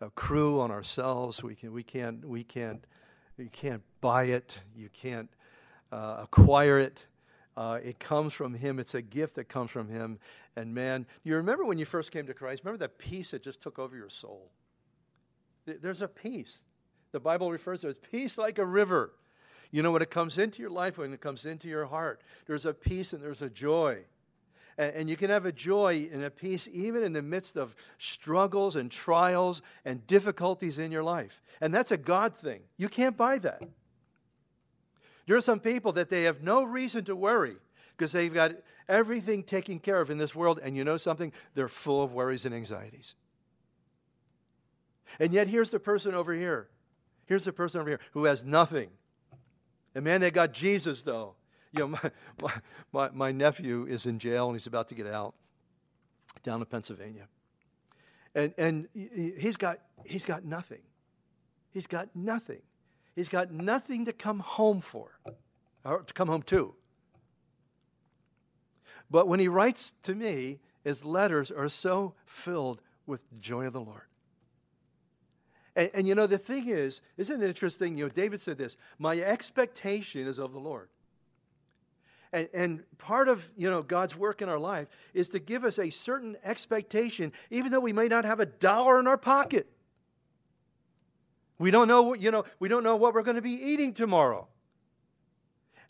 accrue 0.00 0.60
on 0.60 0.70
ourselves. 0.70 1.42
We, 1.42 1.54
can, 1.54 1.72
we, 1.72 1.82
can't, 1.82 2.24
we, 2.24 2.44
can't, 2.44 2.84
you 3.36 3.48
can't 3.50 3.82
buy 4.00 4.24
it. 4.24 4.60
You 4.76 4.88
can't 4.88 5.28
uh, 5.90 6.18
acquire 6.20 6.78
it. 6.78 7.04
Uh, 7.56 7.78
it 7.82 7.98
comes 7.98 8.32
from 8.34 8.54
Him. 8.54 8.78
It's 8.78 8.94
a 8.94 9.02
gift 9.02 9.36
that 9.36 9.48
comes 9.48 9.70
from 9.70 9.88
Him. 9.88 10.18
And 10.56 10.74
man, 10.74 11.06
you 11.24 11.36
remember 11.36 11.64
when 11.64 11.78
you 11.78 11.86
first 11.86 12.10
came 12.10 12.26
to 12.26 12.34
Christ? 12.34 12.62
Remember 12.64 12.78
that 12.78 12.98
peace 12.98 13.30
that 13.30 13.42
just 13.42 13.62
took 13.62 13.78
over 13.78 13.96
your 13.96 14.10
soul? 14.10 14.50
There's 15.64 16.02
a 16.02 16.08
peace. 16.08 16.62
The 17.12 17.20
Bible 17.20 17.50
refers 17.50 17.80
to 17.80 17.88
it 17.88 17.90
as 17.90 18.10
peace 18.10 18.38
like 18.38 18.58
a 18.58 18.64
river. 18.66 19.12
You 19.70 19.82
know, 19.82 19.90
when 19.90 20.02
it 20.02 20.10
comes 20.10 20.38
into 20.38 20.60
your 20.60 20.70
life, 20.70 20.98
when 20.98 21.12
it 21.12 21.20
comes 21.20 21.44
into 21.44 21.66
your 21.66 21.86
heart, 21.86 22.20
there's 22.46 22.66
a 22.66 22.74
peace 22.74 23.12
and 23.12 23.22
there's 23.22 23.42
a 23.42 23.50
joy. 23.50 24.04
And, 24.78 24.94
and 24.94 25.10
you 25.10 25.16
can 25.16 25.30
have 25.30 25.46
a 25.46 25.52
joy 25.52 26.08
and 26.12 26.22
a 26.22 26.30
peace 26.30 26.68
even 26.72 27.02
in 27.02 27.12
the 27.14 27.22
midst 27.22 27.56
of 27.56 27.74
struggles 27.98 28.76
and 28.76 28.90
trials 28.90 29.62
and 29.84 30.06
difficulties 30.06 30.78
in 30.78 30.92
your 30.92 31.02
life. 31.02 31.42
And 31.60 31.74
that's 31.74 31.90
a 31.90 31.96
God 31.96 32.34
thing. 32.34 32.60
You 32.76 32.88
can't 32.88 33.16
buy 33.16 33.38
that. 33.38 33.62
There 35.26 35.36
are 35.36 35.40
some 35.40 35.60
people 35.60 35.92
that 35.92 36.08
they 36.08 36.24
have 36.24 36.42
no 36.42 36.62
reason 36.62 37.04
to 37.04 37.16
worry 37.16 37.56
because 37.96 38.12
they've 38.12 38.32
got 38.32 38.52
everything 38.88 39.42
taken 39.42 39.78
care 39.78 40.00
of 40.00 40.10
in 40.10 40.18
this 40.18 40.34
world. 40.34 40.60
And 40.62 40.76
you 40.76 40.84
know 40.84 40.96
something? 40.96 41.32
They're 41.54 41.68
full 41.68 42.02
of 42.02 42.12
worries 42.12 42.44
and 42.44 42.54
anxieties. 42.54 43.14
And 45.18 45.32
yet, 45.32 45.48
here's 45.48 45.70
the 45.70 45.80
person 45.80 46.14
over 46.14 46.32
here. 46.32 46.68
Here's 47.26 47.44
the 47.44 47.52
person 47.52 47.80
over 47.80 47.90
here 47.90 48.00
who 48.12 48.24
has 48.24 48.44
nothing. 48.44 48.90
And 49.94 50.04
man, 50.04 50.20
they 50.20 50.30
got 50.30 50.52
Jesus, 50.52 51.02
though. 51.02 51.34
You 51.72 51.88
know, 51.88 51.88
my, 52.02 52.10
my, 52.40 52.52
my, 52.92 53.10
my 53.10 53.32
nephew 53.32 53.86
is 53.88 54.06
in 54.06 54.18
jail 54.18 54.46
and 54.46 54.54
he's 54.54 54.66
about 54.66 54.88
to 54.88 54.94
get 54.94 55.06
out 55.06 55.34
down 56.42 56.60
in 56.60 56.66
Pennsylvania. 56.66 57.28
And, 58.34 58.52
and 58.58 58.88
he's, 58.94 59.56
got, 59.56 59.80
he's 60.04 60.26
got 60.26 60.44
nothing. 60.44 60.82
He's 61.72 61.86
got 61.86 62.14
nothing. 62.14 62.60
He's 63.16 63.30
got 63.30 63.50
nothing 63.50 64.04
to 64.04 64.12
come 64.12 64.40
home 64.40 64.80
for, 64.80 65.18
or 65.84 66.02
to 66.02 66.12
come 66.12 66.28
home 66.28 66.42
to. 66.42 66.74
But 69.10 69.26
when 69.26 69.40
he 69.40 69.48
writes 69.48 69.94
to 70.02 70.14
me, 70.14 70.60
his 70.84 71.04
letters 71.04 71.50
are 71.50 71.68
so 71.68 72.14
filled 72.26 72.82
with 73.06 73.22
joy 73.40 73.66
of 73.66 73.72
the 73.72 73.80
Lord. 73.80 74.02
And, 75.74 75.90
and, 75.94 76.08
you 76.08 76.14
know, 76.14 76.26
the 76.26 76.38
thing 76.38 76.68
is, 76.68 77.00
isn't 77.16 77.42
it 77.42 77.46
interesting? 77.46 77.96
You 77.96 78.04
know, 78.04 78.10
David 78.10 78.40
said 78.40 78.58
this 78.58 78.76
My 78.98 79.18
expectation 79.18 80.26
is 80.26 80.38
of 80.38 80.52
the 80.52 80.60
Lord. 80.60 80.88
And, 82.32 82.48
and 82.52 82.98
part 82.98 83.28
of 83.28 83.50
you 83.56 83.70
know 83.70 83.82
God's 83.82 84.16
work 84.16 84.42
in 84.42 84.48
our 84.48 84.58
life 84.58 84.88
is 85.14 85.28
to 85.30 85.38
give 85.38 85.64
us 85.64 85.78
a 85.78 85.90
certain 85.90 86.36
expectation, 86.44 87.32
even 87.50 87.72
though 87.72 87.80
we 87.80 87.92
may 87.92 88.08
not 88.08 88.24
have 88.24 88.40
a 88.40 88.46
dollar 88.46 89.00
in 89.00 89.06
our 89.06 89.18
pocket. 89.18 89.70
We 91.58 91.70
don't 91.70 91.88
know, 91.88 92.14
you 92.14 92.30
know, 92.30 92.44
we 92.58 92.68
don't 92.68 92.84
know 92.84 92.96
what 92.96 93.14
we're 93.14 93.22
going 93.22 93.36
to 93.36 93.42
be 93.42 93.52
eating 93.52 93.94
tomorrow. 93.94 94.46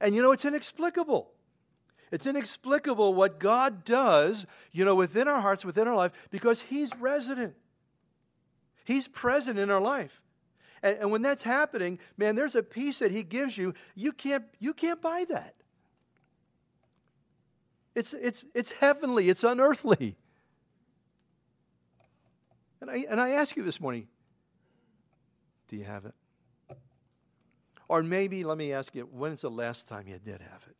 And 0.00 0.14
you 0.14 0.22
know, 0.22 0.32
it's 0.32 0.44
inexplicable. 0.44 1.30
It's 2.12 2.26
inexplicable 2.26 3.14
what 3.14 3.40
God 3.40 3.84
does, 3.84 4.46
you 4.70 4.84
know, 4.84 4.94
within 4.94 5.26
our 5.26 5.40
hearts, 5.40 5.64
within 5.64 5.88
our 5.88 5.96
life, 5.96 6.12
because 6.30 6.62
He's 6.62 6.94
resident. 6.96 7.54
He's 8.84 9.08
present 9.08 9.58
in 9.58 9.70
our 9.70 9.80
life. 9.80 10.22
And, 10.82 10.98
and 10.98 11.10
when 11.10 11.22
that's 11.22 11.42
happening, 11.42 11.98
man, 12.16 12.36
there's 12.36 12.54
a 12.54 12.62
peace 12.62 13.00
that 13.00 13.10
He 13.10 13.24
gives 13.24 13.58
you. 13.58 13.74
You 13.96 14.12
can't, 14.12 14.44
you 14.60 14.72
can't 14.72 15.02
buy 15.02 15.24
that. 15.28 15.54
It's, 17.96 18.14
it's, 18.14 18.44
it's 18.54 18.70
heavenly, 18.72 19.28
it's 19.28 19.42
unearthly. 19.42 20.16
And 22.80 22.90
I, 22.90 23.06
and 23.08 23.20
I 23.20 23.30
ask 23.30 23.56
you 23.56 23.62
this 23.62 23.80
morning 23.80 24.06
do 25.68 25.76
you 25.76 25.84
have 25.84 26.04
it? 26.04 26.14
Or 27.88 28.02
maybe, 28.02 28.42
let 28.44 28.58
me 28.58 28.72
ask 28.72 28.94
you, 28.94 29.08
when's 29.12 29.42
the 29.42 29.50
last 29.50 29.86
time 29.86 30.08
you 30.08 30.18
did 30.18 30.40
have 30.40 30.64
it? 30.68 30.76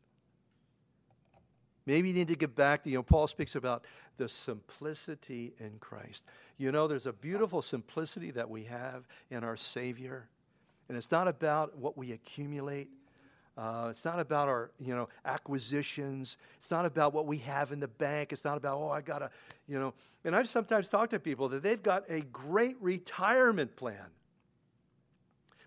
Maybe 1.87 2.09
you 2.09 2.15
need 2.15 2.29
to 2.29 2.37
get 2.37 2.57
back 2.57 2.83
to, 2.83 2.91
you 2.91 2.97
know, 2.97 3.03
Paul 3.05 3.29
speaks 3.29 3.55
about 3.55 3.85
the 4.17 4.29
simplicity 4.29 5.55
in 5.61 5.79
Christ. 5.79 6.25
You 6.59 6.73
know, 6.73 6.89
there's 6.89 7.07
a 7.07 7.13
beautiful 7.13 7.63
simplicity 7.63 8.33
that 8.33 8.51
we 8.51 8.65
have 8.65 9.07
in 9.31 9.45
our 9.45 9.57
Savior. 9.57 10.29
And 10.89 10.99
it's 10.99 11.13
not 11.13 11.29
about 11.29 11.77
what 11.79 11.97
we 11.97 12.11
accumulate. 12.11 12.89
Uh, 13.57 13.87
it's 13.91 14.05
not 14.05 14.19
about 14.19 14.49
our, 14.49 14.73
you 14.81 14.95
know, 14.95 15.09
acquisitions. 15.25 16.39
It's 16.59 16.71
not 16.71 16.87
about 16.87 17.15
what 17.15 17.27
we 17.27 17.39
have 17.39 17.71
in 17.71 17.79
the 17.79 17.89
bank. 17.89 18.33
It's 18.33 18.45
not 18.45 18.57
about, 18.57 18.79
oh, 18.79 18.91
I 18.91 19.01
got 19.01 19.21
to, 19.21 19.31
you 19.69 19.79
know. 19.79 19.95
And 20.25 20.35
I've 20.35 20.49
sometimes 20.49 20.89
talked 20.89 21.13
to 21.13 21.21
people 21.21 21.49
that 21.51 21.63
they've 21.63 21.83
got 21.83 22.05
a 22.11 22.21
great 22.21 22.77
retirement 22.81 23.77
plan. 23.77 24.07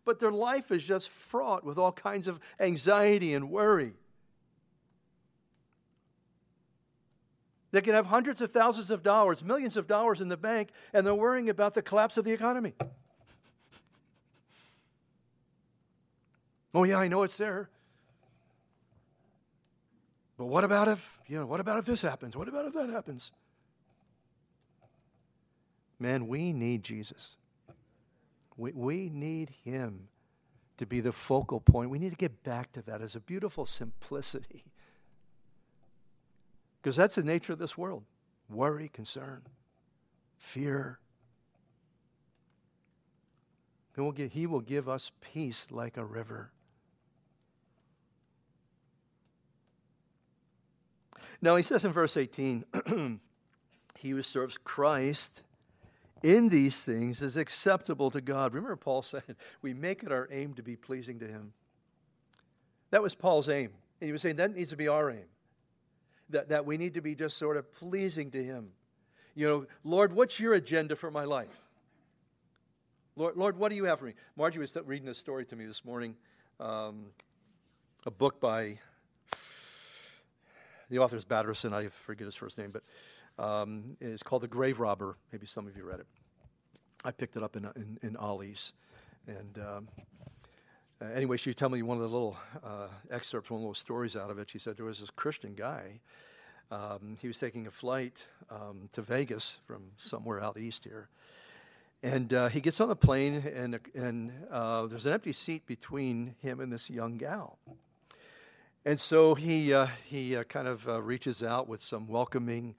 But 0.10 0.18
their 0.18 0.32
life 0.32 0.72
is 0.72 0.84
just 0.84 1.08
fraught 1.08 1.64
with 1.64 1.78
all 1.78 1.92
kinds 1.92 2.28
of 2.28 2.40
anxiety 2.60 3.36
and 3.36 3.52
worry. 3.52 3.94
They 7.70 7.82
can 7.82 7.94
have 7.94 8.08
hundreds 8.08 8.42
of 8.42 8.52
thousands 8.52 8.90
of 8.90 9.04
dollars, 9.04 9.44
millions 9.44 9.78
of 9.78 9.86
dollars 9.86 10.20
in 10.20 10.28
the 10.28 10.36
bank, 10.36 10.70
and 10.94 11.06
they're 11.06 11.14
worrying 11.14 11.48
about 11.48 11.76
the 11.76 11.84
collapse 11.84 12.18
of 12.18 12.26
the 12.26 12.32
economy. 12.32 12.74
oh, 16.74 16.86
yeah, 16.86 16.98
I 16.98 17.08
know 17.08 17.22
it's 17.22 17.38
there. 17.38 17.70
But 20.40 20.46
what 20.46 20.64
about 20.64 20.88
if, 20.88 21.20
you 21.28 21.38
know, 21.38 21.46
what 21.46 21.60
about 21.60 21.78
if 21.78 21.86
this 21.86 22.02
happens? 22.02 22.36
What 22.36 22.48
about 22.48 22.66
if 22.66 22.74
that 22.74 22.90
happens? 22.90 23.32
Man, 26.00 26.28
we 26.28 26.52
need 26.52 26.82
Jesus. 26.82 27.36
We, 28.60 28.74
we 28.74 29.10
need 29.10 29.52
Him 29.64 30.10
to 30.78 30.86
be 30.86 31.00
the 31.00 31.14
focal 31.14 31.62
point. 31.62 31.90
We 31.90 31.98
need 31.98 32.12
to 32.12 32.18
get 32.18 32.44
back 32.44 32.74
to 32.74 32.82
that 32.84 33.02
as 33.02 33.16
a 33.16 33.20
beautiful 33.20 33.66
simplicity. 33.66 34.66
Because 36.82 36.96
that's 36.96 37.16
the 37.16 37.24
nature 37.24 37.52
of 37.52 37.60
this 37.60 37.78
world 37.78 38.04
worry, 38.50 38.88
concern, 38.88 39.42
fear. 40.38 41.00
He 43.94 44.00
will, 44.00 44.14
give, 44.14 44.32
he 44.32 44.48
will 44.48 44.62
give 44.62 44.88
us 44.88 45.12
peace 45.20 45.68
like 45.70 45.98
a 45.98 46.06
river. 46.06 46.54
Now, 51.42 51.58
he 51.58 51.64
says 51.64 51.84
in 51.84 51.92
verse 51.92 52.16
18, 52.16 52.64
he 54.00 54.10
who 54.12 54.24
serves 54.24 54.58
Christ 54.58 55.44
in 56.24 56.50
these 56.50 56.82
things 56.82 57.22
is 57.22 57.38
acceptable 57.38 58.12
to 58.12 58.22
God. 58.22 58.54
Remember, 58.54 58.76
Paul 58.76 59.02
said, 59.04 59.36
we 59.62 59.74
make 59.74 60.04
it 60.04 60.12
our 60.12 60.28
aim 60.32 60.54
to 60.56 60.64
be 60.64 60.76
pleasing 60.76 61.20
to 61.20 61.28
him. 61.28 61.54
That 62.92 63.02
was 63.02 63.16
Paul's 63.16 63.50
aim. 63.50 63.72
And 64.02 64.08
he 64.08 64.12
was 64.12 64.22
saying 64.22 64.38
that 64.38 64.56
needs 64.56 64.70
to 64.70 64.78
be 64.78 64.88
our 64.88 65.12
aim 65.12 65.26
that, 66.30 66.50
that 66.50 66.66
we 66.66 66.78
need 66.78 66.94
to 66.94 67.02
be 67.02 67.16
just 67.16 67.38
sort 67.38 67.58
of 67.58 67.72
pleasing 67.74 68.32
to 68.32 68.44
Him. 68.44 68.70
You 69.36 69.48
know, 69.48 69.66
Lord, 69.84 70.14
what's 70.14 70.40
your 70.40 70.54
agenda 70.54 70.96
for 70.96 71.12
my 71.12 71.24
life? 71.24 71.66
Lord, 73.16 73.36
Lord 73.38 73.58
what 73.58 73.70
do 73.70 73.76
you 73.76 73.86
have 73.86 74.00
for 74.00 74.06
me? 74.06 74.14
Margie 74.36 74.60
was 74.60 74.76
reading 74.86 75.08
a 75.10 75.14
story 75.14 75.46
to 75.46 75.56
me 75.56 75.66
this 75.66 75.84
morning, 75.84 76.16
um, 76.60 77.08
a 78.06 78.12
book 78.12 78.40
by 78.40 78.80
the 80.90 81.00
author 81.00 81.16
is 81.16 81.26
Batterson. 81.26 81.74
I 81.74 81.88
forget 81.88 82.26
his 82.26 82.36
first 82.36 82.58
name, 82.58 82.72
but 82.72 82.84
um, 83.40 83.98
it's 84.02 84.22
called 84.22 84.44
The 84.44 84.48
Grave 84.48 84.80
Robber. 84.80 85.16
Maybe 85.32 85.46
some 85.46 85.66
of 85.66 85.78
you 85.78 85.84
read 85.84 86.02
it. 86.02 86.08
I 87.06 87.12
picked 87.12 87.38
it 87.38 87.44
up 87.44 87.56
in, 87.56 87.66
in, 87.76 87.98
in 88.04 88.18
Ollie's. 88.18 88.74
And 89.28 89.58
um, 89.58 89.88
uh, 91.02 91.06
anyway, 91.06 91.38
she 91.38 91.54
told 91.54 91.72
me 91.72 91.82
one 91.82 91.98
of 91.98 92.04
the 92.04 92.10
little 92.10 92.38
uh, 92.62 92.88
excerpts, 93.10 93.50
one 93.50 93.62
of 93.62 93.68
those 93.68 93.80
stories 93.80 94.16
out 94.16 94.30
of 94.30 94.38
it. 94.38 94.50
She 94.50 94.60
said 94.60 94.76
there 94.76 94.86
was 94.86 95.00
this 95.00 95.10
Christian 95.10 95.56
guy. 95.56 96.02
Um, 96.70 97.18
he 97.22 97.28
was 97.28 97.40
taking 97.40 97.66
a 97.66 97.72
flight 97.72 98.26
um, 98.50 98.90
to 98.92 99.02
Vegas 99.02 99.58
from 99.66 99.92
somewhere 99.98 100.42
out 100.44 100.58
east 100.58 100.84
here. 100.84 101.08
And 102.04 102.34
uh, 102.34 102.50
he 102.50 102.62
gets 102.62 102.80
on 102.80 102.90
the 102.90 102.96
plane, 102.96 103.44
and, 103.56 103.80
and 103.94 104.32
uh, 104.52 104.88
there's 104.88 105.06
an 105.06 105.14
empty 105.14 105.34
seat 105.34 105.66
between 105.66 106.36
him 106.42 106.60
and 106.60 106.72
this 106.72 106.90
young 106.90 107.18
gal. 107.18 107.58
And 108.86 109.00
so 109.00 109.36
he, 109.36 109.74
uh, 109.74 109.88
he 110.06 110.36
uh, 110.36 110.44
kind 110.44 110.68
of 110.68 110.88
reaches 111.06 111.44
out 111.44 111.68
with 111.68 111.82
some 111.82 112.08
welcoming 112.08 112.76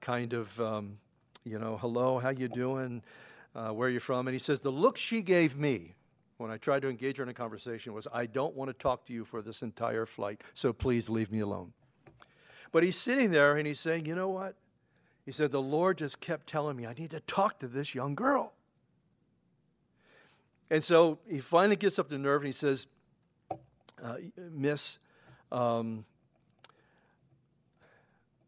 kind 0.00 0.32
of, 0.32 0.60
um, 0.60 0.98
you 1.44 1.58
know, 1.58 1.76
hello, 1.76 2.18
how 2.18 2.30
you 2.30 2.48
doing? 2.48 3.02
where 3.52 3.88
are 3.88 3.90
you 3.90 4.00
from? 4.00 4.28
And 4.28 4.34
he 4.34 4.38
says, 4.38 4.60
the 4.60 4.70
look 4.70 4.96
she 4.96 5.22
gave 5.22 5.56
me 5.56 5.94
when 6.38 6.50
I 6.50 6.56
tried 6.56 6.82
to 6.82 6.88
engage 6.88 7.16
her 7.16 7.24
in 7.24 7.28
a 7.28 7.34
conversation 7.34 7.92
was, 7.92 8.06
I 8.12 8.26
don't 8.26 8.54
want 8.54 8.68
to 8.68 8.72
talk 8.72 9.04
to 9.06 9.12
you 9.12 9.24
for 9.24 9.42
this 9.42 9.62
entire 9.62 10.06
flight, 10.06 10.40
so 10.54 10.72
please 10.72 11.10
leave 11.10 11.30
me 11.32 11.40
alone. 11.40 11.72
But 12.70 12.84
he's 12.84 12.96
sitting 12.96 13.32
there 13.32 13.56
and 13.56 13.66
he's 13.66 13.80
saying, 13.80 14.06
You 14.06 14.14
know 14.14 14.28
what? 14.28 14.54
He 15.24 15.32
said, 15.32 15.50
The 15.50 15.62
Lord 15.62 15.98
just 15.98 16.20
kept 16.20 16.46
telling 16.46 16.76
me 16.76 16.86
I 16.86 16.92
need 16.92 17.10
to 17.10 17.20
talk 17.20 17.58
to 17.60 17.66
this 17.66 17.94
young 17.94 18.14
girl. 18.14 18.52
And 20.70 20.84
so 20.84 21.18
he 21.28 21.40
finally 21.40 21.76
gets 21.76 21.98
up 21.98 22.08
the 22.08 22.18
nerve 22.18 22.42
and 22.42 22.46
he 22.46 22.52
says, 22.52 22.86
uh, 24.02 24.16
Miss, 24.52 24.98
um, 25.52 26.04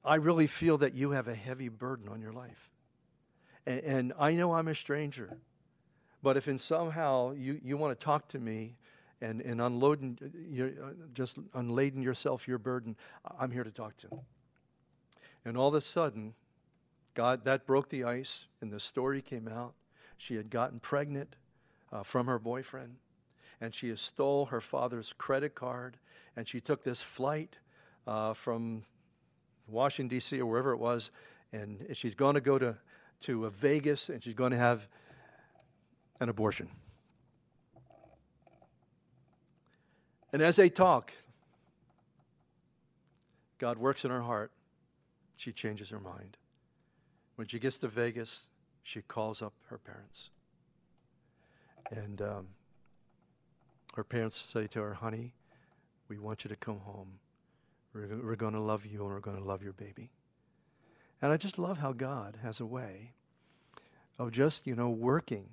I 0.04 0.16
really 0.16 0.46
feel 0.46 0.78
that 0.78 0.94
you 0.94 1.10
have 1.10 1.28
a 1.28 1.34
heavy 1.34 1.68
burden 1.68 2.08
on 2.08 2.20
your 2.20 2.32
life. 2.32 2.70
And, 3.66 3.80
and 3.80 4.12
I 4.18 4.32
know 4.32 4.54
I'm 4.54 4.68
a 4.68 4.74
stranger. 4.74 5.38
But 6.22 6.36
if 6.36 6.48
in 6.48 6.58
somehow 6.58 7.32
you, 7.32 7.60
you 7.62 7.76
want 7.76 7.98
to 7.98 8.04
talk 8.04 8.28
to 8.28 8.38
me 8.38 8.76
and, 9.20 9.40
and 9.40 9.60
unloading, 9.60 10.18
your, 10.50 10.68
uh, 10.68 10.92
just 11.14 11.38
unladen 11.54 12.02
yourself 12.02 12.48
your 12.48 12.58
burden, 12.58 12.96
I'm 13.38 13.50
here 13.50 13.64
to 13.64 13.70
talk 13.70 13.96
to. 13.98 14.08
You. 14.10 14.20
And 15.44 15.56
all 15.56 15.68
of 15.68 15.74
a 15.74 15.80
sudden, 15.80 16.34
God, 17.14 17.44
that 17.44 17.66
broke 17.66 17.88
the 17.88 18.04
ice, 18.04 18.46
and 18.60 18.72
the 18.72 18.80
story 18.80 19.20
came 19.20 19.48
out. 19.48 19.74
She 20.16 20.36
had 20.36 20.50
gotten 20.50 20.80
pregnant 20.80 21.36
uh, 21.92 22.02
from 22.02 22.26
her 22.26 22.38
boyfriend, 22.38 22.96
and 23.60 23.74
she 23.74 23.88
has 23.88 24.00
stole 24.00 24.46
her 24.46 24.60
father's 24.60 25.12
credit 25.12 25.54
card, 25.54 25.98
and 26.36 26.48
she 26.48 26.60
took 26.60 26.82
this 26.82 27.02
flight 27.02 27.56
uh, 28.06 28.32
from 28.34 28.84
Washington, 29.66 30.08
D.C., 30.16 30.40
or 30.40 30.46
wherever 30.46 30.72
it 30.72 30.78
was, 30.78 31.10
and 31.52 31.86
she's 31.92 32.14
going 32.14 32.34
to 32.34 32.40
go 32.40 32.58
to, 32.58 32.76
to 33.20 33.48
Vegas, 33.50 34.08
and 34.08 34.22
she's 34.22 34.34
going 34.34 34.52
to 34.52 34.58
have 34.58 34.88
an 36.20 36.28
abortion. 36.28 36.68
And 40.32 40.42
as 40.42 40.56
they 40.56 40.68
talk, 40.68 41.12
God 43.58 43.78
works 43.78 44.04
in 44.04 44.10
her 44.10 44.22
heart. 44.22 44.52
She 45.36 45.52
changes 45.52 45.90
her 45.90 46.00
mind. 46.00 46.36
When 47.36 47.46
she 47.46 47.58
gets 47.58 47.78
to 47.78 47.88
Vegas, 47.88 48.48
she 48.82 49.02
calls 49.02 49.42
up 49.42 49.52
her 49.68 49.78
parents. 49.78 50.30
And 51.90 52.20
um, 52.22 52.46
her 53.94 54.04
parents 54.04 54.40
say 54.40 54.66
to 54.68 54.80
her, 54.80 54.94
Honey, 54.94 55.34
we 56.08 56.18
want 56.18 56.44
you 56.44 56.48
to 56.48 56.56
come 56.56 56.80
home. 56.80 57.18
We're, 57.92 58.20
we're 58.22 58.36
going 58.36 58.54
to 58.54 58.60
love 58.60 58.86
you 58.86 59.02
and 59.02 59.10
we're 59.10 59.20
going 59.20 59.38
to 59.38 59.44
love 59.44 59.62
your 59.62 59.72
baby. 59.72 60.10
And 61.22 61.32
I 61.32 61.36
just 61.36 61.58
love 61.58 61.78
how 61.78 61.92
God 61.92 62.38
has 62.42 62.60
a 62.60 62.66
way 62.66 63.12
of 64.18 64.30
just, 64.32 64.66
you 64.66 64.74
know, 64.74 64.90
working 64.90 65.50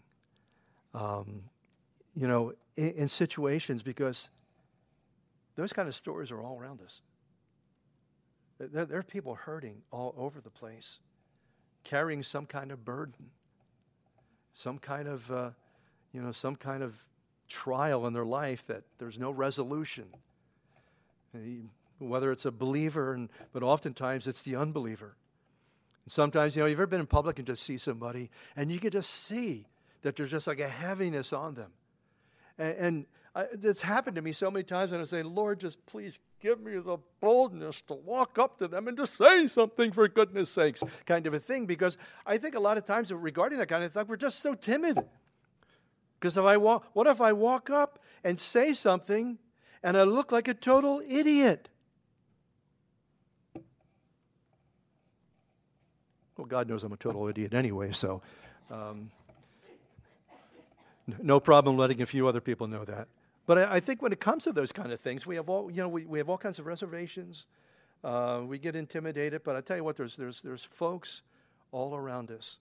um, 0.93 1.43
you 2.15 2.27
know, 2.27 2.53
in, 2.75 2.91
in 2.91 3.07
situations 3.07 3.83
because 3.83 4.29
those 5.55 5.73
kind 5.73 5.87
of 5.87 5.95
stories 5.95 6.31
are 6.31 6.41
all 6.41 6.59
around 6.59 6.81
us. 6.81 7.01
There, 8.59 8.85
there, 8.85 8.99
are 8.99 9.03
people 9.03 9.35
hurting 9.35 9.83
all 9.91 10.15
over 10.17 10.41
the 10.41 10.49
place, 10.49 10.99
carrying 11.83 12.23
some 12.23 12.47
kind 12.47 12.71
of 12.71 12.83
burden, 12.83 13.29
some 14.53 14.79
kind 14.79 15.07
of, 15.07 15.31
uh, 15.31 15.49
you 16.11 16.21
know, 16.21 16.31
some 16.31 16.55
kind 16.55 16.81
of 16.81 17.05
trial 17.47 18.05
in 18.07 18.13
their 18.13 18.25
life 18.25 18.65
that 18.67 18.83
there's 18.97 19.17
no 19.17 19.31
resolution. 19.31 20.05
Whether 21.99 22.31
it's 22.31 22.45
a 22.45 22.51
believer, 22.51 23.13
and, 23.13 23.29
but 23.53 23.63
oftentimes 23.63 24.27
it's 24.27 24.43
the 24.43 24.55
unbeliever. 24.55 25.15
And 26.05 26.11
sometimes, 26.11 26.55
you 26.55 26.61
know, 26.61 26.67
you've 26.67 26.79
ever 26.79 26.87
been 26.87 26.99
in 26.99 27.07
public 27.07 27.37
and 27.39 27.47
just 27.47 27.63
see 27.63 27.77
somebody, 27.77 28.29
and 28.55 28.71
you 28.71 28.79
can 28.79 28.91
just 28.91 29.09
see 29.09 29.67
that 30.03 30.15
there's 30.15 30.31
just 30.31 30.47
like 30.47 30.59
a 30.59 30.69
heaviness 30.69 31.33
on 31.33 31.55
them. 31.55 31.71
And, 32.57 32.77
and 32.77 33.05
I, 33.35 33.45
it's 33.63 33.81
happened 33.81 34.15
to 34.15 34.21
me 34.21 34.31
so 34.31 34.49
many 34.49 34.63
times, 34.63 34.91
and 34.91 35.01
I 35.01 35.05
say, 35.05 35.21
Lord, 35.23 35.59
just 35.59 35.85
please 35.85 36.19
give 36.39 36.59
me 36.61 36.77
the 36.77 36.97
boldness 37.19 37.81
to 37.81 37.93
walk 37.93 38.37
up 38.39 38.57
to 38.59 38.67
them 38.67 38.87
and 38.87 38.97
to 38.97 39.07
say 39.07 39.47
something 39.47 39.91
for 39.91 40.07
goodness 40.07 40.49
sakes, 40.49 40.83
kind 41.05 41.27
of 41.27 41.33
a 41.33 41.39
thing. 41.39 41.65
Because 41.65 41.97
I 42.25 42.37
think 42.37 42.55
a 42.55 42.59
lot 42.59 42.77
of 42.77 42.85
times 42.85 43.11
regarding 43.11 43.59
that 43.59 43.69
kind 43.69 43.83
of 43.83 43.91
thing, 43.91 44.05
we're 44.07 44.17
just 44.17 44.39
so 44.39 44.53
timid. 44.53 44.99
Because 46.19 46.37
if 46.37 46.45
I 46.45 46.57
walk, 46.57 46.87
what 46.93 47.07
if 47.07 47.21
I 47.21 47.33
walk 47.33 47.69
up 47.69 47.99
and 48.23 48.39
say 48.39 48.73
something 48.73 49.37
and 49.83 49.97
I 49.97 50.03
look 50.03 50.31
like 50.31 50.47
a 50.47 50.53
total 50.53 51.01
idiot? 51.07 51.69
Well, 56.37 56.45
God 56.45 56.69
knows 56.69 56.83
I'm 56.83 56.93
a 56.93 56.97
total 56.97 57.27
idiot 57.27 57.53
anyway, 57.53 57.91
so 57.91 58.21
um, 58.69 59.11
no 61.21 61.39
problem 61.39 61.77
letting 61.77 62.01
a 62.01 62.05
few 62.05 62.27
other 62.27 62.41
people 62.41 62.67
know 62.67 62.85
that. 62.85 63.07
But 63.45 63.57
I, 63.57 63.75
I, 63.75 63.79
think 63.79 64.01
when 64.01 64.11
it 64.11 64.19
comes 64.19 64.43
to 64.43 64.51
those 64.51 64.71
kind 64.71 64.91
of 64.91 64.99
things, 64.99 65.25
we 65.25 65.35
have 65.35 65.49
all, 65.49 65.71
you 65.71 65.81
know, 65.81 65.87
we, 65.87 66.05
we 66.05 66.19
have 66.19 66.29
all 66.29 66.37
kinds 66.37 66.59
of 66.59 66.65
reservations. 66.65 67.45
Uh, 68.03 68.41
we 68.45 68.59
get 68.59 68.75
intimidated. 68.75 69.41
But 69.43 69.55
I 69.55 69.61
tell 69.61 69.77
you 69.77 69.83
what, 69.83 69.95
there's, 69.95 70.17
there's, 70.17 70.41
there's 70.41 70.63
folks 70.63 71.21
all 71.71 71.95
around 71.95 72.29
us 72.29 72.57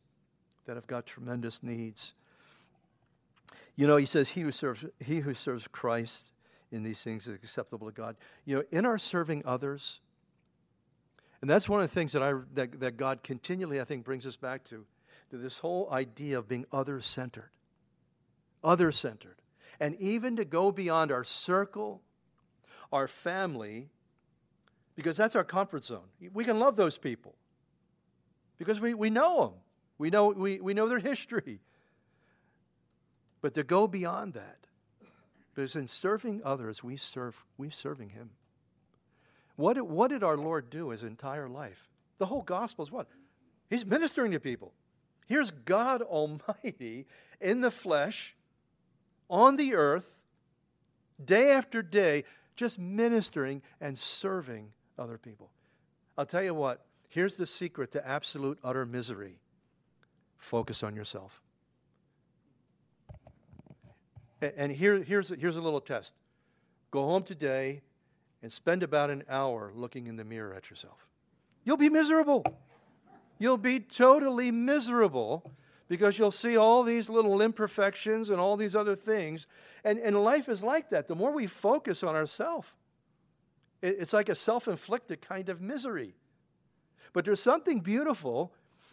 that 0.64 0.76
have 0.76 0.86
got 0.86 1.04
tremendous 1.04 1.62
needs. 1.62 2.14
You 3.76 3.86
know, 3.86 3.96
he 3.96 4.06
says, 4.06 4.30
he 4.30 4.40
who 4.40 4.52
serves, 4.52 4.84
he 4.98 5.20
who 5.20 5.34
serves 5.34 5.68
Christ 5.68 6.26
in 6.72 6.82
these 6.82 7.02
things 7.02 7.28
is 7.28 7.34
acceptable 7.34 7.86
to 7.86 7.92
God. 7.92 8.16
You 8.44 8.56
know, 8.56 8.64
in 8.70 8.86
our 8.86 8.98
serving 8.98 9.42
others, 9.44 10.00
and 11.40 11.50
that's 11.50 11.68
one 11.68 11.80
of 11.80 11.88
the 11.88 11.94
things 11.94 12.12
that, 12.12 12.22
I, 12.22 12.32
that, 12.54 12.80
that 12.80 12.96
God 12.96 13.22
continually, 13.22 13.80
I 13.80 13.84
think, 13.84 14.04
brings 14.04 14.26
us 14.26 14.36
back 14.36 14.64
to, 14.64 14.84
to 15.30 15.36
this 15.36 15.58
whole 15.58 15.88
idea 15.92 16.38
of 16.38 16.48
being 16.48 16.64
other 16.72 17.00
centered. 17.00 17.50
Other 18.64 18.90
centered. 18.90 19.36
And 19.78 19.94
even 19.96 20.36
to 20.36 20.44
go 20.44 20.72
beyond 20.72 21.12
our 21.12 21.24
circle, 21.24 22.00
our 22.90 23.06
family, 23.06 23.90
because 24.94 25.16
that's 25.18 25.36
our 25.36 25.44
comfort 25.44 25.84
zone. 25.84 26.08
We 26.32 26.44
can 26.44 26.58
love 26.58 26.76
those 26.76 26.96
people 26.96 27.34
because 28.58 28.80
we, 28.80 28.94
we 28.94 29.10
know 29.10 29.40
them. 29.40 29.52
We 29.98 30.10
know, 30.10 30.28
we, 30.28 30.60
we 30.60 30.74
know 30.74 30.88
their 30.88 30.98
history. 30.98 31.60
But 33.46 33.54
to 33.54 33.62
go 33.62 33.86
beyond 33.86 34.32
that, 34.32 34.66
because 35.54 35.76
in 35.76 35.86
serving 35.86 36.40
others, 36.44 36.82
we 36.82 36.96
serve—we're 36.96 37.70
serving 37.70 38.08
Him. 38.08 38.30
What 39.54 39.80
what 39.86 40.08
did 40.08 40.24
our 40.24 40.36
Lord 40.36 40.68
do 40.68 40.90
his 40.90 41.04
entire 41.04 41.48
life? 41.48 41.88
The 42.18 42.26
whole 42.26 42.42
gospel 42.42 42.84
is 42.84 42.90
what? 42.90 43.06
He's 43.70 43.86
ministering 43.86 44.32
to 44.32 44.40
people. 44.40 44.72
Here's 45.28 45.52
God 45.52 46.02
Almighty 46.02 47.06
in 47.40 47.60
the 47.60 47.70
flesh, 47.70 48.34
on 49.30 49.56
the 49.56 49.76
earth, 49.76 50.18
day 51.24 51.52
after 51.52 51.82
day, 51.82 52.24
just 52.56 52.80
ministering 52.80 53.62
and 53.80 53.96
serving 53.96 54.72
other 54.98 55.18
people. 55.18 55.52
I'll 56.18 56.26
tell 56.26 56.42
you 56.42 56.52
what, 56.52 56.84
here's 57.08 57.36
the 57.36 57.46
secret 57.46 57.92
to 57.92 58.04
absolute 58.04 58.58
utter 58.64 58.84
misery 58.84 59.38
focus 60.36 60.82
on 60.82 60.96
yourself. 60.96 61.44
And 64.40 64.70
here, 64.70 65.02
here's, 65.02 65.30
here's 65.30 65.56
a 65.56 65.60
little 65.60 65.80
test 65.80 66.14
go 66.90 67.04
home 67.04 67.22
today 67.22 67.82
and 68.42 68.52
spend 68.52 68.82
about 68.82 69.10
an 69.10 69.24
hour 69.28 69.72
looking 69.74 70.06
in 70.06 70.16
the 70.16 70.24
mirror 70.24 70.54
at 70.54 70.70
yourself. 70.70 71.06
You'll 71.64 71.76
be 71.76 71.88
miserable. 71.88 72.44
You'll 73.38 73.58
be 73.58 73.80
totally 73.80 74.50
miserable 74.50 75.52
because 75.88 76.18
you'll 76.18 76.30
see 76.30 76.56
all 76.56 76.82
these 76.82 77.08
little 77.08 77.40
imperfections 77.40 78.30
and 78.30 78.40
all 78.40 78.56
these 78.56 78.74
other 78.74 78.96
things. 78.96 79.46
And, 79.84 79.98
and 79.98 80.22
life 80.22 80.48
is 80.48 80.62
like 80.62 80.90
that. 80.90 81.08
The 81.08 81.14
more 81.14 81.32
we 81.32 81.46
focus 81.46 82.02
on 82.02 82.14
ourselves, 82.14 82.72
it, 83.82 83.96
it's 84.00 84.12
like 84.12 84.28
a 84.28 84.34
self 84.34 84.68
inflicted 84.68 85.20
kind 85.20 85.48
of 85.48 85.60
misery. 85.60 86.14
But 87.12 87.24
there's 87.24 87.42
something 87.42 87.80
beautiful 87.80 88.52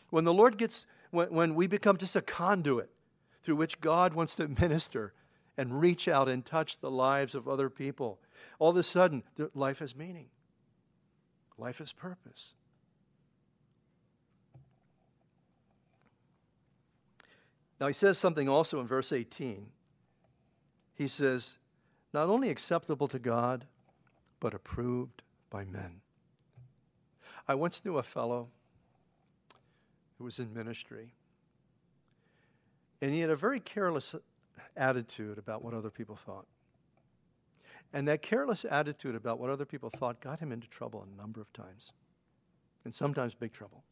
when 0.09 0.23
the 0.23 0.33
Lord 0.33 0.57
gets, 0.57 0.85
when, 1.11 1.29
when 1.33 1.55
we 1.55 1.67
become 1.67 1.97
just 1.97 2.15
a 2.15 2.21
conduit 2.21 2.89
through 3.43 3.55
which 3.57 3.81
God 3.81 4.13
wants 4.13 4.35
to 4.35 4.47
minister 4.61 5.13
and 5.57 5.79
reach 5.79 6.07
out 6.07 6.27
and 6.27 6.45
touch 6.45 6.79
the 6.79 6.91
lives 6.91 7.35
of 7.35 7.47
other 7.47 7.69
people. 7.69 8.19
All 8.59 8.71
of 8.71 8.77
a 8.77 8.83
sudden, 8.83 9.23
life 9.53 9.79
has 9.79 9.95
meaning, 9.95 10.27
life 11.57 11.79
has 11.79 11.91
purpose. 11.91 12.53
Now, 17.79 17.87
he 17.87 17.93
says 17.93 18.17
something 18.17 18.47
also 18.47 18.79
in 18.79 18.87
verse 18.87 19.11
18. 19.11 19.67
He 20.95 21.07
says, 21.07 21.57
not 22.13 22.29
only 22.29 22.49
acceptable 22.49 23.07
to 23.09 23.19
God, 23.19 23.65
but 24.39 24.53
approved 24.53 25.21
by 25.49 25.65
men. 25.65 26.01
I 27.47 27.55
once 27.55 27.83
knew 27.83 27.97
a 27.97 28.03
fellow 28.03 28.47
who 30.17 30.23
was 30.23 30.39
in 30.39 30.53
ministry, 30.53 31.13
and 33.01 33.13
he 33.13 33.19
had 33.19 33.29
a 33.29 33.35
very 33.35 33.59
careless 33.59 34.15
attitude 34.75 35.37
about 35.37 35.63
what 35.63 35.73
other 35.73 35.89
people 35.89 36.15
thought. 36.15 36.45
And 37.93 38.07
that 38.07 38.21
careless 38.21 38.65
attitude 38.69 39.15
about 39.15 39.39
what 39.39 39.49
other 39.49 39.65
people 39.65 39.89
thought 39.89 40.19
got 40.19 40.39
him 40.39 40.51
into 40.51 40.67
trouble 40.67 41.05
a 41.05 41.21
number 41.21 41.39
of 41.39 41.51
times, 41.53 41.91
and 42.83 42.93
sometimes 42.93 43.35
big 43.35 43.53
trouble. 43.53 43.83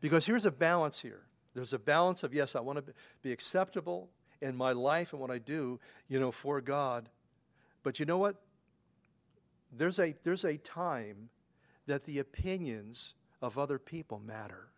Because 0.00 0.26
here's 0.26 0.46
a 0.46 0.50
balance 0.50 1.00
here. 1.00 1.22
There's 1.54 1.72
a 1.72 1.78
balance 1.78 2.24
of, 2.24 2.34
yes, 2.34 2.56
I 2.56 2.60
want 2.60 2.84
to 2.84 2.92
be 3.22 3.30
acceptable 3.30 4.10
in 4.40 4.56
my 4.56 4.72
life 4.72 5.12
and 5.12 5.20
what 5.20 5.30
I 5.30 5.38
do, 5.38 5.78
you 6.08 6.18
know, 6.18 6.32
for 6.32 6.60
God. 6.60 7.08
But 7.82 8.00
you 8.00 8.06
know 8.06 8.18
what? 8.18 8.42
There's 9.72 9.98
a, 9.98 10.14
there's 10.24 10.44
a 10.44 10.56
time 10.56 11.28
that 11.86 12.04
the 12.04 12.18
opinions 12.18 13.14
of 13.40 13.58
other 13.58 13.78
people 13.78 14.18
matter. 14.18 14.68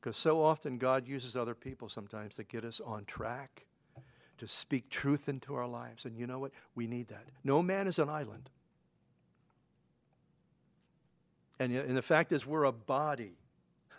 Because 0.00 0.16
so 0.16 0.42
often 0.42 0.78
God 0.78 1.06
uses 1.06 1.36
other 1.36 1.54
people 1.54 1.88
sometimes 1.88 2.36
to 2.36 2.44
get 2.44 2.64
us 2.64 2.80
on 2.80 3.04
track, 3.04 3.66
to 4.38 4.48
speak 4.48 4.88
truth 4.88 5.28
into 5.28 5.54
our 5.54 5.66
lives. 5.66 6.06
And 6.06 6.16
you 6.16 6.26
know 6.26 6.38
what? 6.38 6.52
We 6.74 6.86
need 6.86 7.08
that. 7.08 7.26
No 7.44 7.62
man 7.62 7.86
is 7.86 7.98
an 7.98 8.08
island. 8.08 8.48
And, 11.58 11.74
and 11.76 11.94
the 11.94 12.02
fact 12.02 12.32
is, 12.32 12.46
we're 12.46 12.64
a 12.64 12.72
body. 12.72 13.34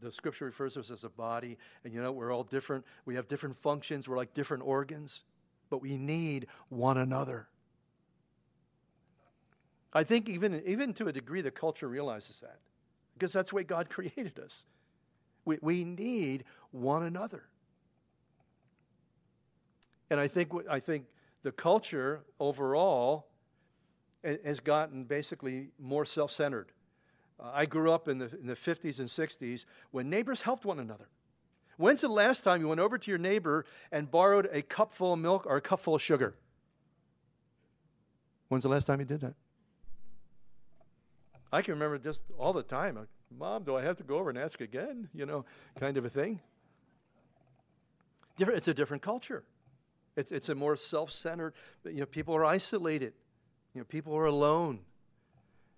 the 0.00 0.10
scripture 0.10 0.46
refers 0.46 0.74
to 0.74 0.80
us 0.80 0.90
as 0.90 1.04
a 1.04 1.08
body, 1.08 1.56
and 1.84 1.94
you 1.94 2.02
know, 2.02 2.10
we're 2.10 2.34
all 2.34 2.42
different. 2.42 2.84
We 3.04 3.14
have 3.14 3.28
different 3.28 3.56
functions, 3.56 4.08
we're 4.08 4.16
like 4.16 4.34
different 4.34 4.64
organs, 4.64 5.22
but 5.70 5.80
we 5.80 5.96
need 5.96 6.48
one 6.68 6.98
another. 6.98 7.46
I 9.92 10.02
think 10.02 10.28
even, 10.28 10.60
even 10.66 10.92
to 10.94 11.06
a 11.06 11.12
degree, 11.12 11.42
the 11.42 11.52
culture 11.52 11.86
realizes 11.86 12.40
that 12.40 12.58
because 13.16 13.32
that's 13.32 13.50
the 13.50 13.56
way 13.56 13.64
God 13.64 13.88
created 13.90 14.38
us. 14.38 14.64
We, 15.44 15.58
we 15.62 15.84
need 15.84 16.44
one 16.70 17.02
another. 17.02 17.44
And 20.10 20.20
I 20.20 20.28
think, 20.28 20.52
I 20.70 20.80
think 20.80 21.06
the 21.42 21.52
culture 21.52 22.24
overall 22.38 23.26
has 24.22 24.60
gotten 24.60 25.04
basically 25.04 25.68
more 25.78 26.04
self 26.04 26.30
centered. 26.30 26.72
Uh, 27.38 27.50
I 27.52 27.66
grew 27.66 27.92
up 27.92 28.08
in 28.08 28.18
the, 28.18 28.30
in 28.38 28.46
the 28.46 28.54
50s 28.54 28.98
and 28.98 29.08
60s 29.08 29.64
when 29.90 30.08
neighbors 30.10 30.42
helped 30.42 30.64
one 30.64 30.78
another. 30.78 31.08
When's 31.76 32.00
the 32.00 32.08
last 32.08 32.42
time 32.42 32.60
you 32.60 32.68
went 32.68 32.80
over 32.80 32.96
to 32.96 33.10
your 33.10 33.18
neighbor 33.18 33.66
and 33.92 34.10
borrowed 34.10 34.48
a 34.50 34.62
cup 34.62 34.92
full 34.92 35.12
of 35.12 35.18
milk 35.18 35.44
or 35.46 35.56
a 35.56 35.60
cup 35.60 35.80
full 35.80 35.94
of 35.94 36.02
sugar? 36.02 36.34
When's 38.48 38.62
the 38.62 38.70
last 38.70 38.86
time 38.86 39.00
you 39.00 39.06
did 39.06 39.20
that? 39.20 39.34
I 41.52 41.62
can 41.62 41.74
remember 41.74 41.98
just 41.98 42.22
all 42.38 42.52
the 42.52 42.62
time. 42.62 42.98
Mom, 43.36 43.64
do 43.64 43.76
I 43.76 43.82
have 43.82 43.96
to 43.96 44.02
go 44.02 44.18
over 44.18 44.30
and 44.30 44.38
ask 44.38 44.60
again? 44.60 45.08
You 45.14 45.26
know, 45.26 45.44
kind 45.78 45.96
of 45.96 46.04
a 46.04 46.10
thing. 46.10 46.40
Different, 48.36 48.58
it's 48.58 48.68
a 48.68 48.74
different 48.74 49.02
culture. 49.02 49.44
It's, 50.16 50.32
it's 50.32 50.48
a 50.48 50.54
more 50.54 50.76
self 50.76 51.10
centered, 51.10 51.54
you 51.84 52.00
know, 52.00 52.06
people 52.06 52.34
are 52.34 52.44
isolated. 52.44 53.12
You 53.74 53.82
know, 53.82 53.84
people 53.84 54.16
are 54.16 54.24
alone. 54.24 54.80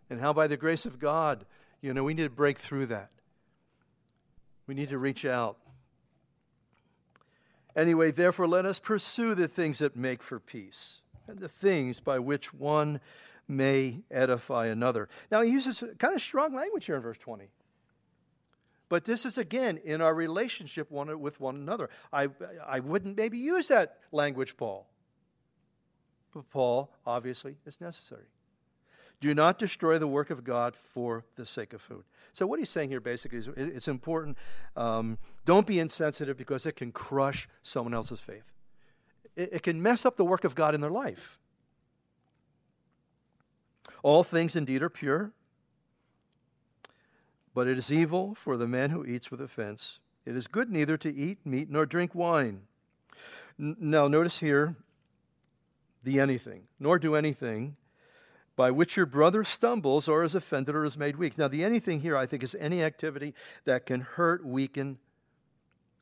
And 0.09 0.21
how, 0.21 0.33
by 0.33 0.47
the 0.47 0.57
grace 0.57 0.87
of 0.87 0.99
God, 0.99 1.45
you 1.81 1.93
know, 1.93 2.05
we 2.05 2.14
need 2.14 2.23
to 2.23 2.31
break 2.31 2.59
through 2.59 2.87
that. 2.87 3.11
We 4.66 4.75
need 4.75 4.89
to 4.91 4.99
reach 4.99 5.25
out. 5.25 5.59
Anyway, 7.75 8.11
therefore, 8.11 8.47
let 8.47 8.64
us 8.64 8.79
pursue 8.79 9.35
the 9.35 9.49
things 9.49 9.79
that 9.79 9.97
make 9.97 10.23
for 10.23 10.39
peace 10.39 11.01
and 11.27 11.39
the 11.39 11.49
things 11.49 12.01
by 12.01 12.19
which 12.19 12.55
one 12.55 13.01
may 13.49 14.03
edify 14.11 14.66
another. 14.66 15.09
Now, 15.30 15.40
he 15.40 15.51
uses 15.51 15.82
kind 15.99 16.14
of 16.14 16.20
strong 16.20 16.55
language 16.55 16.86
here 16.86 16.96
in 16.96 17.03
verse 17.03 17.18
20. 17.18 17.49
But 18.88 19.05
this 19.05 19.26
is 19.26 19.36
again 19.36 19.78
in 19.84 20.01
our 20.01 20.14
relationship 20.14 20.90
one, 20.90 21.20
with 21.20 21.40
one 21.40 21.57
another. 21.57 21.90
I, 22.12 22.28
I 22.66 22.80
wouldn't 22.80 23.16
maybe 23.16 23.38
use 23.38 23.68
that 23.68 23.99
language, 24.12 24.57
Paul. 24.57 24.86
But 26.32 26.49
Paul, 26.51 26.90
obviously, 27.07 27.57
is 27.66 27.80
necessary. 27.80 28.26
Do 29.20 29.34
not 29.34 29.59
destroy 29.59 29.99
the 29.99 30.07
work 30.07 30.30
of 30.30 30.44
God 30.44 30.76
for 30.76 31.24
the 31.34 31.44
sake 31.44 31.72
of 31.72 31.82
food. 31.82 32.05
So, 32.32 32.46
what 32.46 32.61
he's 32.61 32.70
saying 32.70 32.90
here 32.90 33.01
basically 33.01 33.38
is 33.38 33.49
it's 33.49 33.88
important. 33.88 34.38
Um, 34.76 35.18
don't 35.44 35.66
be 35.66 35.80
insensitive 35.80 36.36
because 36.36 36.66
it 36.66 36.76
can 36.76 36.92
crush 36.92 37.49
someone 37.62 37.94
else's 37.94 38.20
faith, 38.20 38.53
it, 39.34 39.55
it 39.55 39.62
can 39.62 39.82
mess 39.82 40.07
up 40.07 40.16
the 40.16 40.24
work 40.24 40.44
of 40.44 40.55
God 40.55 40.74
in 40.74 40.80
their 40.80 40.90
life. 40.90 41.38
All 44.03 44.22
things 44.24 44.57
indeed 44.57 44.82
are 44.82 44.88
pure, 44.88 45.32
but 47.55 47.66
it 47.66 47.78
is 47.78 47.92
evil 47.92 48.34
for 48.34 48.57
the 48.57 48.68
man 48.68 48.90
who 48.90 49.05
eats 49.05 49.30
with 49.30 49.40
offense. 49.40 50.01
It 50.24 50.36
is 50.36 50.46
good 50.46 50.70
neither 50.70 50.96
to 50.99 51.14
eat 51.14 51.44
meat 51.44 51.70
nor 51.70 51.86
drink 51.86 52.14
wine. 52.14 52.62
N- 53.59 53.76
now, 53.80 54.09
notice 54.09 54.38
here 54.38 54.76
the 56.05 56.20
anything, 56.20 56.64
nor 56.78 56.99
do 56.99 57.14
anything 57.14 57.76
by 58.55 58.70
which 58.70 58.96
your 58.96 59.07
brother 59.07 59.44
stumbles 59.44 60.09
or 60.09 60.24
is 60.24 60.34
offended 60.34 60.74
or 60.74 60.84
is 60.84 60.96
made 60.96 61.16
weak. 61.16 61.38
Now, 61.38 61.49
the 61.49 61.64
anything 61.64 62.01
here, 62.01 62.16
I 62.16 62.26
think, 62.26 62.42
is 62.42 62.55
any 62.57 62.82
activity 62.82 63.34
that 63.64 63.86
can 63.86 64.01
hurt, 64.01 64.44
weaken, 64.44 64.99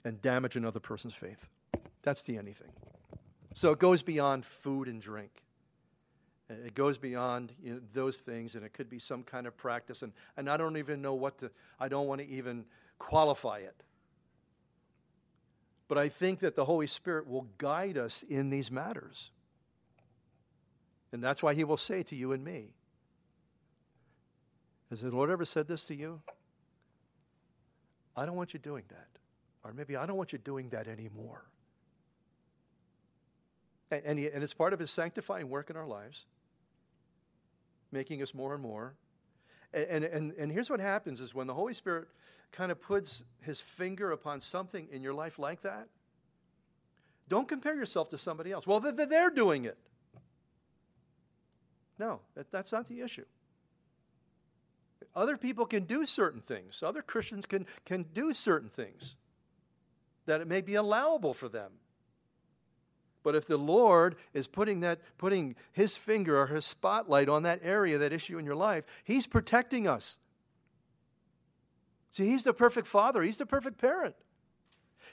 and 0.05 0.21
damage 0.23 0.57
another 0.57 0.81
person's 0.81 1.15
faith. 1.15 1.47
That's 2.03 2.23
the 2.23 2.39
anything. 2.39 2.71
So 3.55 3.71
it 3.71 3.79
goes 3.79 4.03
beyond 4.03 4.45
food 4.45 4.89
and 4.89 5.01
drink. 5.01 5.43
It 6.49 6.75
goes 6.75 6.97
beyond 6.97 7.53
you 7.63 7.75
know, 7.75 7.81
those 7.93 8.19
things, 8.19 8.55
and 8.55 8.65
it 8.65 8.73
could 8.73 8.89
be 8.89 9.01
some 9.01 9.25
kind 9.25 9.47
of 9.47 9.57
practice. 9.57 10.03
And, 10.03 10.13
and 10.37 10.49
I 10.49 10.57
don't 10.57 10.77
even 10.77 11.03
know 11.03 11.15
what 11.15 11.39
to, 11.39 11.51
I 11.81 11.89
don't 11.89 12.07
want 12.07 12.21
to 12.21 12.29
even 12.29 12.65
qualify 12.99 13.59
it. 13.59 13.83
But 15.89 15.99
I 15.99 16.09
think 16.09 16.41
that 16.41 16.55
the 16.55 16.65
Holy 16.65 16.87
Spirit 16.87 17.29
will 17.29 17.49
guide 17.59 17.99
us 17.99 18.23
in 18.23 18.51
these 18.51 18.71
matters. 18.71 19.31
And 21.13 21.23
that's 21.23 21.43
why 21.43 21.55
He 21.55 21.65
will 21.65 21.77
say 21.77 22.03
to 22.05 22.15
you 22.15 22.33
and 22.33 22.45
me, 22.45 22.75
Has 24.91 25.01
the 25.01 25.11
Lord 25.11 25.31
ever 25.31 25.45
said 25.45 25.67
this 25.67 25.85
to 25.85 25.95
you? 25.95 26.21
I 28.17 28.25
don't 28.25 28.37
want 28.37 28.55
you 28.55 28.61
doing 28.61 28.85
that. 28.89 29.09
Or 29.65 29.73
maybe 29.73 29.97
I 29.97 30.07
don't 30.07 30.17
want 30.17 30.33
you 30.33 30.39
doing 30.39 30.69
that 30.71 30.87
anymore. 30.87 31.45
And, 33.91 34.03
and, 34.05 34.19
he, 34.19 34.29
and 34.29 34.45
it's 34.45 34.55
part 34.55 34.73
of 34.73 34.79
His 34.79 34.93
sanctifying 34.93 35.49
work 35.49 35.71
in 35.71 35.77
our 35.77 35.87
lives 35.87 36.25
making 37.97 38.23
us 38.23 38.35
more 38.35 38.53
and 38.53 38.63
more. 38.63 38.95
And, 39.73 40.05
and, 40.05 40.33
and 40.33 40.53
here's 40.53 40.71
what 40.71 40.81
happens 40.81 41.21
is 41.21 41.35
when 41.35 41.47
the 41.47 41.55
Holy 41.55 41.75
Spirit 41.75 42.09
kind 42.53 42.71
of 42.71 42.81
puts 42.81 43.25
his 43.41 43.61
finger 43.61 44.13
upon 44.13 44.41
something 44.41 44.89
in 44.93 45.03
your 45.03 45.15
life 45.15 45.39
like 45.39 45.63
that, 45.63 45.89
don't 47.29 47.49
compare 47.49 47.75
yourself 47.75 48.11
to 48.11 48.19
somebody 48.19 48.53
else. 48.53 48.67
Well, 48.67 48.81
they're, 48.81 49.31
doing 49.31 49.65
it. 49.65 49.77
No, 51.99 52.21
that, 52.35 52.53
that's 52.53 52.73
not 52.73 52.87
the 52.87 53.01
issue. 53.01 53.25
Other 55.15 55.37
people 55.37 55.67
can 55.67 55.85
do 55.85 56.07
certain 56.07 56.41
things. 56.41 56.83
Other 56.83 57.03
Christians 57.03 57.47
can, 57.47 57.67
can 57.85 58.05
do 58.13 58.33
certain 58.33 58.69
things 58.69 59.17
that 60.27 60.41
it 60.41 60.47
may 60.47 60.61
be 60.61 60.75
allowable 60.75 61.35
for 61.35 61.49
them. 61.49 61.73
But 63.27 63.35
if 63.35 63.49
the 63.49 63.57
Lord 63.57 64.15
is 64.35 64.47
putting 64.47 64.79
that 64.83 65.01
putting 65.19 65.57
his 65.73 65.97
finger 65.97 66.41
or 66.41 66.47
his 66.47 66.65
spotlight 66.65 67.29
on 67.29 67.43
that 67.43 67.59
area, 67.61 67.99
that 67.99 68.13
issue 68.13 68.39
in 68.39 68.45
your 68.45 68.55
life, 68.55 68.85
he's 69.03 69.27
protecting 69.27 69.89
us. 69.89 70.17
See, 72.13 72.27
he's 72.27 72.45
the 72.45 72.53
perfect 72.53 72.87
father, 72.87 73.25
he's 73.25 73.39
the 73.39 73.45
perfect 73.45 73.79
parent. 73.79 74.15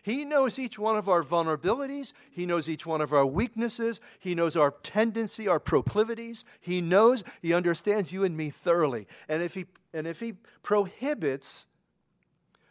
He 0.03 0.25
knows 0.25 0.59
each 0.59 0.77
one 0.77 0.95
of 0.95 1.09
our 1.09 1.23
vulnerabilities. 1.23 2.13
He 2.29 2.45
knows 2.45 2.69
each 2.69 2.85
one 2.85 3.01
of 3.01 3.13
our 3.13 3.25
weaknesses. 3.25 3.99
He 4.19 4.35
knows 4.35 4.55
our 4.55 4.75
tendency, 4.83 5.47
our 5.47 5.59
proclivities. 5.59 6.45
He 6.61 6.81
knows, 6.81 7.23
he 7.41 7.51
understands 7.51 8.11
you 8.11 8.23
and 8.23 8.37
me 8.37 8.51
thoroughly. 8.51 9.07
And 9.27 9.41
if 9.41 9.55
he, 9.55 9.65
and 9.91 10.05
if 10.05 10.19
he 10.19 10.33
prohibits 10.61 11.65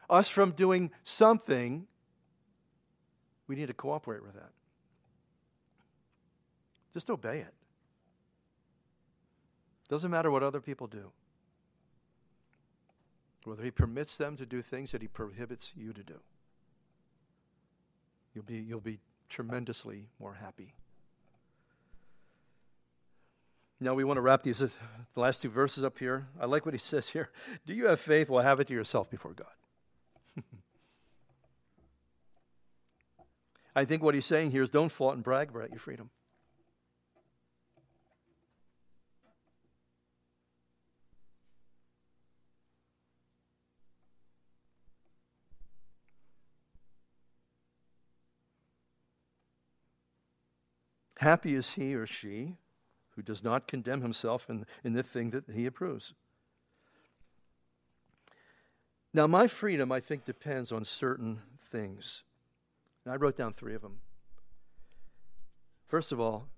us 0.09 0.29
from 0.29 0.53
doing 0.53 0.93
something, 1.03 1.89
we 3.49 3.57
need 3.57 3.67
to 3.67 3.75
cooperate 3.75 4.23
with 4.23 4.35
that. 4.35 4.51
Just 6.93 7.11
obey 7.11 7.39
it. 7.39 7.55
Doesn't 9.89 10.11
matter 10.11 10.31
what 10.31 10.43
other 10.43 10.61
people 10.61 10.87
do. 10.87 11.13
Whether 13.45 13.65
he 13.65 13.71
permits 13.71 14.17
them 14.17 14.37
to 14.37 14.47
do 14.47 14.63
things 14.63 14.93
that 14.93 15.03
he 15.03 15.09
prohibits 15.09 15.73
you 15.77 15.93
to 15.93 16.03
do. 16.03 16.21
You'll 18.35 18.45
be, 18.45 18.57
you'll 18.57 18.81
be 18.81 19.01
tremendously 19.29 20.09
more 20.19 20.35
happy. 20.35 20.75
Now 23.81 23.95
we 23.95 24.05
want 24.05 24.17
to 24.17 24.23
wrap 24.23 24.45
these 24.45 24.63
uh, 24.63 24.69
the 25.15 25.21
last 25.21 25.43
two 25.43 25.51
verses 25.51 25.83
up 25.83 25.99
here. 25.99 26.29
I 26.41 26.47
like 26.47 26.65
what 26.65 26.73
he 26.73 26.79
says 26.93 27.09
here. 27.11 27.31
Do 27.67 27.75
you 27.75 27.87
have 27.87 27.99
faith? 27.99 28.31
Well, 28.31 28.43
have 28.43 28.61
it 28.61 28.69
to 28.69 28.75
yourself 28.75 29.11
before 29.11 29.33
God. 29.35 29.49
I 33.75 33.85
think 33.85 34.03
what 34.03 34.15
he's 34.15 34.25
saying 34.25 34.53
here 34.53 34.63
is 34.63 34.71
don't 34.71 34.91
flaunt 34.91 35.17
and 35.17 35.25
brag 35.25 35.51
about 35.51 35.71
your 35.71 35.81
freedom. 35.81 36.11
Happy 51.23 51.55
is 51.55 51.75
he 51.75 51.95
or 51.95 52.05
she 52.05 52.57
who 53.11 53.23
does 53.23 53.45
not 53.45 53.69
condemn 53.69 54.03
himself 54.03 54.51
in, 54.51 54.67
in 54.83 54.93
the 54.93 55.05
thing 55.05 55.31
that 55.31 55.45
he 55.55 55.67
approves. 55.67 56.15
Now, 59.15 59.29
my 59.29 59.47
freedom, 59.47 59.93
I 59.93 60.01
think, 60.01 60.25
depends 60.25 60.73
on 60.73 60.85
certain 60.85 61.43
things. 61.61 62.25
And 63.05 63.15
I 63.15 63.17
wrote 63.17 63.37
down 63.37 63.53
three 63.53 63.77
of 63.77 63.83
them. 63.83 64.01
First 65.87 66.11
of 66.11 66.19
all, 66.19 66.49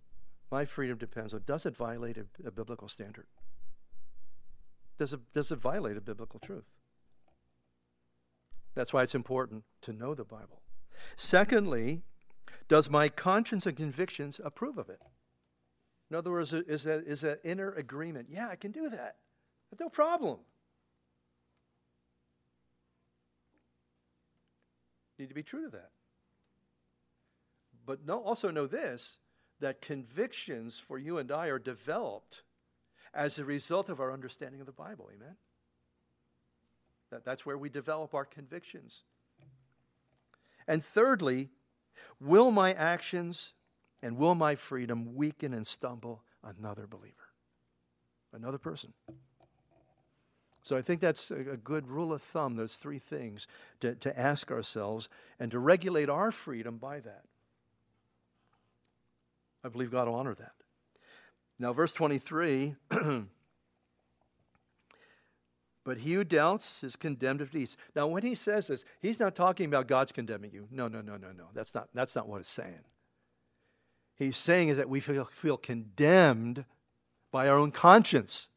my 0.50 0.64
freedom 0.64 0.96
depends 0.96 1.34
on 1.34 1.42
does 1.44 1.66
it 1.66 1.76
violate 1.76 2.16
a, 2.16 2.24
a 2.46 2.50
biblical 2.50 2.88
standard? 2.88 3.26
Does 4.98 5.12
it, 5.12 5.20
does 5.34 5.52
it 5.52 5.58
violate 5.58 5.98
a 5.98 6.00
biblical 6.00 6.40
truth? 6.40 6.70
That's 8.74 8.94
why 8.94 9.02
it's 9.02 9.14
important 9.14 9.64
to 9.82 9.92
know 9.92 10.14
the 10.14 10.24
Bible. 10.24 10.62
Secondly, 11.16 12.00
does 12.68 12.88
my 12.88 13.08
conscience 13.08 13.66
and 13.66 13.76
convictions 13.76 14.40
approve 14.42 14.78
of 14.78 14.88
it? 14.88 15.00
In 16.10 16.16
other 16.16 16.30
words, 16.30 16.52
is 16.52 16.84
that, 16.84 17.04
is 17.06 17.22
that 17.22 17.40
inner 17.44 17.72
agreement? 17.72 18.28
Yeah, 18.30 18.48
I 18.48 18.56
can 18.56 18.70
do 18.70 18.88
that. 18.90 19.16
No 19.80 19.88
problem. 19.88 20.38
Need 25.18 25.28
to 25.28 25.34
be 25.34 25.42
true 25.42 25.64
to 25.64 25.70
that. 25.70 25.90
But 27.86 28.06
no, 28.06 28.22
also 28.22 28.50
know 28.50 28.66
this 28.66 29.18
that 29.60 29.80
convictions 29.80 30.78
for 30.78 30.98
you 30.98 31.18
and 31.18 31.30
I 31.30 31.46
are 31.46 31.58
developed 31.58 32.42
as 33.14 33.38
a 33.38 33.44
result 33.44 33.88
of 33.88 34.00
our 34.00 34.12
understanding 34.12 34.60
of 34.60 34.66
the 34.66 34.72
Bible. 34.72 35.08
Amen? 35.14 35.36
That, 37.10 37.24
that's 37.24 37.46
where 37.46 37.56
we 37.56 37.68
develop 37.68 38.14
our 38.14 38.24
convictions. 38.24 39.04
And 40.66 40.84
thirdly, 40.84 41.50
Will 42.20 42.50
my 42.50 42.72
actions 42.72 43.54
and 44.02 44.16
will 44.16 44.34
my 44.34 44.54
freedom 44.54 45.14
weaken 45.14 45.52
and 45.54 45.66
stumble 45.66 46.22
another 46.42 46.86
believer, 46.86 47.30
another 48.32 48.58
person? 48.58 48.92
So 50.62 50.78
I 50.78 50.82
think 50.82 51.02
that's 51.02 51.30
a 51.30 51.58
good 51.62 51.88
rule 51.88 52.12
of 52.12 52.22
thumb, 52.22 52.56
those 52.56 52.74
three 52.74 52.98
things 52.98 53.46
to, 53.80 53.94
to 53.96 54.18
ask 54.18 54.50
ourselves 54.50 55.10
and 55.38 55.50
to 55.50 55.58
regulate 55.58 56.08
our 56.08 56.32
freedom 56.32 56.78
by 56.78 57.00
that. 57.00 57.24
I 59.62 59.68
believe 59.68 59.90
God 59.90 60.08
will 60.08 60.14
honor 60.14 60.34
that. 60.34 60.52
Now, 61.58 61.72
verse 61.72 61.92
23 61.92 62.76
But 65.84 65.98
he 65.98 66.14
who 66.14 66.24
doubts 66.24 66.82
is 66.82 66.96
condemned 66.96 67.42
of 67.42 67.50
deeds. 67.50 67.76
Now, 67.94 68.06
when 68.06 68.22
he 68.22 68.34
says 68.34 68.68
this, 68.68 68.84
he's 69.00 69.20
not 69.20 69.34
talking 69.34 69.66
about 69.66 69.86
God's 69.86 70.12
condemning 70.12 70.50
you. 70.52 70.66
No, 70.70 70.88
no, 70.88 71.02
no, 71.02 71.16
no, 71.16 71.28
no. 71.36 71.44
That's 71.52 71.74
not, 71.74 71.88
that's 71.92 72.16
not 72.16 72.26
what 72.26 72.40
it's 72.40 72.50
saying. 72.50 72.84
He's 74.16 74.36
saying 74.36 74.70
is 74.70 74.78
that 74.78 74.88
we 74.88 75.00
feel, 75.00 75.26
feel 75.26 75.58
condemned 75.58 76.64
by 77.30 77.48
our 77.48 77.58
own 77.58 77.70
conscience 77.70 78.48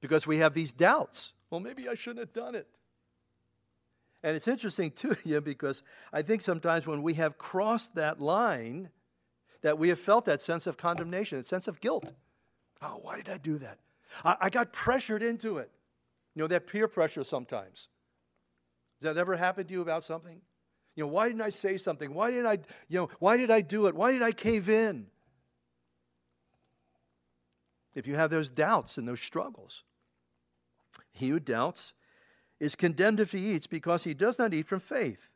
because 0.00 0.26
we 0.26 0.38
have 0.38 0.54
these 0.54 0.72
doubts. 0.72 1.34
Well, 1.50 1.60
maybe 1.60 1.88
I 1.88 1.94
shouldn't 1.94 2.20
have 2.20 2.32
done 2.32 2.54
it. 2.54 2.66
And 4.22 4.34
it's 4.34 4.48
interesting, 4.48 4.90
too, 4.96 5.16
yeah, 5.24 5.40
because 5.40 5.82
I 6.12 6.22
think 6.22 6.40
sometimes 6.40 6.86
when 6.86 7.02
we 7.02 7.14
have 7.14 7.36
crossed 7.36 7.94
that 7.96 8.20
line, 8.20 8.88
that 9.60 9.78
we 9.78 9.90
have 9.90 9.98
felt 9.98 10.24
that 10.24 10.40
sense 10.40 10.66
of 10.66 10.76
condemnation, 10.76 11.38
that 11.38 11.46
sense 11.46 11.68
of 11.68 11.80
guilt. 11.80 12.10
Oh, 12.80 12.98
why 13.02 13.16
did 13.16 13.28
I 13.28 13.38
do 13.38 13.58
that? 13.58 13.78
I, 14.24 14.36
I 14.42 14.50
got 14.50 14.72
pressured 14.72 15.22
into 15.22 15.58
it. 15.58 15.70
You 16.34 16.42
know, 16.42 16.48
that 16.48 16.66
peer 16.66 16.88
pressure 16.88 17.24
sometimes. 17.24 17.88
Has 19.00 19.14
that 19.14 19.16
ever 19.16 19.36
happened 19.36 19.68
to 19.68 19.74
you 19.74 19.82
about 19.82 20.04
something? 20.04 20.40
You 20.96 21.04
know, 21.04 21.08
why 21.08 21.28
didn't 21.28 21.42
I 21.42 21.50
say 21.50 21.76
something? 21.76 22.14
Why 22.14 22.30
didn't 22.30 22.46
I, 22.46 22.58
you 22.88 23.00
know, 23.00 23.08
why 23.18 23.36
did 23.36 23.50
I 23.50 23.60
do 23.60 23.86
it? 23.86 23.94
Why 23.94 24.12
did 24.12 24.22
I 24.22 24.32
cave 24.32 24.68
in? 24.68 25.06
If 27.94 28.06
you 28.06 28.16
have 28.16 28.30
those 28.30 28.50
doubts 28.50 28.98
and 28.98 29.06
those 29.06 29.20
struggles, 29.20 29.84
he 31.12 31.28
who 31.28 31.40
doubts 31.40 31.92
is 32.60 32.74
condemned 32.74 33.20
if 33.20 33.32
he 33.32 33.52
eats 33.54 33.66
because 33.66 34.04
he 34.04 34.14
does 34.14 34.38
not 34.38 34.54
eat 34.54 34.66
from 34.66 34.80
faith. 34.80 35.28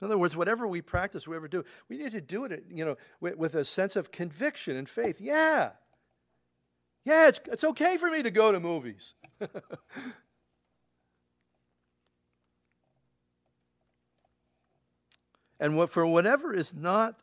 In 0.00 0.06
other 0.06 0.16
words, 0.16 0.36
whatever 0.36 0.66
we 0.66 0.80
practice, 0.80 1.26
whatever 1.26 1.48
do, 1.48 1.64
we 1.88 1.98
need 1.98 2.12
to 2.12 2.20
do 2.20 2.44
it, 2.44 2.64
you 2.70 2.84
know, 2.84 2.96
with, 3.20 3.36
with 3.36 3.54
a 3.54 3.64
sense 3.64 3.96
of 3.96 4.12
conviction 4.12 4.76
and 4.76 4.88
faith. 4.88 5.20
Yeah, 5.20 5.72
yeah, 7.04 7.28
it's, 7.28 7.40
it's 7.46 7.64
okay 7.64 7.96
for 7.96 8.10
me 8.10 8.22
to 8.22 8.30
go 8.30 8.52
to 8.52 8.60
movies. 8.60 9.14
And 15.60 15.76
what, 15.76 15.90
for 15.90 16.06
whatever 16.06 16.54
is 16.54 16.74
not 16.74 17.16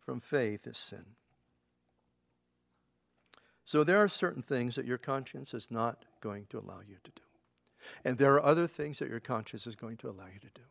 from 0.00 0.20
faith 0.20 0.66
is 0.66 0.78
sin. 0.78 1.04
So 3.64 3.84
there 3.84 3.98
are 3.98 4.08
certain 4.08 4.42
things 4.42 4.76
that 4.76 4.86
your 4.86 4.96
conscience 4.96 5.52
is 5.52 5.70
not 5.70 6.06
going 6.22 6.46
to 6.48 6.58
allow 6.58 6.80
you 6.88 6.96
to 7.04 7.10
do. 7.10 7.22
And 8.04 8.16
there 8.16 8.32
are 8.34 8.44
other 8.44 8.66
things 8.66 8.98
that 8.98 9.10
your 9.10 9.20
conscience 9.20 9.66
is 9.66 9.76
going 9.76 9.98
to 9.98 10.08
allow 10.08 10.24
you 10.32 10.40
to 10.40 10.48
do. 10.54 10.62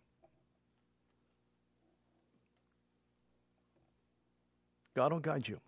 God 4.95 5.13
will 5.13 5.19
guide 5.19 5.47
you. 5.47 5.59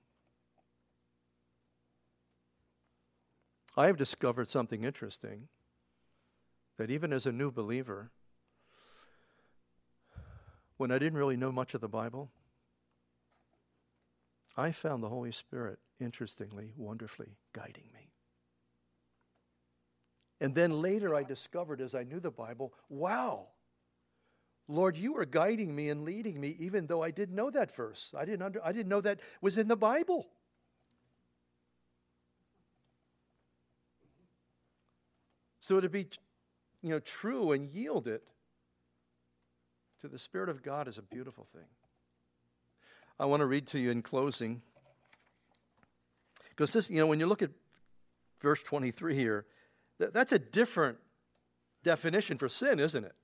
I 3.77 3.85
have 3.85 3.97
discovered 3.97 4.47
something 4.47 4.83
interesting 4.83 5.49
that 6.77 6.89
even 6.89 7.13
as 7.13 7.27
a 7.27 7.31
new 7.31 7.51
believer, 7.51 8.09
when 10.79 10.91
I 10.91 10.97
didn't 10.97 11.19
really 11.19 11.35
know 11.35 11.51
much 11.51 11.73
of 11.73 11.81
the 11.81 11.89
Bible, 11.89 12.31
I 14.55 14.71
found 14.71 15.03
the 15.03 15.09
Holy 15.09 15.33
Spirit, 15.33 15.77
interestingly, 15.99 16.71
wonderfully 16.77 17.35
guiding 17.51 17.83
me. 17.93 18.13
And 20.39 20.55
then 20.55 20.81
later 20.81 21.13
I 21.13 21.23
discovered 21.23 21.81
as 21.81 21.95
I 21.95 22.03
knew 22.03 22.21
the 22.21 22.31
Bible, 22.31 22.73
wow, 22.87 23.47
Lord, 24.69 24.95
you 24.95 25.11
were 25.11 25.25
guiding 25.25 25.75
me 25.75 25.89
and 25.89 26.05
leading 26.05 26.39
me 26.39 26.55
even 26.59 26.87
though 26.87 27.03
I 27.03 27.11
didn't 27.11 27.35
know 27.35 27.49
that 27.49 27.75
verse. 27.75 28.13
I 28.17 28.23
didn't, 28.23 28.43
under, 28.43 28.65
I 28.65 28.71
didn't 28.71 28.87
know 28.87 29.01
that 29.01 29.19
was 29.41 29.57
in 29.57 29.67
the 29.67 29.75
Bible. 29.75 30.29
So 35.59 35.81
to 35.81 35.89
be 35.89 36.07
you 36.81 36.91
know, 36.91 36.99
true 36.99 37.51
and 37.51 37.67
yield 37.67 38.07
it 38.07 38.23
to 40.01 40.07
the 40.07 40.19
Spirit 40.19 40.49
of 40.49 40.63
God 40.63 40.87
is 40.87 40.97
a 40.97 41.01
beautiful 41.01 41.45
thing. 41.45 41.67
I 43.19 43.25
want 43.25 43.41
to 43.41 43.45
read 43.45 43.67
to 43.67 43.79
you 43.79 43.91
in 43.91 44.01
closing. 44.01 44.61
Because 46.49 46.71
this, 46.71 46.89
you 46.89 46.99
know, 46.99 47.07
when 47.07 47.19
you 47.19 47.25
look 47.25 47.41
at 47.41 47.51
verse 48.39 48.63
23 48.63 49.15
here, 49.15 49.45
th- 49.99 50.11
that's 50.13 50.31
a 50.31 50.39
different 50.39 50.97
definition 51.83 52.37
for 52.37 52.47
sin, 52.47 52.79
isn't 52.79 53.03
it? 53.03 53.15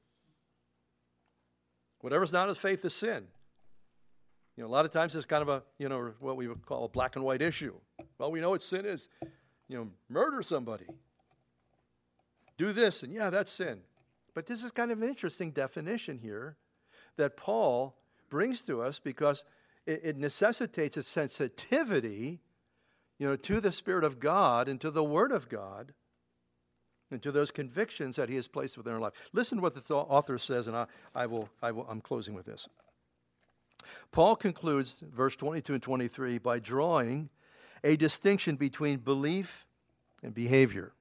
Whatever's 2.01 2.33
not 2.33 2.49
of 2.49 2.57
faith 2.57 2.83
is 2.83 2.93
sin. 2.93 3.27
You 4.57 4.63
know, 4.63 4.69
a 4.69 4.71
lot 4.71 4.85
of 4.85 4.91
times 4.91 5.15
it's 5.15 5.25
kind 5.25 5.41
of 5.41 5.49
a, 5.49 5.63
you 5.77 5.89
know, 5.89 6.13
what 6.19 6.37
we 6.37 6.47
would 6.47 6.65
call 6.65 6.85
a 6.85 6.89
black 6.89 7.15
and 7.15 7.25
white 7.25 7.41
issue. 7.41 7.73
Well, 8.17 8.31
we 8.31 8.41
know 8.41 8.49
what 8.49 8.61
sin 8.61 8.85
is. 8.85 9.09
You 9.67 9.77
know, 9.77 9.87
murder 10.09 10.41
somebody. 10.41 10.85
Do 12.57 12.71
this, 12.71 13.03
and 13.03 13.11
yeah, 13.11 13.29
that's 13.29 13.51
sin. 13.51 13.79
But 14.33 14.45
this 14.45 14.63
is 14.63 14.71
kind 14.71 14.91
of 14.91 15.01
an 15.01 15.07
interesting 15.07 15.51
definition 15.51 16.19
here 16.19 16.57
that 17.17 17.37
Paul 17.37 17.95
brings 18.29 18.61
to 18.61 18.81
us 18.81 18.99
because 18.99 19.43
it, 19.85 20.01
it 20.03 20.17
necessitates 20.17 20.97
a 20.97 21.03
sensitivity, 21.03 22.39
you 23.17 23.27
know, 23.27 23.35
to 23.35 23.61
the 23.61 23.71
Spirit 23.71 24.03
of 24.03 24.19
God 24.19 24.67
and 24.67 24.79
to 24.81 24.91
the 24.91 25.03
Word 25.03 25.31
of 25.31 25.49
God 25.49 25.93
and 27.11 27.21
to 27.21 27.31
those 27.31 27.51
convictions 27.51 28.15
that 28.15 28.29
he 28.29 28.35
has 28.35 28.47
placed 28.47 28.77
within 28.77 28.93
our 28.93 28.99
life. 28.99 29.13
Listen 29.31 29.57
to 29.57 29.61
what 29.61 29.75
the 29.75 29.95
author 29.95 30.37
says, 30.37 30.67
and 30.67 30.75
I, 30.75 30.85
I, 31.13 31.25
will, 31.27 31.49
I 31.61 31.71
will, 31.71 31.85
I'm 31.89 32.01
closing 32.01 32.33
with 32.33 32.45
this. 32.45 32.67
Paul 34.11 34.35
concludes 34.35 35.01
verse 35.13 35.35
22 35.35 35.73
and 35.73 35.83
23 35.83 36.37
by 36.39 36.59
drawing 36.59 37.29
a 37.83 37.95
distinction 37.95 38.55
between 38.55 38.97
belief 38.97 39.65
and 40.23 40.33
behavior. 40.33 40.93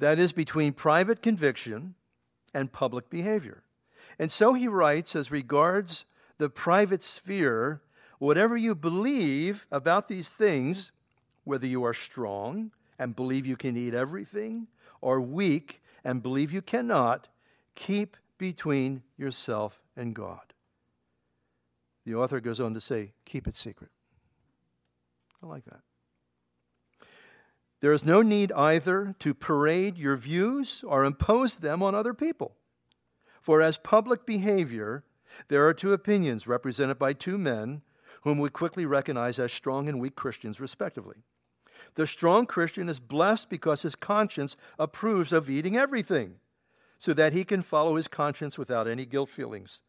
That 0.00 0.18
is, 0.18 0.32
between 0.32 0.72
private 0.72 1.22
conviction 1.22 1.94
and 2.52 2.72
public 2.72 3.10
behavior. 3.10 3.62
And 4.18 4.30
so 4.30 4.54
he 4.54 4.68
writes, 4.68 5.16
as 5.16 5.30
regards 5.30 6.04
the 6.38 6.48
private 6.48 7.02
sphere, 7.02 7.82
whatever 8.18 8.56
you 8.56 8.74
believe 8.74 9.66
about 9.70 10.08
these 10.08 10.28
things, 10.28 10.92
whether 11.44 11.66
you 11.66 11.84
are 11.84 11.94
strong 11.94 12.70
and 12.98 13.16
believe 13.16 13.46
you 13.46 13.56
can 13.56 13.76
eat 13.76 13.94
everything, 13.94 14.66
or 15.00 15.20
weak 15.20 15.82
and 16.04 16.22
believe 16.22 16.52
you 16.52 16.62
cannot, 16.62 17.28
keep 17.74 18.16
between 18.38 19.02
yourself 19.16 19.80
and 19.96 20.14
God. 20.14 20.52
The 22.04 22.14
author 22.14 22.40
goes 22.40 22.60
on 22.60 22.74
to 22.74 22.80
say, 22.80 23.12
keep 23.24 23.46
it 23.46 23.56
secret. 23.56 23.90
I 25.42 25.46
like 25.46 25.64
that. 25.66 25.80
There 27.80 27.92
is 27.92 28.04
no 28.04 28.22
need 28.22 28.50
either 28.52 29.14
to 29.20 29.34
parade 29.34 29.98
your 29.98 30.16
views 30.16 30.82
or 30.84 31.04
impose 31.04 31.56
them 31.56 31.82
on 31.82 31.94
other 31.94 32.14
people. 32.14 32.56
For 33.40 33.62
as 33.62 33.78
public 33.78 34.26
behavior, 34.26 35.04
there 35.48 35.66
are 35.66 35.74
two 35.74 35.92
opinions 35.92 36.46
represented 36.46 36.98
by 36.98 37.12
two 37.12 37.38
men 37.38 37.82
whom 38.22 38.38
we 38.38 38.50
quickly 38.50 38.84
recognize 38.84 39.38
as 39.38 39.52
strong 39.52 39.88
and 39.88 40.00
weak 40.00 40.16
Christians, 40.16 40.60
respectively. 40.60 41.16
The 41.94 42.06
strong 42.06 42.46
Christian 42.46 42.88
is 42.88 42.98
blessed 42.98 43.48
because 43.48 43.82
his 43.82 43.94
conscience 43.94 44.56
approves 44.78 45.32
of 45.32 45.48
eating 45.48 45.76
everything, 45.76 46.36
so 46.98 47.14
that 47.14 47.32
he 47.32 47.44
can 47.44 47.62
follow 47.62 47.94
his 47.94 48.08
conscience 48.08 48.58
without 48.58 48.88
any 48.88 49.06
guilt 49.06 49.30
feelings. 49.30 49.80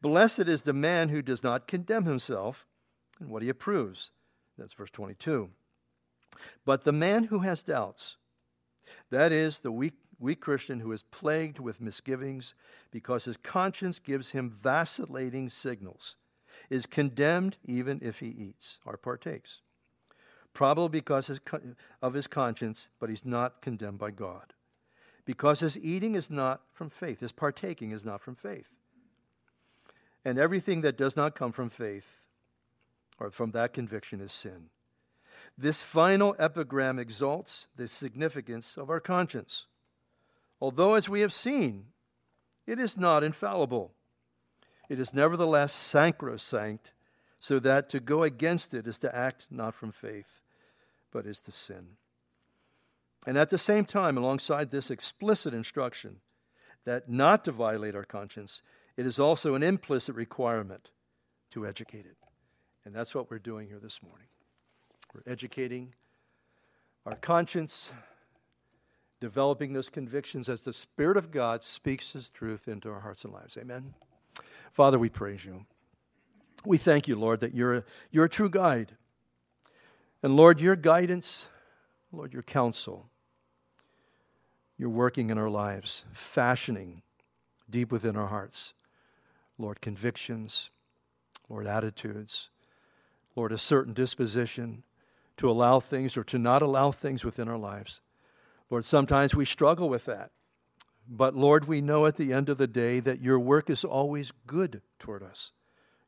Blessed 0.00 0.40
is 0.40 0.62
the 0.62 0.72
man 0.72 1.08
who 1.08 1.20
does 1.20 1.42
not 1.42 1.66
condemn 1.66 2.04
himself 2.04 2.64
and 3.18 3.28
what 3.28 3.42
he 3.42 3.48
approves. 3.48 4.12
That's 4.56 4.72
verse 4.72 4.90
22. 4.90 5.50
But 6.64 6.82
the 6.82 6.92
man 6.92 7.24
who 7.24 7.40
has 7.40 7.62
doubts, 7.62 8.16
that 9.10 9.32
is, 9.32 9.60
the 9.60 9.72
weak, 9.72 9.94
weak 10.18 10.40
Christian 10.40 10.80
who 10.80 10.92
is 10.92 11.02
plagued 11.02 11.58
with 11.58 11.80
misgivings 11.80 12.54
because 12.90 13.24
his 13.24 13.36
conscience 13.36 13.98
gives 13.98 14.30
him 14.30 14.50
vacillating 14.50 15.48
signals, 15.48 16.16
is 16.70 16.86
condemned 16.86 17.56
even 17.64 18.00
if 18.02 18.20
he 18.20 18.28
eats 18.28 18.78
or 18.84 18.96
partakes. 18.96 19.60
Probably 20.52 21.00
because 21.00 21.40
of 22.00 22.14
his 22.14 22.26
conscience, 22.26 22.88
but 23.00 23.10
he's 23.10 23.24
not 23.24 23.60
condemned 23.60 23.98
by 23.98 24.12
God. 24.12 24.52
Because 25.24 25.60
his 25.60 25.78
eating 25.78 26.14
is 26.14 26.30
not 26.30 26.60
from 26.72 26.90
faith, 26.90 27.20
his 27.20 27.32
partaking 27.32 27.90
is 27.90 28.04
not 28.04 28.20
from 28.20 28.34
faith. 28.34 28.76
And 30.24 30.38
everything 30.38 30.82
that 30.82 30.96
does 30.96 31.16
not 31.16 31.34
come 31.34 31.50
from 31.50 31.68
faith 31.68 32.24
or 33.18 33.30
from 33.30 33.50
that 33.50 33.72
conviction 33.72 34.20
is 34.20 34.32
sin. 34.32 34.70
This 35.56 35.80
final 35.80 36.34
epigram 36.38 36.98
exalts 36.98 37.66
the 37.76 37.88
significance 37.88 38.76
of 38.76 38.90
our 38.90 39.00
conscience. 39.00 39.66
Although, 40.64 40.94
as 40.94 41.10
we 41.10 41.20
have 41.20 41.34
seen, 41.34 41.88
it 42.66 42.78
is 42.78 42.96
not 42.96 43.22
infallible, 43.22 43.92
it 44.88 44.98
is 44.98 45.12
nevertheless 45.12 45.74
sacrosanct, 45.74 46.94
so 47.38 47.58
that 47.58 47.90
to 47.90 48.00
go 48.00 48.22
against 48.22 48.72
it 48.72 48.86
is 48.86 48.98
to 49.00 49.14
act 49.14 49.46
not 49.50 49.74
from 49.74 49.92
faith, 49.92 50.40
but 51.12 51.26
is 51.26 51.42
to 51.42 51.52
sin. 51.52 51.98
And 53.26 53.36
at 53.36 53.50
the 53.50 53.58
same 53.58 53.84
time, 53.84 54.16
alongside 54.16 54.70
this 54.70 54.90
explicit 54.90 55.52
instruction 55.52 56.20
that 56.86 57.10
not 57.10 57.44
to 57.44 57.52
violate 57.52 57.94
our 57.94 58.04
conscience, 58.04 58.62
it 58.96 59.04
is 59.04 59.18
also 59.18 59.54
an 59.54 59.62
implicit 59.62 60.14
requirement 60.14 60.88
to 61.50 61.66
educate 61.66 62.06
it. 62.06 62.16
And 62.86 62.94
that's 62.94 63.14
what 63.14 63.30
we're 63.30 63.38
doing 63.38 63.68
here 63.68 63.80
this 63.80 64.02
morning. 64.02 64.28
We're 65.12 65.30
educating 65.30 65.92
our 67.04 67.16
conscience, 67.16 67.90
developing 69.24 69.72
those 69.72 69.88
convictions 69.88 70.50
as 70.50 70.64
the 70.64 70.72
Spirit 70.74 71.16
of 71.16 71.30
God 71.30 71.64
speaks 71.64 72.12
His 72.12 72.28
truth 72.28 72.68
into 72.68 72.90
our 72.90 73.00
hearts 73.00 73.24
and 73.24 73.32
lives. 73.32 73.56
Amen. 73.56 73.94
Father, 74.70 74.98
we 74.98 75.08
praise 75.08 75.46
you. 75.46 75.64
We 76.66 76.76
thank 76.76 77.08
you, 77.08 77.16
Lord, 77.16 77.40
that 77.40 77.54
you're 77.54 77.72
a, 77.72 77.84
you're 78.10 78.26
a 78.26 78.28
true 78.28 78.50
guide. 78.50 78.98
And 80.22 80.36
Lord, 80.36 80.60
your 80.60 80.76
guidance, 80.76 81.48
Lord, 82.12 82.34
your 82.34 82.42
counsel, 82.42 83.06
you're 84.76 84.90
working 84.90 85.30
in 85.30 85.38
our 85.38 85.48
lives, 85.48 86.04
fashioning 86.12 87.00
deep 87.70 87.90
within 87.90 88.16
our 88.16 88.26
hearts, 88.26 88.74
Lord, 89.56 89.80
convictions, 89.80 90.68
Lord, 91.48 91.66
attitudes, 91.66 92.50
Lord, 93.36 93.52
a 93.52 93.58
certain 93.58 93.94
disposition 93.94 94.82
to 95.38 95.50
allow 95.50 95.80
things 95.80 96.14
or 96.14 96.24
to 96.24 96.38
not 96.38 96.60
allow 96.60 96.90
things 96.90 97.24
within 97.24 97.48
our 97.48 97.56
lives. 97.56 98.02
Lord, 98.70 98.84
sometimes 98.84 99.34
we 99.34 99.44
struggle 99.44 99.88
with 99.88 100.04
that. 100.06 100.30
But 101.08 101.36
Lord, 101.36 101.66
we 101.66 101.80
know 101.80 102.06
at 102.06 102.16
the 102.16 102.32
end 102.32 102.48
of 102.48 102.58
the 102.58 102.66
day 102.66 102.98
that 103.00 103.20
your 103.20 103.38
work 103.38 103.68
is 103.68 103.84
always 103.84 104.32
good 104.46 104.80
toward 104.98 105.22
us. 105.22 105.52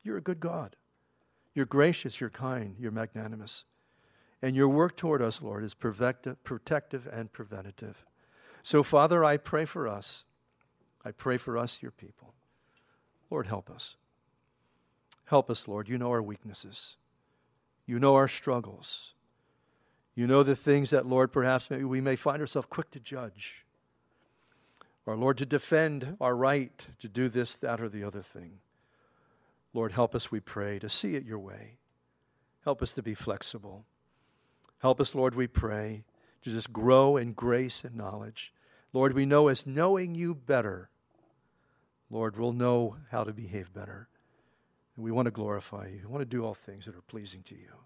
You're 0.03 0.17
a 0.17 0.23
good 0.23 0.41
God. 0.41 0.77
You're 1.55 1.67
gracious, 1.67 2.21
you're 2.21 2.31
kind, 2.31 2.77
you're 2.79 2.91
magnanimous. 2.91 3.65
And 4.43 4.55
your 4.55 4.69
work 4.69 4.97
toward 4.97 5.23
us, 5.23 5.41
Lord, 5.41 5.65
is 5.65 5.75
protective 5.75 7.09
and 7.11 7.33
preventative. 7.33 8.05
So, 8.63 8.83
Father, 8.83 9.25
I 9.25 9.37
pray 9.37 9.65
for 9.65 9.89
us. 9.89 10.25
I 11.05 11.13
pray 11.13 11.37
for 11.37 11.57
us, 11.57 11.81
your 11.83 11.93
people. 11.93 12.35
Lord, 13.31 13.47
help 13.47 13.71
us. 13.71 13.97
Help 15.27 15.51
us, 15.51 15.67
Lord. 15.67 15.89
You 15.89 15.99
know 15.99 16.11
our 16.11 16.23
weaknesses, 16.23 16.97
you 17.87 17.99
know 17.99 18.15
our 18.15 18.29
struggles. 18.29 19.15
You 20.17 20.27
know 20.27 20.43
the 20.43 20.57
things 20.57 20.91
that, 20.91 21.07
Lord, 21.07 21.31
perhaps 21.31 21.71
maybe 21.71 21.85
we 21.85 22.01
may 22.01 22.17
find 22.17 22.41
ourselves 22.41 22.69
quick 22.71 22.91
to 22.93 23.01
judge. 23.01 23.65
Or, 25.05 25.15
Lord, 25.15 25.39
to 25.39 25.47
defend 25.47 26.17
our 26.21 26.35
right 26.35 26.87
to 27.01 27.09
do 27.09 27.29
this, 27.29 27.55
that, 27.55 27.81
or 27.81 27.89
the 27.89 28.03
other 28.03 28.23
thing. 28.23 28.59
Lord, 29.75 29.93
help 29.93 30.15
us, 30.15 30.33
we 30.33 30.41
pray, 30.41 30.79
to 30.79 30.89
see 30.89 31.15
it 31.15 31.27
your 31.27 31.39
way. 31.39 31.77
Help 32.65 32.83
us 32.83 32.93
to 32.95 33.03
be 33.03 33.15
flexible. 33.15 33.85
Help 34.79 35.01
us, 35.01 35.15
Lord, 35.15 35.35
we 35.35 35.47
pray, 35.47 36.03
to 36.43 36.51
just 36.51 36.73
grow 36.73 37.17
in 37.19 37.35
grace 37.35 37.85
and 37.85 37.95
knowledge. 37.95 38.53
Lord, 38.93 39.13
we 39.13 39.27
know 39.27 39.49
as 39.49 39.67
knowing 39.67 40.15
you 40.15 40.35
better, 40.35 40.89
Lord, 42.11 42.39
we'll 42.39 42.53
know 42.53 42.97
how 43.11 43.23
to 43.23 43.33
behave 43.33 43.73
better. 43.73 44.09
And 44.97 45.05
we 45.05 45.11
want 45.11 45.27
to 45.27 45.31
glorify 45.31 45.89
you. 45.89 46.01
We 46.05 46.13
want 46.13 46.23
to 46.23 46.37
do 46.37 46.45
all 46.45 46.55
things 46.55 46.87
that 46.87 46.97
are 46.97 47.03
pleasing 47.03 47.43
to 47.45 47.55
you. 47.55 47.86